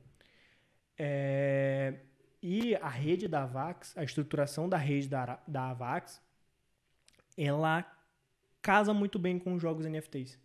[0.99, 2.01] É,
[2.43, 6.21] e a rede da Avax, a estruturação da rede da, da Avax,
[7.37, 7.85] ela
[8.63, 10.39] casa muito bem com os jogos NFTs.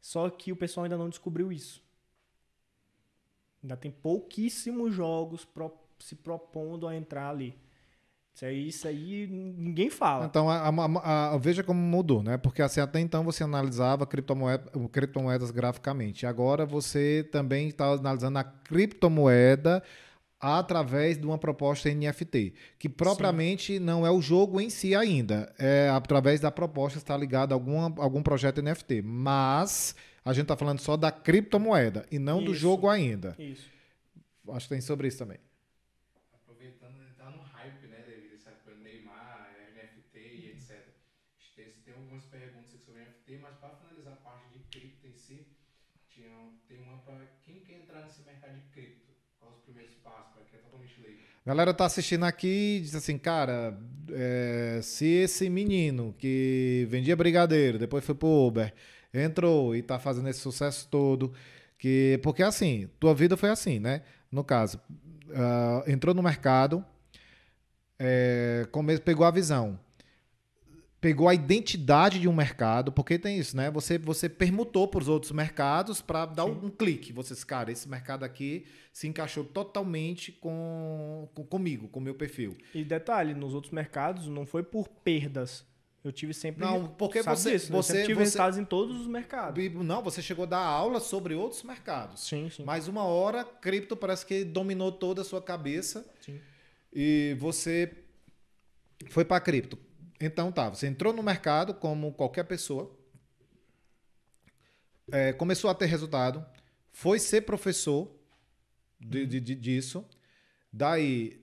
[0.00, 1.82] Só que o pessoal ainda não descobriu isso.
[3.62, 7.58] Ainda tem pouquíssimos jogos pro- se propondo a entrar ali.
[8.34, 10.26] Isso aí, isso aí ninguém fala.
[10.26, 12.36] Então, a- a- a- veja como mudou, né?
[12.36, 16.26] Porque assim, até então você analisava criptomoeda, criptomoedas graficamente.
[16.26, 19.82] Agora você também está analisando a criptomoeda
[20.40, 25.54] através de uma proposta NFT, que propriamente não é o jogo em si ainda.
[25.58, 29.00] É através da proposta está ligado a alguma, algum projeto NFT.
[29.00, 29.94] Mas
[30.24, 32.60] a gente está falando só da criptomoeda e não do Isso.
[32.60, 33.34] jogo ainda.
[33.38, 33.70] Isso.
[34.50, 35.38] Acho que tem sobre isso também.
[36.34, 40.84] Aproveitando, ele tá no hype, né, devido a essa época do Neymar, NFT e etc.
[41.56, 45.14] Tem, tem algumas perguntas aqui sobre NFT, mas para finalizar a parte de cripto em
[45.16, 45.46] si,
[46.10, 46.28] tinha,
[46.68, 49.12] tem uma para quem quer entrar nesse mercado de cripto.
[49.40, 50.62] Quais os primeiros passos para quem é
[51.44, 51.46] leigo?
[51.46, 53.78] Galera tá assistindo aqui e diz assim, cara,
[54.10, 58.72] é, se esse menino que vendia brigadeiro, depois foi pro Uber,
[59.12, 61.32] entrou e tá fazendo esse sucesso todo,
[61.78, 64.02] que porque assim, tua vida foi assim, né?
[64.30, 64.80] No caso,
[65.34, 66.84] ah, entrou no mercado,
[67.98, 69.78] é, come- pegou a visão,
[71.04, 73.70] pegou a identidade de um mercado, porque tem isso, né?
[73.72, 77.12] Você você permutou para os outros mercados para dar um, um clique.
[77.12, 82.56] Vocês, cara, esse mercado aqui se encaixou totalmente com, com comigo, com o meu perfil.
[82.74, 85.62] E detalhe, nos outros mercados não foi por perdas.
[86.02, 86.64] Eu tive sempre.
[86.64, 87.76] Não, porque você- disso, né?
[87.76, 89.62] Você- tive você- resultados em todos os mercados.
[89.74, 92.22] Não, você chegou a dar aula sobre outros mercados.
[92.26, 92.64] Sim, sim.
[92.64, 96.40] Mas uma hora, cripto parece que dominou toda a sua cabeça Sim.
[96.90, 97.92] e você
[99.10, 99.78] foi para cripto.
[100.24, 102.90] Então tá, você entrou no mercado como qualquer pessoa,
[105.12, 106.44] é, começou a ter resultado,
[106.92, 108.10] foi ser professor
[109.00, 110.04] de, de- de- disso,
[110.72, 111.40] daí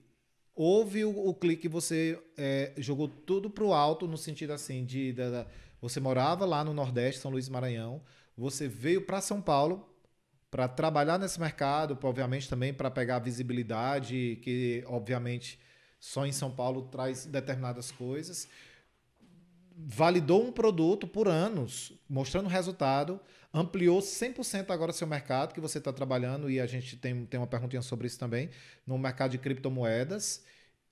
[0.55, 5.29] houve o, o clique, você é, jogou tudo pro alto no sentido assim de da-
[5.29, 5.47] da-
[5.81, 8.03] você morava lá no Nordeste, São Luís Maranhão,
[8.37, 9.89] você veio para São Paulo
[10.51, 15.59] para trabalhar nesse mercado, obviamente também para pegar visibilidade, que obviamente
[15.99, 18.47] só em São Paulo traz determinadas coisas.
[19.75, 23.19] Validou um produto por anos, mostrando resultado,
[23.53, 27.47] ampliou 100% agora seu mercado que você está trabalhando, e a gente tem, tem uma
[27.47, 28.49] perguntinha sobre isso também,
[28.85, 30.43] no mercado de criptomoedas.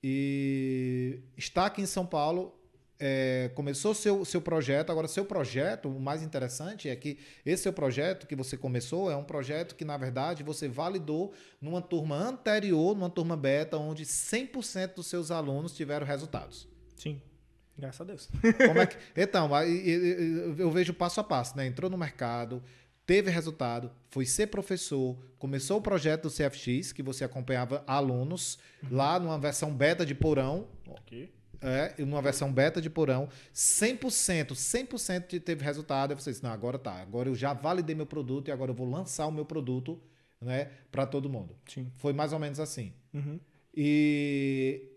[0.02, 2.58] E está aqui em São Paulo,
[3.00, 4.90] é, começou seu, seu projeto.
[4.90, 9.16] Agora, seu projeto, o mais interessante é que esse seu projeto que você começou é
[9.16, 14.94] um projeto que, na verdade, você validou numa turma anterior, numa turma beta, onde 100%
[14.96, 16.68] dos seus alunos tiveram resultados.
[16.94, 17.22] Sim.
[17.80, 18.28] Graças a Deus.
[18.82, 21.66] É que- Então, eu eu vejo passo a passo, né?
[21.66, 22.62] Entrou no mercado,
[23.06, 28.58] teve resultado, foi ser professor, começou o projeto do CFX, que você acompanhava alunos,
[28.90, 31.28] lá numa versão beta de porão, Aqui.
[31.60, 36.12] é, numa versão beta de porão, 100%, 100% de- teve resultado.
[36.12, 38.74] Aí você disse, não, agora tá, agora eu já validei meu produto e agora eu
[38.76, 40.00] vou lançar o meu produto,
[40.40, 41.56] né, para todo mundo.
[41.66, 41.90] Sim.
[41.96, 42.92] Foi mais ou menos assim.
[43.12, 43.40] Uhum.
[43.74, 44.88] E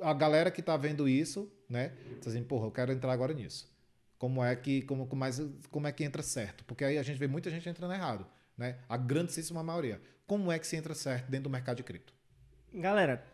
[0.00, 3.70] a galera que tá vendo isso, né, diz assim, porra, eu quero entrar agora nisso.
[4.18, 5.40] Como é que como, como, mais,
[5.70, 6.64] como é que entra certo?
[6.64, 8.26] Porque aí a gente vê muita gente entrando errado,
[8.58, 8.78] né?
[8.86, 9.98] A grandíssima maioria.
[10.26, 12.12] Como é que se entra certo dentro do mercado de cripto?
[12.74, 13.24] Galera,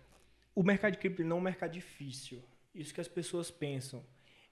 [0.54, 2.40] o mercado de cripto não é um mercado difícil.
[2.72, 4.04] Isso que as pessoas pensam.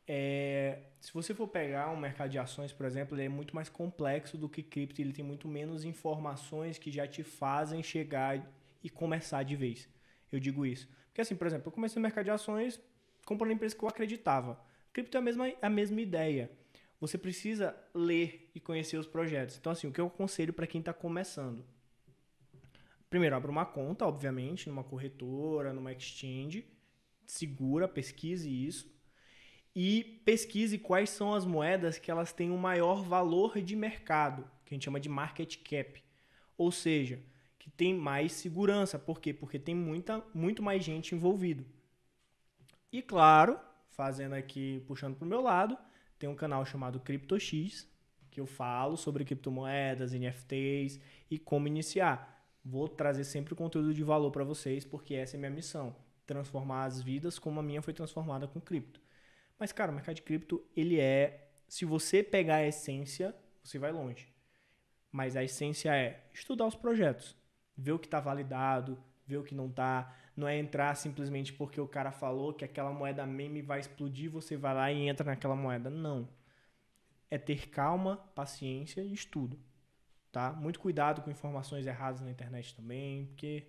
[0.07, 3.69] É, se você for pegar um mercado de ações, por exemplo, ele é muito mais
[3.69, 5.01] complexo do que cripto.
[5.01, 8.45] Ele tem muito menos informações que já te fazem chegar
[8.83, 9.89] e começar de vez.
[10.33, 10.89] Eu digo isso.
[11.07, 12.81] Porque assim, por exemplo, eu comecei no mercado de ações
[13.25, 14.61] comprando empresa que eu acreditava.
[14.93, 16.51] Cripto é a mesma, a mesma ideia.
[17.01, 19.57] Você precisa ler e conhecer os projetos.
[19.57, 21.65] Então, assim, o que eu aconselho para quem está começando?
[23.11, 26.67] Primeiro, abra uma conta, obviamente, numa corretora, numa exchange,
[27.27, 28.95] segura, pesquise isso
[29.75, 34.73] e pesquise quais são as moedas que elas têm o maior valor de mercado, que
[34.73, 36.03] a gente chama de market cap.
[36.57, 37.21] Ou seja,
[37.59, 38.99] que tem mais segurança.
[38.99, 39.33] Por quê?
[39.35, 41.67] Porque tem muita, muito mais gente envolvido.
[42.95, 43.59] E claro,
[43.89, 45.77] fazendo aqui, puxando pro meu lado,
[46.17, 47.89] tem um canal chamado CryptoX,
[48.31, 52.41] que eu falo sobre criptomoedas, NFTs e como iniciar.
[52.65, 57.03] Vou trazer sempre conteúdo de valor para vocês, porque essa é minha missão, transformar as
[57.03, 59.01] vidas como a minha foi transformada com cripto.
[59.59, 63.91] Mas cara, o mercado de cripto, ele é, se você pegar a essência, você vai
[63.91, 64.33] longe.
[65.11, 67.37] Mas a essência é estudar os projetos,
[67.77, 70.15] ver o que está validado, ver o que não está.
[70.37, 74.57] Não é entrar simplesmente porque o cara falou que aquela moeda meme vai explodir, você
[74.57, 75.89] vai lá e entra naquela moeda.
[75.89, 76.29] Não.
[77.31, 79.59] É ter calma, paciência e estudo.
[80.33, 80.53] Tá?
[80.53, 83.69] Muito cuidado com informações erradas na internet também, porque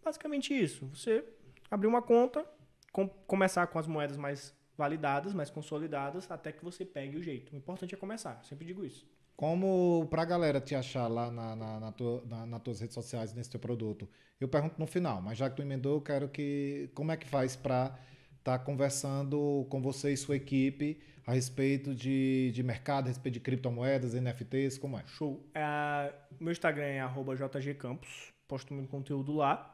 [0.00, 0.86] é basicamente isso.
[0.88, 1.24] Você
[1.70, 2.44] abrir uma conta,
[2.92, 7.52] com, começar com as moedas mais validadas, mais consolidadas, até que você pegue o jeito.
[7.52, 9.06] O importante é começar, eu sempre digo isso.
[9.36, 13.34] Como pra galera te achar lá na, na, na, tua, na, nas tuas redes sociais,
[13.34, 14.08] nesse teu produto?
[14.40, 16.90] Eu pergunto no final, mas já que tu emendou, eu quero que.
[16.94, 17.98] Como é que faz para
[18.38, 23.34] estar tá conversando com você e sua equipe a respeito de, de mercado, a respeito
[23.34, 25.04] de criptomoedas, NFTs, como é?
[25.06, 25.48] Show.
[25.54, 29.68] É, meu Instagram é jgcampos, posto muito conteúdo lá.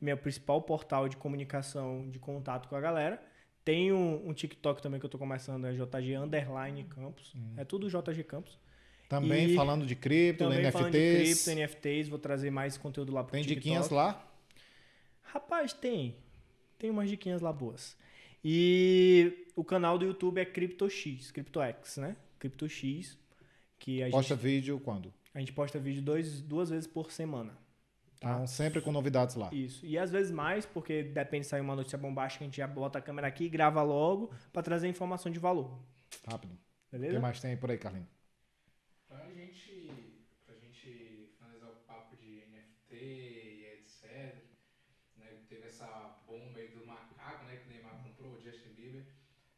[0.00, 3.20] Meu principal portal de comunicação, de contato com a galera.
[3.64, 7.34] Tem um, um TikTok também que eu tô começando, é JG Underline Campos.
[7.34, 7.54] Hum.
[7.56, 8.58] É tudo JG Campos.
[9.08, 10.72] Também e falando de cripto, também NFTs.
[10.72, 13.60] Falando de cripto, NFTs, vou trazer mais conteúdo lá pro Tem TikTok.
[13.60, 14.24] diquinhas lá?
[15.22, 16.16] Rapaz, tem.
[16.78, 17.96] Tem umas diquinhas lá boas.
[18.44, 22.16] E o canal do YouTube é CryptoX, CryptoX, né?
[22.38, 23.18] CryptoX.
[23.78, 25.12] Que a posta gente, vídeo quando?
[25.34, 27.56] A gente posta vídeo dois, duas vezes por semana.
[28.20, 28.32] Tá?
[28.32, 29.48] Então, sempre com novidades lá.
[29.52, 29.86] Isso.
[29.86, 32.98] E às vezes mais, porque depende se sair uma notícia bombástica, a gente já bota
[32.98, 35.78] a câmera aqui e grava logo para trazer informação de valor.
[36.28, 36.58] Rápido.
[36.90, 37.12] Beleza?
[37.12, 38.17] O que mais tem por aí, Carlinhos?
[39.08, 44.36] Pra gente, pra gente finalizar o papo de NFT e etc,
[45.16, 49.06] né, teve essa bomba aí do macaco, né, que o Neymar comprou, o Justin Bieber.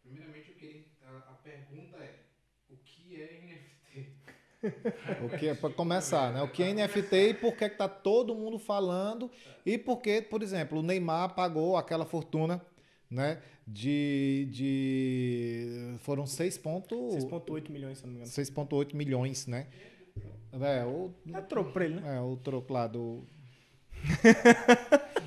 [0.02, 2.20] Primeiramente, queria, a, a pergunta é,
[2.68, 4.16] o que é NFT?
[5.24, 6.42] o que é para começar, né?
[6.42, 9.30] O que é NFT e por que está todo mundo falando
[9.64, 12.64] e por que, por exemplo, o Neymar pagou aquela fortuna,
[13.10, 13.40] né?
[13.72, 18.32] de, de foram 6,8 milhões, se não me engano.
[18.32, 19.68] 6,8 milhões, né?
[20.52, 22.16] É, o, é troco pra ele, né?
[22.16, 23.24] É, o troco lá do.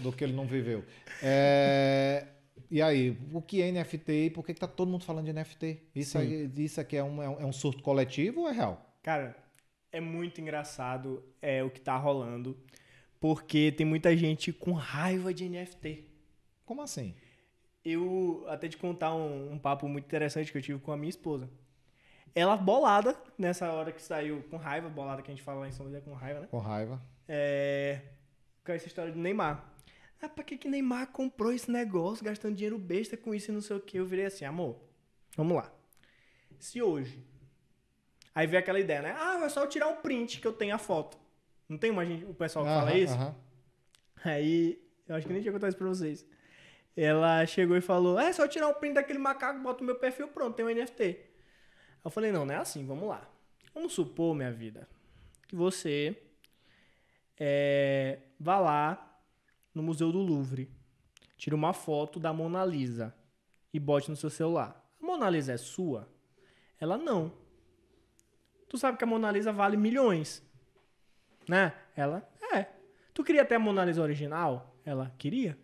[0.02, 0.84] do que ele não viveu.
[1.22, 2.28] É,
[2.70, 5.34] e aí, o que é NFT e por que, que tá todo mundo falando de
[5.34, 5.80] NFT?
[5.96, 8.94] Isso, aí, isso aqui é um, é um surto coletivo ou é real?
[9.02, 9.38] Cara,
[9.92, 12.58] é muito engraçado é, o que tá rolando,
[13.20, 16.06] porque tem muita gente com raiva de NFT.
[16.66, 17.16] Como assim?
[17.84, 21.10] Eu até te contar um, um, papo muito interessante que eu tive com a minha
[21.10, 21.50] esposa.
[22.34, 25.72] Ela bolada, nessa hora que saiu com raiva, bolada que a gente fala lá em
[25.72, 26.48] São José com raiva, né?
[26.50, 27.02] Com raiva.
[27.28, 28.02] É,
[28.64, 29.72] com essa história do Neymar.
[30.22, 33.62] Ah, pra que que Neymar comprou esse negócio, gastando dinheiro besta com isso e não
[33.62, 33.98] sei o que?
[33.98, 34.80] Eu virei assim, amor,
[35.36, 35.72] vamos lá.
[36.58, 37.22] Se hoje...
[38.34, 39.16] Aí veio aquela ideia, né?
[39.16, 41.20] Ah, é só eu tirar um print que eu tenho a foto.
[41.70, 43.14] Não tem uma gente, o pessoal que fala isso?
[43.14, 43.36] -huh.
[44.24, 46.26] Aí, eu acho que nem tinha contado isso pra vocês
[46.96, 50.28] ela chegou e falou: É só tirar um print daquele macaco, bota o meu perfil,
[50.28, 51.20] pronto, tem um NFT.
[52.04, 53.28] Eu falei: Não, não é assim, vamos lá.
[53.74, 54.88] Vamos supor, minha vida,
[55.48, 56.16] que você
[57.40, 59.20] é, vá lá
[59.74, 60.70] no Museu do Louvre,
[61.36, 63.16] tira uma foto da Mona Lisa
[63.74, 64.80] e bote no seu celular.
[65.02, 66.08] A Mona Lisa é sua?
[66.80, 67.34] Ela não.
[68.70, 70.44] Tu sabe que a Mona Lisa vale milhões,
[71.48, 71.74] né?
[71.96, 72.68] Ela é.
[73.14, 74.76] Tu queria ter a Mona Lisa original?
[74.86, 75.58] Ela queria.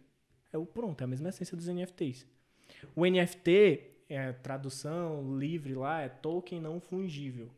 [0.52, 2.26] É o pronto, é a mesma essência dos NFTs.
[2.96, 7.52] O NFT, é tradução livre lá, é token não fungível.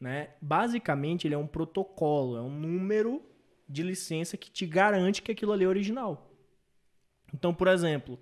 [0.00, 0.30] Né?
[0.40, 3.22] Basicamente, ele é um protocolo, é um número
[3.68, 6.30] de licença que te garante que aquilo ali é original.
[7.32, 8.18] Então, por exemplo,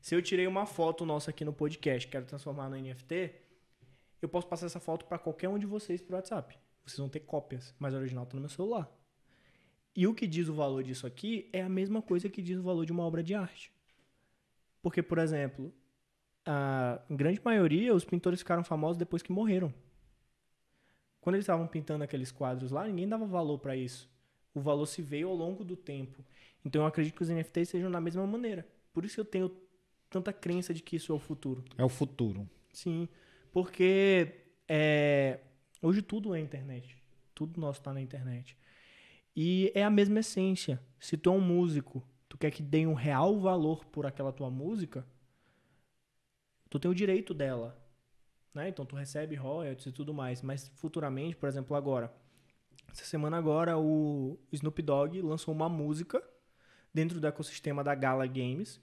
[0.00, 3.34] se eu tirei uma foto nossa aqui no podcast, quero transformar no NFT,
[4.20, 6.58] eu posso passar essa foto para qualquer um de vocês por WhatsApp.
[6.84, 8.90] Vocês vão ter cópias, mas o original está no meu celular.
[9.94, 12.62] E o que diz o valor disso aqui é a mesma coisa que diz o
[12.62, 13.70] valor de uma obra de arte.
[14.80, 15.72] Porque, por exemplo,
[16.44, 19.72] a grande maioria, os pintores ficaram famosos depois que morreram.
[21.20, 24.10] Quando eles estavam pintando aqueles quadros lá, ninguém dava valor para isso.
[24.54, 26.24] O valor se veio ao longo do tempo.
[26.64, 28.66] Então eu acredito que os NFTs sejam da mesma maneira.
[28.92, 29.50] Por isso eu tenho
[30.10, 31.64] tanta crença de que isso é o futuro.
[31.78, 32.48] É o futuro.
[32.72, 33.08] Sim,
[33.52, 34.34] porque
[34.68, 35.40] é,
[35.80, 36.96] hoje tudo é internet.
[37.34, 38.56] Tudo nosso está na internet.
[39.34, 40.80] E é a mesma essência.
[41.00, 44.50] Se tu é um músico, tu quer que dê um real valor por aquela tua
[44.50, 45.06] música,
[46.68, 47.78] tu tem o direito dela.
[48.54, 48.68] Né?
[48.68, 50.42] Então tu recebe royalties e tudo mais.
[50.42, 52.12] Mas futuramente, por exemplo, agora,
[52.90, 56.22] essa semana agora o Snoop Dogg lançou uma música
[56.92, 58.80] dentro do ecossistema da Gala Games,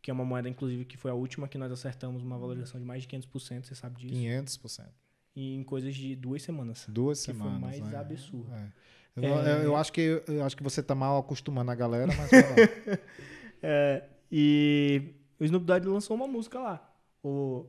[0.00, 2.86] que é uma moeda, inclusive, que foi a última que nós acertamos uma valorização de
[2.86, 4.14] mais de 500%, você sabe disso.
[4.14, 4.88] 500%.
[5.34, 6.86] E em coisas de duas semanas.
[6.88, 7.60] Duas Que foi semanas.
[7.60, 7.98] mais né?
[7.98, 8.50] absurdo.
[8.54, 8.72] É.
[9.16, 9.52] Eu, É.
[9.58, 12.42] eu- eu acho que, eu acho que você tá mal acostumando a galera, mas vai
[12.42, 12.56] lá.
[13.62, 16.94] É, e o Snoop Dogg lançou uma música lá.
[17.24, 17.66] O,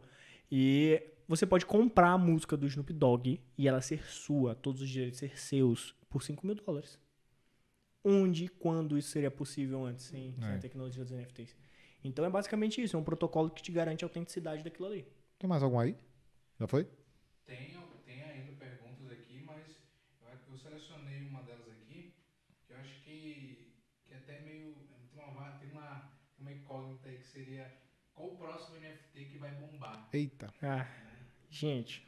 [0.52, 4.90] e você pode comprar a música do Snoop Dogg e ela ser sua, todos os
[4.90, 7.00] direitos ser seus, por 5 mil dólares.
[8.04, 10.56] Onde e quando isso seria possível antes, sem, sem É.
[10.56, 11.56] a tecnologia dos NFTs?
[12.04, 15.06] Então é basicamente isso, é um protocolo que te garante a autenticidade daquilo ali.
[15.40, 15.96] Tem mais algum aí?
[16.60, 16.88] Já foi?
[17.46, 17.58] Tem,
[18.06, 19.66] tem ainda perguntas aqui, mas
[20.22, 22.14] eu, acho que eu selecionei uma delas aqui,
[22.66, 23.74] que eu acho que,
[24.06, 24.76] que é até meio.
[25.12, 26.10] Tem uma, va- tem uma,
[26.40, 27.72] uma incógnita aí que seria
[28.14, 30.08] qual o próximo NFT que vai bombar?
[30.12, 30.54] Eita.
[30.62, 30.86] Ah,
[31.50, 32.06] gente.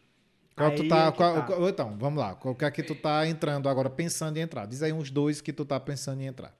[0.55, 1.41] Qual aí tu tá, é que qual- tá.
[1.43, 2.35] qual- então, vamos lá.
[2.35, 4.65] Qual que é que tu tá entrando agora, pensando em entrar?
[4.65, 6.53] Diz aí uns dois que tu tá pensando em entrar.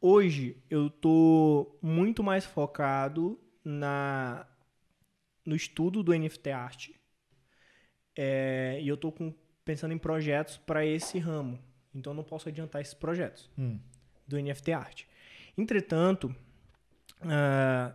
[0.00, 4.46] Hoje eu tô muito mais focado na
[5.44, 6.88] no estudo do NFT art.
[8.16, 9.32] É, e eu tô com-
[9.64, 11.58] pensando em projetos para esse ramo.
[11.94, 13.78] Então eu não posso adiantar esses projetos Hum.
[14.26, 15.04] do NFT art.
[15.56, 16.34] Entretanto,
[17.22, 17.94] ah,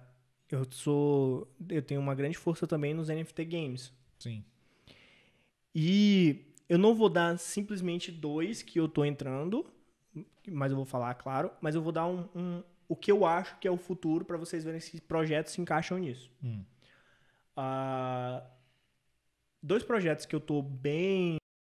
[0.50, 3.94] eu sou eu tenho uma grande força também nos NFT games.
[4.20, 4.44] Sim.
[5.74, 9.66] E eu não vou dar simplesmente dois que eu tô entrando,
[10.50, 13.58] mas eu vou falar, claro, mas eu vou dar um, um- o que eu acho
[13.60, 16.30] que é o futuro para vocês verem se projetos se encaixam nisso.
[16.44, 16.64] Hum.
[17.56, 18.44] Ah,
[19.64, 21.38] dois projetos que eu tô bem